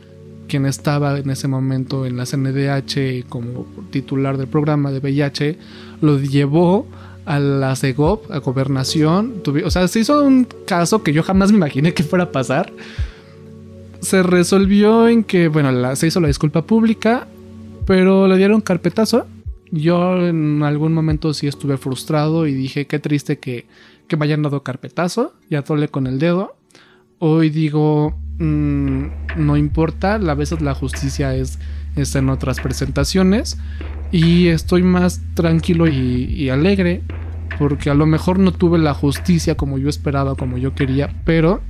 Quien 0.47 0.67
estaba 0.67 1.19
en 1.19 1.31
ese 1.31 1.49
momento 1.49 2.07
en 2.07 2.17
la 2.17 2.27
CNDH 2.27 3.29
como 3.29 3.67
titular 3.91 4.37
del 4.37 4.49
programa 4.49 4.91
de 4.91 4.99
VIH 4.99 5.59
lo 6.01 6.19
llevó 6.19 6.87
a 7.25 7.39
la 7.39 7.77
CEGOP, 7.77 8.31
a 8.33 8.39
gobernación. 8.39 9.43
o 9.65 9.71
sea, 9.71 9.87
se 9.87 10.01
hizo 10.01 10.25
un 10.25 10.47
caso 10.67 11.03
que 11.03 11.13
yo 11.13 11.23
jamás 11.23 11.53
me 11.53 11.59
imaginé 11.59 11.95
que 11.95 12.03
fuera 12.03 12.25
a 12.25 12.33
pasar 12.33 12.73
se 14.01 14.23
resolvió 14.23 15.09
en 15.09 15.25
que, 15.25 15.49
bueno, 15.49 15.97
se 15.97 16.07
hizo 16.07 16.21
la 16.21 16.29
disculpa 16.29 16.63
pública, 16.63 17.27
pero 17.87 18.27
le 18.29 18.37
dieron 18.37 18.61
carpetazo. 18.61 19.27
Yo 19.71 20.27
en 20.27 20.63
algún 20.63 20.93
momento 20.93 21.33
sí 21.33 21.47
estuve 21.47 21.77
frustrado 21.77 22.47
y 22.47 22.55
dije, 22.55 22.87
qué 22.87 22.99
triste 22.99 23.39
que, 23.39 23.67
que 24.09 24.17
me 24.17 24.25
hayan 24.25 24.43
dado 24.43 24.63
carpetazo. 24.63 25.35
Ya 25.49 25.63
tole 25.63 25.89
con 25.89 26.07
el 26.07 26.19
dedo. 26.19 26.57
Hoy 27.19 27.51
digo, 27.51 28.19
mm, 28.39 29.05
no 29.37 29.57
importa, 29.57 30.15
a 30.15 30.35
veces 30.35 30.61
la 30.61 30.75
justicia 30.75 31.35
es, 31.35 31.59
es, 31.95 32.15
en 32.15 32.31
otras 32.31 32.61
presentaciones. 32.61 33.59
Y 34.11 34.49
estoy 34.49 34.83
más 34.83 35.21
tranquilo 35.35 35.87
y, 35.87 36.25
y 36.25 36.49
alegre 36.49 37.03
porque 37.59 37.91
a 37.91 37.95
lo 37.95 38.07
mejor 38.07 38.39
no 38.39 38.53
tuve 38.53 38.79
la 38.79 38.95
justicia 38.95 39.55
como 39.55 39.77
yo 39.77 39.91
esperaba, 39.91 40.35
como 40.35 40.57
yo 40.57 40.75
quería, 40.75 41.15
pero 41.25 41.61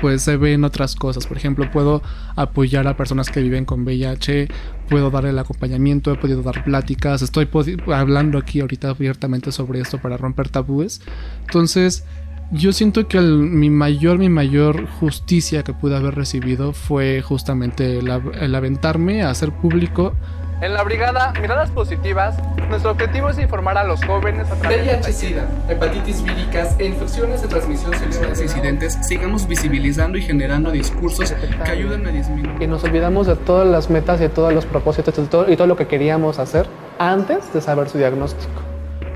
pues 0.00 0.22
se 0.22 0.36
ven 0.36 0.64
otras 0.64 0.94
cosas. 0.94 1.26
Por 1.26 1.36
ejemplo, 1.36 1.70
puedo 1.70 2.02
apoyar 2.36 2.86
a 2.86 2.96
personas 2.96 3.30
que 3.30 3.40
viven 3.40 3.64
con 3.64 3.84
VIH, 3.84 4.48
puedo 4.88 5.10
dar 5.10 5.26
el 5.26 5.38
acompañamiento, 5.38 6.12
he 6.12 6.16
podido 6.16 6.42
dar 6.42 6.64
pláticas, 6.64 7.22
estoy 7.22 7.48
hablando 7.92 8.38
aquí 8.38 8.60
ahorita 8.60 8.90
abiertamente 8.90 9.52
sobre 9.52 9.80
esto 9.80 9.98
para 9.98 10.16
romper 10.16 10.48
tabúes. 10.48 11.00
Entonces, 11.42 12.04
yo 12.50 12.72
siento 12.72 13.08
que 13.08 13.20
mi 13.20 13.70
mayor, 13.70 14.18
mi 14.18 14.28
mayor 14.28 14.86
justicia 14.86 15.62
que 15.62 15.72
pude 15.72 15.96
haber 15.96 16.14
recibido 16.14 16.72
fue 16.72 17.22
justamente 17.22 17.98
el, 17.98 18.54
aventarme 18.54 19.22
a 19.22 19.30
hacer 19.30 19.52
público 19.52 20.14
En 20.60 20.72
la 20.72 20.82
brigada 20.82 21.32
Miradas 21.40 21.70
Positivas, 21.70 22.36
nuestro 22.68 22.92
objetivo 22.92 23.28
es 23.28 23.38
informar 23.38 23.76
a 23.76 23.84
los 23.84 24.04
jóvenes 24.04 24.50
a 24.50 24.54
través 24.54 24.86
VIH, 24.86 25.12
SIDA, 25.12 25.48
hepatitis 25.68 26.22
víricas 26.22 26.76
e 26.78 26.86
infecciones 26.86 27.42
de 27.42 27.48
transmisión 27.48 27.92
sexual 27.94 28.30
incidentes, 28.30 28.98
sigamos 29.02 29.46
visibilizando 29.48 30.16
y 30.16 30.22
generando 30.22 30.70
discursos 30.70 31.32
que 31.32 31.70
ayuden 31.70 32.06
a 32.06 32.10
disminuir. 32.10 32.62
Y 32.62 32.66
nos 32.66 32.84
olvidamos 32.84 33.26
de 33.26 33.36
todas 33.36 33.66
las 33.66 33.90
metas 33.90 34.20
y 34.20 34.24
de 34.24 34.28
todos 34.28 34.54
los 34.54 34.64
propósitos 34.64 35.18
y 35.18 35.22
todo, 35.22 35.50
y 35.50 35.56
todo 35.56 35.66
lo 35.66 35.76
que 35.76 35.86
queríamos 35.86 36.38
hacer 36.38 36.66
antes 36.98 37.52
de 37.52 37.60
saber 37.60 37.88
su 37.88 37.98
diagnóstico. 37.98 38.62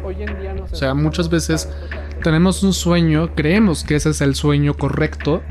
Hoy 0.05 0.23
en 0.23 0.41
día 0.41 0.55
O 0.71 0.77
sea, 0.77 0.95
muchas 0.95 1.31
veces 1.31 1.69
tenemos 2.23 2.63
un 2.63 2.73
sueño, 2.73 3.31
creemos 3.35 3.85
que 3.85 3.95
ese 3.95 4.11
es 4.11 4.21
el 4.21 4.35
sueño 4.35 4.75
correcto, 4.75 5.43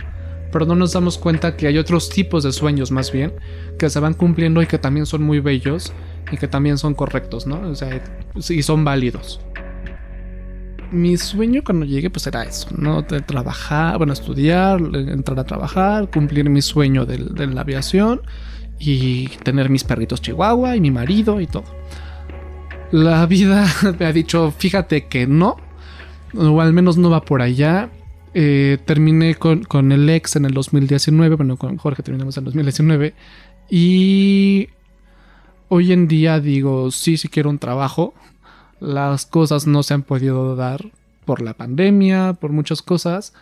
pero 0.51 0.65
no 0.65 0.75
nos 0.75 0.93
damos 0.93 1.17
cuenta 1.17 1.55
que 1.55 1.67
hay 1.67 1.77
otros 1.77 2.09
tipos 2.09 2.43
de 2.43 2.51
sueños 2.51 2.91
más 2.91 3.11
bien 3.11 3.33
que 3.77 3.89
se 3.89 3.99
van 3.99 4.13
cumpliendo 4.13 4.61
y 4.61 4.67
que 4.67 4.77
también 4.77 5.05
son 5.05 5.23
muy 5.23 5.39
bellos 5.39 5.93
y 6.31 6.37
que 6.37 6.47
también 6.47 6.77
son 6.77 6.93
correctos, 6.93 7.47
¿no? 7.47 7.59
O 7.69 7.75
sea, 7.75 8.01
y 8.35 8.61
son 8.61 8.83
válidos. 8.83 9.39
Mi 10.91 11.17
sueño 11.17 11.63
cuando 11.65 11.85
llegué 11.85 12.09
pues 12.09 12.25
era 12.27 12.43
eso, 12.43 12.69
¿no? 12.77 13.01
De 13.01 13.21
trabajar, 13.21 13.97
bueno, 13.97 14.13
estudiar, 14.13 14.79
entrar 14.93 15.39
a 15.39 15.43
trabajar, 15.43 16.09
cumplir 16.09 16.49
mi 16.49 16.61
sueño 16.61 17.05
de, 17.05 17.17
de 17.17 17.47
la 17.47 17.61
aviación 17.61 18.21
y 18.79 19.27
tener 19.43 19.69
mis 19.69 19.83
perritos 19.83 20.21
chihuahua 20.21 20.75
y 20.75 20.81
mi 20.81 20.91
marido 20.91 21.41
y 21.41 21.47
todo. 21.47 21.65
La 22.91 23.25
vida 23.25 23.65
me 23.99 24.05
ha 24.05 24.13
dicho, 24.13 24.53
fíjate 24.57 25.07
que 25.07 25.27
no, 25.27 25.57
o 26.35 26.61
al 26.61 26.73
menos 26.73 26.97
no 26.97 27.09
va 27.09 27.21
por 27.21 27.41
allá 27.41 27.89
eh, 28.39 28.77
terminé 28.85 29.33
con, 29.33 29.91
el 29.91 30.07
ex 30.11 30.35
en 30.35 30.45
el 30.45 30.53
2019, 30.53 31.37
bueno, 31.37 31.57
con 31.57 31.77
Jorge 31.77 32.03
terminamos 32.03 32.37
en 32.37 32.41
el 32.41 32.45
2019 32.45 33.15
y 33.67 34.69
hoy 35.69 35.91
en 35.91 36.07
día 36.07 36.39
digo, 36.39 36.91
sí, 36.91 37.17
sí 37.17 37.29
quiero 37.29 37.49
un 37.49 37.57
trabajo, 37.57 38.13
las 38.79 39.25
cosas 39.25 39.65
no 39.65 39.81
se 39.81 39.95
han 39.95 40.03
podido 40.03 40.55
dar 40.55 40.91
por 41.25 41.41
la 41.41 41.55
pandemia, 41.55 42.33
por 42.33 42.51
muchas 42.51 42.83
cosas, 42.83 43.33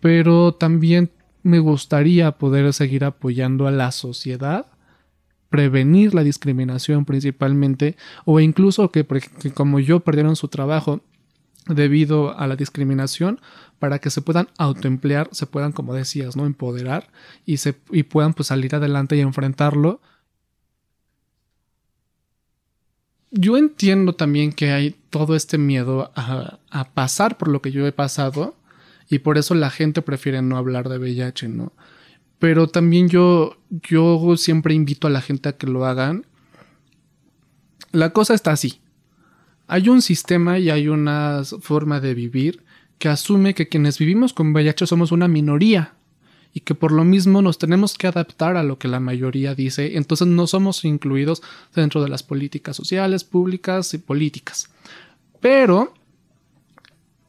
pero 0.00 0.52
también 0.52 1.10
me 1.42 1.58
gustaría 1.58 2.32
poder 2.32 2.74
seguir 2.74 3.06
apoyando 3.06 3.66
a 3.66 3.70
la 3.70 3.90
sociedad 3.90 4.66
prevenir 5.48 6.14
la 6.14 6.24
discriminación 6.24 7.06
principalmente 7.06 7.96
o 8.26 8.38
incluso 8.38 8.90
que, 8.90 9.06
que 9.06 9.50
como 9.54 9.80
yo 9.80 10.00
perdieron 10.00 10.36
su 10.36 10.48
trabajo 10.48 11.00
debido 11.66 12.38
a 12.38 12.46
la 12.46 12.56
discriminación 12.56 13.40
para 13.78 13.98
que 13.98 14.10
se 14.10 14.22
puedan 14.22 14.48
autoemplear, 14.58 15.28
se 15.32 15.46
puedan, 15.46 15.72
como 15.72 15.94
decías, 15.94 16.36
¿no? 16.36 16.46
empoderar 16.46 17.10
y, 17.44 17.58
se, 17.58 17.76
y 17.90 18.04
puedan 18.04 18.34
pues, 18.34 18.48
salir 18.48 18.74
adelante 18.74 19.16
y 19.16 19.20
enfrentarlo. 19.20 20.00
Yo 23.30 23.56
entiendo 23.56 24.14
también 24.14 24.52
que 24.52 24.70
hay 24.70 24.96
todo 25.10 25.36
este 25.36 25.58
miedo 25.58 26.10
a, 26.14 26.58
a, 26.70 26.84
pasar 26.92 27.36
por 27.36 27.48
lo 27.48 27.60
que 27.60 27.72
yo 27.72 27.86
he 27.86 27.92
pasado 27.92 28.54
y 29.10 29.18
por 29.18 29.36
eso 29.36 29.54
la 29.54 29.70
gente 29.70 30.00
prefiere 30.00 30.40
no 30.42 30.56
hablar 30.56 30.88
de 30.88 30.98
VIH, 30.98 31.48
¿no? 31.48 31.72
Pero 32.38 32.68
también 32.68 33.08
yo, 33.08 33.56
yo 33.70 34.36
siempre 34.36 34.74
invito 34.74 35.06
a 35.06 35.10
la 35.10 35.20
gente 35.20 35.48
a 35.48 35.56
que 35.56 35.66
lo 35.66 35.84
hagan. 35.86 36.26
La 37.92 38.10
cosa 38.12 38.34
está 38.34 38.52
así 38.52 38.80
hay 39.66 39.88
un 39.88 40.02
sistema 40.02 40.58
y 40.58 40.70
hay 40.70 40.88
una 40.88 41.42
forma 41.60 42.00
de 42.00 42.14
vivir 42.14 42.64
que 42.98 43.08
asume 43.08 43.54
que 43.54 43.68
quienes 43.68 43.98
vivimos 43.98 44.32
con 44.32 44.52
VIH 44.52 44.86
somos 44.86 45.12
una 45.12 45.28
minoría 45.28 45.94
y 46.52 46.60
que 46.60 46.74
por 46.74 46.92
lo 46.92 47.04
mismo 47.04 47.42
nos 47.42 47.58
tenemos 47.58 47.98
que 47.98 48.06
adaptar 48.06 48.56
a 48.56 48.62
lo 48.62 48.78
que 48.78 48.88
la 48.88 49.00
mayoría 49.00 49.54
dice, 49.54 49.96
entonces 49.96 50.26
no 50.26 50.46
somos 50.46 50.84
incluidos 50.84 51.42
dentro 51.74 52.02
de 52.02 52.08
las 52.08 52.22
políticas 52.22 52.76
sociales, 52.76 53.24
públicas 53.24 53.92
y 53.92 53.98
políticas. 53.98 54.70
Pero 55.40 55.92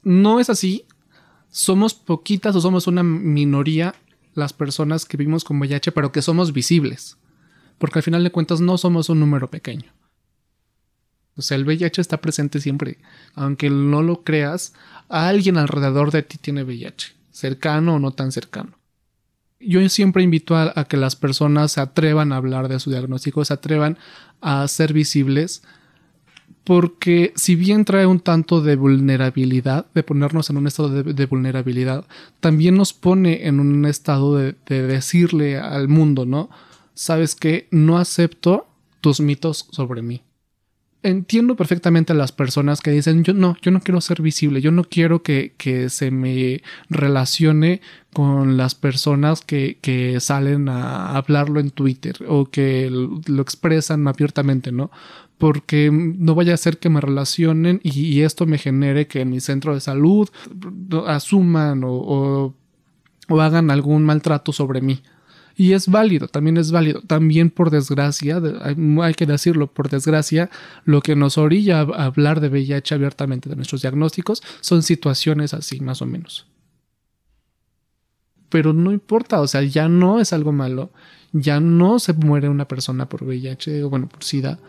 no 0.04 0.40
es 0.40 0.50
así, 0.50 0.86
somos 1.50 1.94
poquitas 1.94 2.56
o 2.56 2.62
somos 2.62 2.88
una 2.88 3.04
minoría 3.04 3.96
las 4.34 4.54
personas 4.54 5.04
que 5.04 5.18
vivimos 5.18 5.44
con 5.44 5.60
VIH, 5.60 5.92
pero 5.92 6.14
que 6.14 6.22
somos 6.22 6.54
visibles, 6.54 7.18
porque 7.80 8.00
al 8.00 8.04
final 8.04 8.24
de 8.24 8.32
cuentas 8.32 8.62
no 8.62 8.78
somos 8.78 9.10
un 9.10 9.20
número 9.20 9.50
pequeño. 9.50 9.92
O 11.38 11.42
sea, 11.42 11.56
el 11.56 11.66
VIH 11.66 12.02
está 12.02 12.18
presente 12.18 12.60
siempre. 12.60 12.98
Aunque 13.36 13.70
no 13.70 14.02
lo 14.02 14.24
creas, 14.24 14.74
alguien 15.08 15.58
alrededor 15.58 16.12
de 16.12 16.24
ti 16.24 16.38
tiene 16.38 16.64
VIH, 16.64 17.14
cercano 17.32 17.96
o 17.96 18.00
no 18.00 18.12
tan 18.12 18.32
cercano. 18.32 18.78
Yo 19.60 19.88
siempre 19.90 20.24
invito 20.24 20.56
a, 20.56 20.86
que 20.86 20.98
las 20.98 21.16
personas 21.16 21.72
se 21.72 21.82
atrevan 21.82 22.32
a 22.32 22.38
hablar 22.38 22.68
de 22.68 22.80
su 22.80 22.92
diagnóstico, 22.92 23.44
se 23.44 23.54
atrevan 23.54 23.98
a 24.42 24.68
ser 24.68 24.94
visibles, 24.94 25.64
porque 26.64 27.34
si 27.36 27.56
bien 27.56 27.86
trae 27.86 28.06
un 28.06 28.20
tanto 28.20 28.62
de 28.62 28.76
vulnerabilidad, 28.76 29.88
de 29.96 30.04
ponernos 30.04 30.50
en 30.50 30.58
un 30.58 30.68
estado 30.68 30.90
de, 30.90 31.26
vulnerabilidad, 31.26 32.06
también 32.40 32.76
nos 32.76 32.94
pone 32.94 33.48
en 33.48 33.60
un 33.60 33.86
estado 33.86 34.36
de, 34.36 34.56
de 34.68 34.86
decirle 34.86 35.58
al 35.58 35.88
mundo, 35.88 36.26
¿no? 36.26 36.50
Sabes 36.94 37.34
que 37.34 37.68
no 37.72 37.98
acepto 37.98 38.68
tus 39.02 39.22
mitos 39.22 39.68
sobre 39.72 40.02
mí 40.02 40.22
entiendo 41.04 41.56
perfectamente 41.56 42.14
a 42.14 42.16
las 42.16 42.32
personas 42.32 42.82
que 42.82 42.92
dicen, 42.92 43.24
yo 43.24 43.34
no, 43.34 43.56
yo 43.62 43.72
no 43.72 43.82
quiero 43.82 44.02
ser 44.02 44.22
visible, 44.22 44.62
yo 44.62 44.72
no 44.72 44.84
quiero 44.84 45.22
que, 45.22 45.54
que 45.58 45.90
se 45.90 46.12
me 46.12 46.62
relacione 46.90 47.82
con 48.14 48.58
las 48.58 48.76
personas 48.76 49.42
que, 49.42 49.78
que, 49.82 50.20
salen 50.20 50.70
a 50.70 51.16
hablarlo 51.16 51.60
en 51.60 51.72
Twitter 51.72 52.18
o 52.28 52.46
que 52.46 52.90
lo 52.90 53.42
expresan 53.42 54.08
abiertamente, 54.08 54.72
¿no? 54.72 54.92
Porque 55.38 55.92
no 55.92 56.34
vaya 56.34 56.56
a 56.56 56.58
ser 56.58 56.80
que 56.80 56.90
me 56.90 57.00
relacionen 57.00 57.80
y, 57.84 58.22
esto 58.22 58.48
me 58.48 58.58
genere 58.58 59.08
que 59.08 59.22
en 59.22 59.30
mi 59.30 59.40
centro 59.40 59.76
de 59.76 59.82
salud 59.82 60.28
asuman 61.06 61.84
o, 61.84 62.56
o 63.30 63.42
hagan 63.42 63.70
algún 63.70 64.04
maltrato 64.04 64.52
sobre 64.52 64.82
mí. 64.82 65.02
Y 65.60 65.74
es 65.74 65.88
válido, 65.88 66.28
también 66.28 66.58
es 66.58 66.72
válido. 66.72 67.02
También 67.02 67.50
por 67.50 67.72
desgracia, 67.72 68.40
hay 69.02 69.14
que 69.16 69.26
decirlo, 69.26 69.66
por 69.66 69.90
desgracia, 69.90 70.52
lo 70.86 71.02
que 71.02 71.16
nos 71.16 71.40
orilla 71.40 71.80
a 71.80 72.06
hablar 72.06 72.42
de 72.42 72.50
VIH 72.50 72.94
abiertamente 72.94 73.50
de 73.50 73.56
nuestros 73.56 73.82
diagnósticos 73.82 74.44
son 74.62 74.84
situaciones 74.84 75.56
así, 75.56 75.80
más 75.80 76.04
o 76.04 76.06
menos. 76.06 76.46
Pero 78.50 78.72
no 78.72 78.92
importa, 78.92 79.42
o 79.42 79.48
sea, 79.48 79.64
ya 79.64 79.90
no 79.90 80.20
es 80.20 80.32
algo 80.32 80.52
malo, 80.52 80.92
ya 81.34 81.60
no 81.60 81.98
se 81.98 82.14
muere 82.14 82.50
una 82.50 82.68
persona 82.68 83.10
por 83.10 83.24
VIH 83.24 83.84
o 83.84 83.90
bueno, 83.90 84.08
por 84.08 84.24
SIDA 84.24 84.60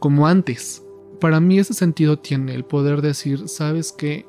como 0.00 0.26
antes. 0.26 0.82
Para 1.20 1.38
mí 1.38 1.60
ese 1.60 1.74
sentido 1.74 2.18
tiene 2.18 2.56
el 2.56 2.64
poder 2.64 3.02
decir, 3.02 3.48
sabes 3.48 3.94
qué, 3.96 4.26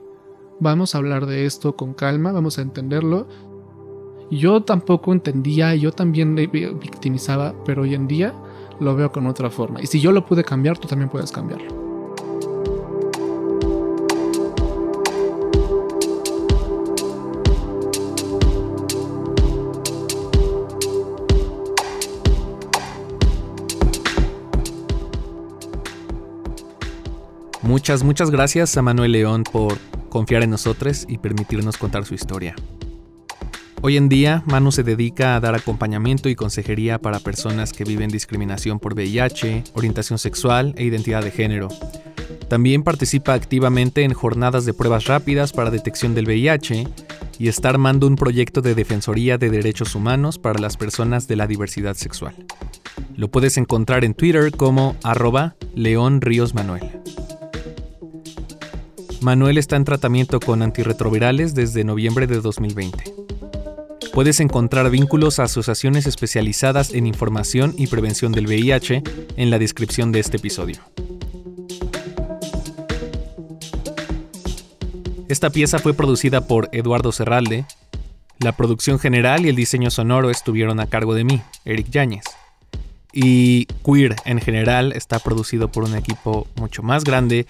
vamos 0.59 0.93
a 0.93 0.99
hablar 0.99 1.25
de 1.25 1.47
esto 1.47 1.75
con 1.75 1.95
calma, 1.95 2.31
vamos 2.31 2.59
a 2.59 2.61
entenderlo 2.61 3.27
yo 4.31 4.61
tampoco 4.61 5.11
entendía, 5.11 5.75
yo 5.75 5.91
también 5.91 6.33
me 6.33 6.47
victimizaba, 6.47 7.53
pero 7.65 7.83
hoy 7.83 7.95
en 7.95 8.07
día 8.07 8.33
lo 8.79 8.95
veo 8.95 9.11
con 9.11 9.27
otra 9.27 9.49
forma. 9.49 9.81
Y 9.81 9.87
si 9.87 9.99
yo 9.99 10.11
lo 10.11 10.25
pude 10.25 10.43
cambiar, 10.43 10.77
tú 10.77 10.87
también 10.87 11.09
puedes 11.09 11.31
cambiarlo. 11.31 11.89
Muchas, 27.61 28.03
muchas 28.03 28.31
gracias 28.31 28.75
a 28.77 28.81
Manuel 28.81 29.11
León 29.11 29.43
por 29.43 29.77
confiar 30.09 30.41
en 30.41 30.49
nosotros 30.49 31.05
y 31.07 31.19
permitirnos 31.19 31.77
contar 31.77 32.03
su 32.03 32.15
historia. 32.15 32.55
Hoy 33.81 33.95
en 33.95 34.09
día, 34.09 34.43
Manu 34.45 34.73
se 34.73 34.83
dedica 34.83 35.35
a 35.35 35.39
dar 35.39 35.55
acompañamiento 35.55 36.27
y 36.27 36.35
consejería 36.35 36.99
para 36.99 37.21
personas 37.21 37.71
que 37.71 37.85
viven 37.85 38.09
discriminación 38.09 38.77
por 38.77 38.93
VIH, 38.93 39.63
orientación 39.73 40.19
sexual 40.19 40.73
e 40.75 40.83
identidad 40.83 41.23
de 41.23 41.31
género. 41.31 41.69
También 42.49 42.83
participa 42.83 43.33
activamente 43.33 44.03
en 44.03 44.13
jornadas 44.13 44.65
de 44.65 44.73
pruebas 44.73 45.05
rápidas 45.05 45.53
para 45.53 45.71
detección 45.71 46.13
del 46.13 46.25
VIH 46.25 46.87
y 47.39 47.47
está 47.47 47.69
armando 47.69 48.05
un 48.05 48.17
proyecto 48.17 48.61
de 48.61 48.75
defensoría 48.75 49.37
de 49.37 49.49
derechos 49.49 49.95
humanos 49.95 50.37
para 50.39 50.59
las 50.59 50.75
personas 50.75 51.29
de 51.29 51.37
la 51.37 51.47
diversidad 51.47 51.95
sexual. 51.95 52.35
Lo 53.15 53.29
puedes 53.31 53.57
encontrar 53.57 54.03
en 54.03 54.13
Twitter 54.13 54.51
como 54.51 54.97
arroba 55.03 55.55
León 55.73 56.19
Ríos 56.19 56.53
Manuel. 56.53 56.99
Manuel 59.21 59.57
está 59.57 59.77
en 59.77 59.85
tratamiento 59.85 60.41
con 60.41 60.61
antirretrovirales 60.63 61.55
desde 61.55 61.85
noviembre 61.85 62.27
de 62.27 62.41
2020. 62.41 63.28
Puedes 64.13 64.39
encontrar 64.39 64.89
vínculos 64.89 65.39
a 65.39 65.43
asociaciones 65.43 66.07
especializadas 66.07 66.93
en 66.93 67.05
información 67.05 67.73
y 67.77 67.87
prevención 67.87 68.31
del 68.31 68.47
VIH 68.47 69.03
en 69.37 69.49
la 69.49 69.59
descripción 69.59 70.11
de 70.11 70.19
este 70.19 70.37
episodio. 70.37 70.79
Esta 75.29 75.51
pieza 75.51 75.77
fue 75.77 75.93
producida 75.93 76.47
por 76.47 76.69
Eduardo 76.71 77.11
Serralde. 77.11 77.65
La 78.39 78.53
producción 78.53 78.97
general 78.97 79.45
y 79.45 79.49
el 79.49 79.55
diseño 79.55 79.91
sonoro 79.91 80.31
estuvieron 80.31 80.79
a 80.79 80.87
cargo 80.87 81.13
de 81.13 81.23
mí, 81.23 81.41
Eric 81.65 81.89
Yáñez. 81.91 82.23
Y 83.11 83.65
Queer 83.83 84.15
en 84.25 84.39
general 84.39 84.93
está 84.93 85.19
producido 85.19 85.71
por 85.71 85.83
un 85.83 85.95
equipo 85.95 86.47
mucho 86.55 86.83
más 86.83 87.03
grande, 87.03 87.47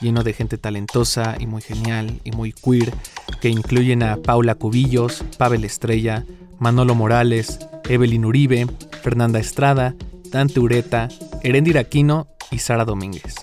lleno 0.00 0.22
de 0.22 0.32
gente 0.32 0.58
talentosa 0.58 1.36
y 1.38 1.46
muy 1.46 1.62
genial 1.62 2.20
y 2.24 2.32
muy 2.32 2.52
queer, 2.52 2.92
que 3.40 3.48
incluyen 3.48 4.02
a 4.02 4.16
Paula 4.16 4.54
Cubillos, 4.54 5.24
Pavel 5.38 5.64
Estrella, 5.64 6.24
Manolo 6.58 6.94
Morales, 6.94 7.58
Evelyn 7.88 8.24
Uribe, 8.24 8.66
Fernanda 9.02 9.38
Estrada, 9.38 9.94
Dante 10.30 10.60
Ureta, 10.60 11.08
Erendir 11.42 11.78
Aquino 11.78 12.28
y 12.50 12.58
Sara 12.58 12.84
Domínguez. 12.84 13.34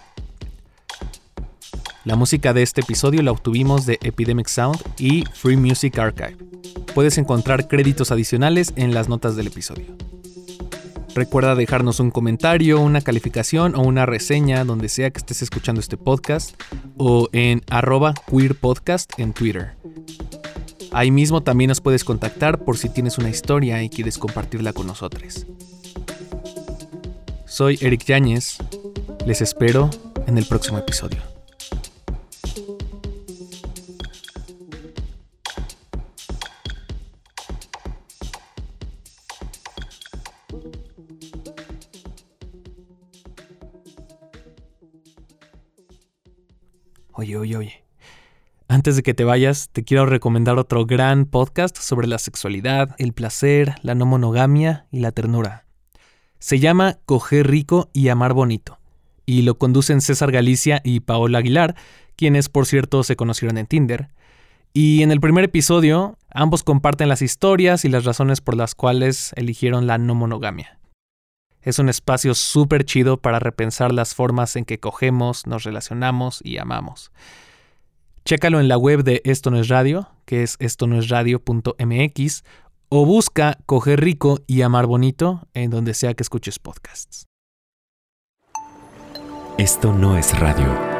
La 2.05 2.15
música 2.15 2.53
de 2.53 2.63
este 2.63 2.81
episodio 2.81 3.21
la 3.21 3.31
obtuvimos 3.31 3.85
de 3.85 3.99
Epidemic 4.01 4.47
Sound 4.47 4.79
y 4.97 5.25
Free 5.33 5.57
Music 5.57 5.97
Archive. 5.97 6.37
Puedes 6.93 7.17
encontrar 7.17 7.67
créditos 7.67 8.11
adicionales 8.11 8.71
en 8.77 8.93
las 8.93 9.09
notas 9.09 9.35
del 9.35 9.47
episodio. 9.47 9.85
Recuerda 11.17 11.55
dejarnos 11.55 11.99
un 11.99 12.11
comentario, 12.11 12.79
una 12.79 13.01
calificación 13.01 13.73
o 13.73 13.81
una 13.81 14.05
reseña 14.05 14.63
donde 14.63 14.87
sea 14.87 15.09
que 15.09 15.17
estés 15.17 15.41
escuchando 15.41 15.81
este 15.81 15.97
podcast 15.97 16.53
o 16.95 17.27
en 17.31 17.63
arroba 17.71 18.13
queerpodcast 18.29 19.13
en 19.17 19.33
Twitter. 19.33 19.73
Ahí 20.91 21.09
mismo 21.09 21.41
también 21.41 21.69
nos 21.69 21.81
puedes 21.81 22.03
contactar 22.03 22.59
por 22.63 22.77
si 22.77 22.89
tienes 22.89 23.17
una 23.17 23.29
historia 23.29 23.81
y 23.81 23.89
quieres 23.89 24.19
compartirla 24.19 24.73
con 24.73 24.85
nosotros. 24.85 25.47
Soy 27.47 27.79
Eric 27.81 28.05
Yáñez. 28.05 28.59
Les 29.25 29.41
espero 29.41 29.89
en 30.27 30.37
el 30.37 30.45
próximo 30.45 30.77
episodio. 30.77 31.36
Oye, 47.27 47.35
oye, 47.35 47.57
oye. 47.57 47.83
Antes 48.69 48.95
de 48.95 49.03
que 49.03 49.13
te 49.13 49.25
vayas, 49.25 49.67
te 49.73 49.83
quiero 49.83 50.05
recomendar 50.05 50.57
otro 50.57 50.85
gran 50.85 51.25
podcast 51.25 51.75
sobre 51.75 52.07
la 52.07 52.19
sexualidad, 52.19 52.95
el 52.99 53.11
placer, 53.11 53.75
la 53.81 53.95
no 53.95 54.05
monogamia 54.05 54.85
y 54.91 55.01
la 55.01 55.11
ternura. 55.11 55.65
Se 56.39 56.59
llama 56.59 56.99
Coger 57.05 57.45
rico 57.45 57.89
y 57.91 58.07
amar 58.07 58.31
bonito, 58.31 58.79
y 59.25 59.41
lo 59.41 59.57
conducen 59.57 59.99
César 59.99 60.31
Galicia 60.31 60.79
y 60.85 61.01
Paola 61.01 61.39
Aguilar, 61.39 61.75
quienes 62.15 62.47
por 62.47 62.65
cierto 62.65 63.03
se 63.03 63.17
conocieron 63.17 63.57
en 63.57 63.67
Tinder. 63.67 64.07
Y 64.71 65.03
en 65.03 65.11
el 65.11 65.19
primer 65.19 65.43
episodio, 65.43 66.17
ambos 66.33 66.63
comparten 66.63 67.09
las 67.09 67.21
historias 67.21 67.83
y 67.83 67.89
las 67.89 68.05
razones 68.05 68.39
por 68.39 68.55
las 68.55 68.73
cuales 68.73 69.33
eligieron 69.35 69.85
la 69.85 69.97
no 69.97 70.15
monogamia. 70.15 70.79
Es 71.67 71.79
un 71.79 71.89
espacio 71.89 72.33
súper 72.33 72.85
chido 72.85 73.17
para 73.17 73.39
repensar 73.39 73.91
las 73.91 74.15
formas 74.15 74.55
en 74.55 74.63
que 74.63 74.79
cogemos, 74.79 75.45
nos 75.47 75.65
relacionamos 75.65 76.39
y 76.41 76.59
amamos. 76.59 77.11
Chécalo 78.23 78.61
en 78.61 78.69
la 78.69 78.77
web 78.77 79.03
de 79.03 79.21
Esto 79.25 79.51
No 79.51 79.59
es 79.59 79.67
Radio, 79.67 80.07
que 80.23 80.43
es 80.43 80.55
esto 80.59 80.87
no 80.87 80.97
es 80.97 81.09
radio.mx, 81.09 82.45
o 82.87 83.05
busca 83.05 83.57
Coger 83.65 83.99
Rico 83.99 84.39
y 84.47 84.61
Amar 84.61 84.85
Bonito 84.85 85.49
en 85.53 85.69
donde 85.69 85.93
sea 85.93 86.13
que 86.13 86.23
escuches 86.23 86.57
podcasts. 86.57 87.25
Esto 89.57 89.91
no 89.91 90.17
es 90.17 90.39
radio. 90.39 90.96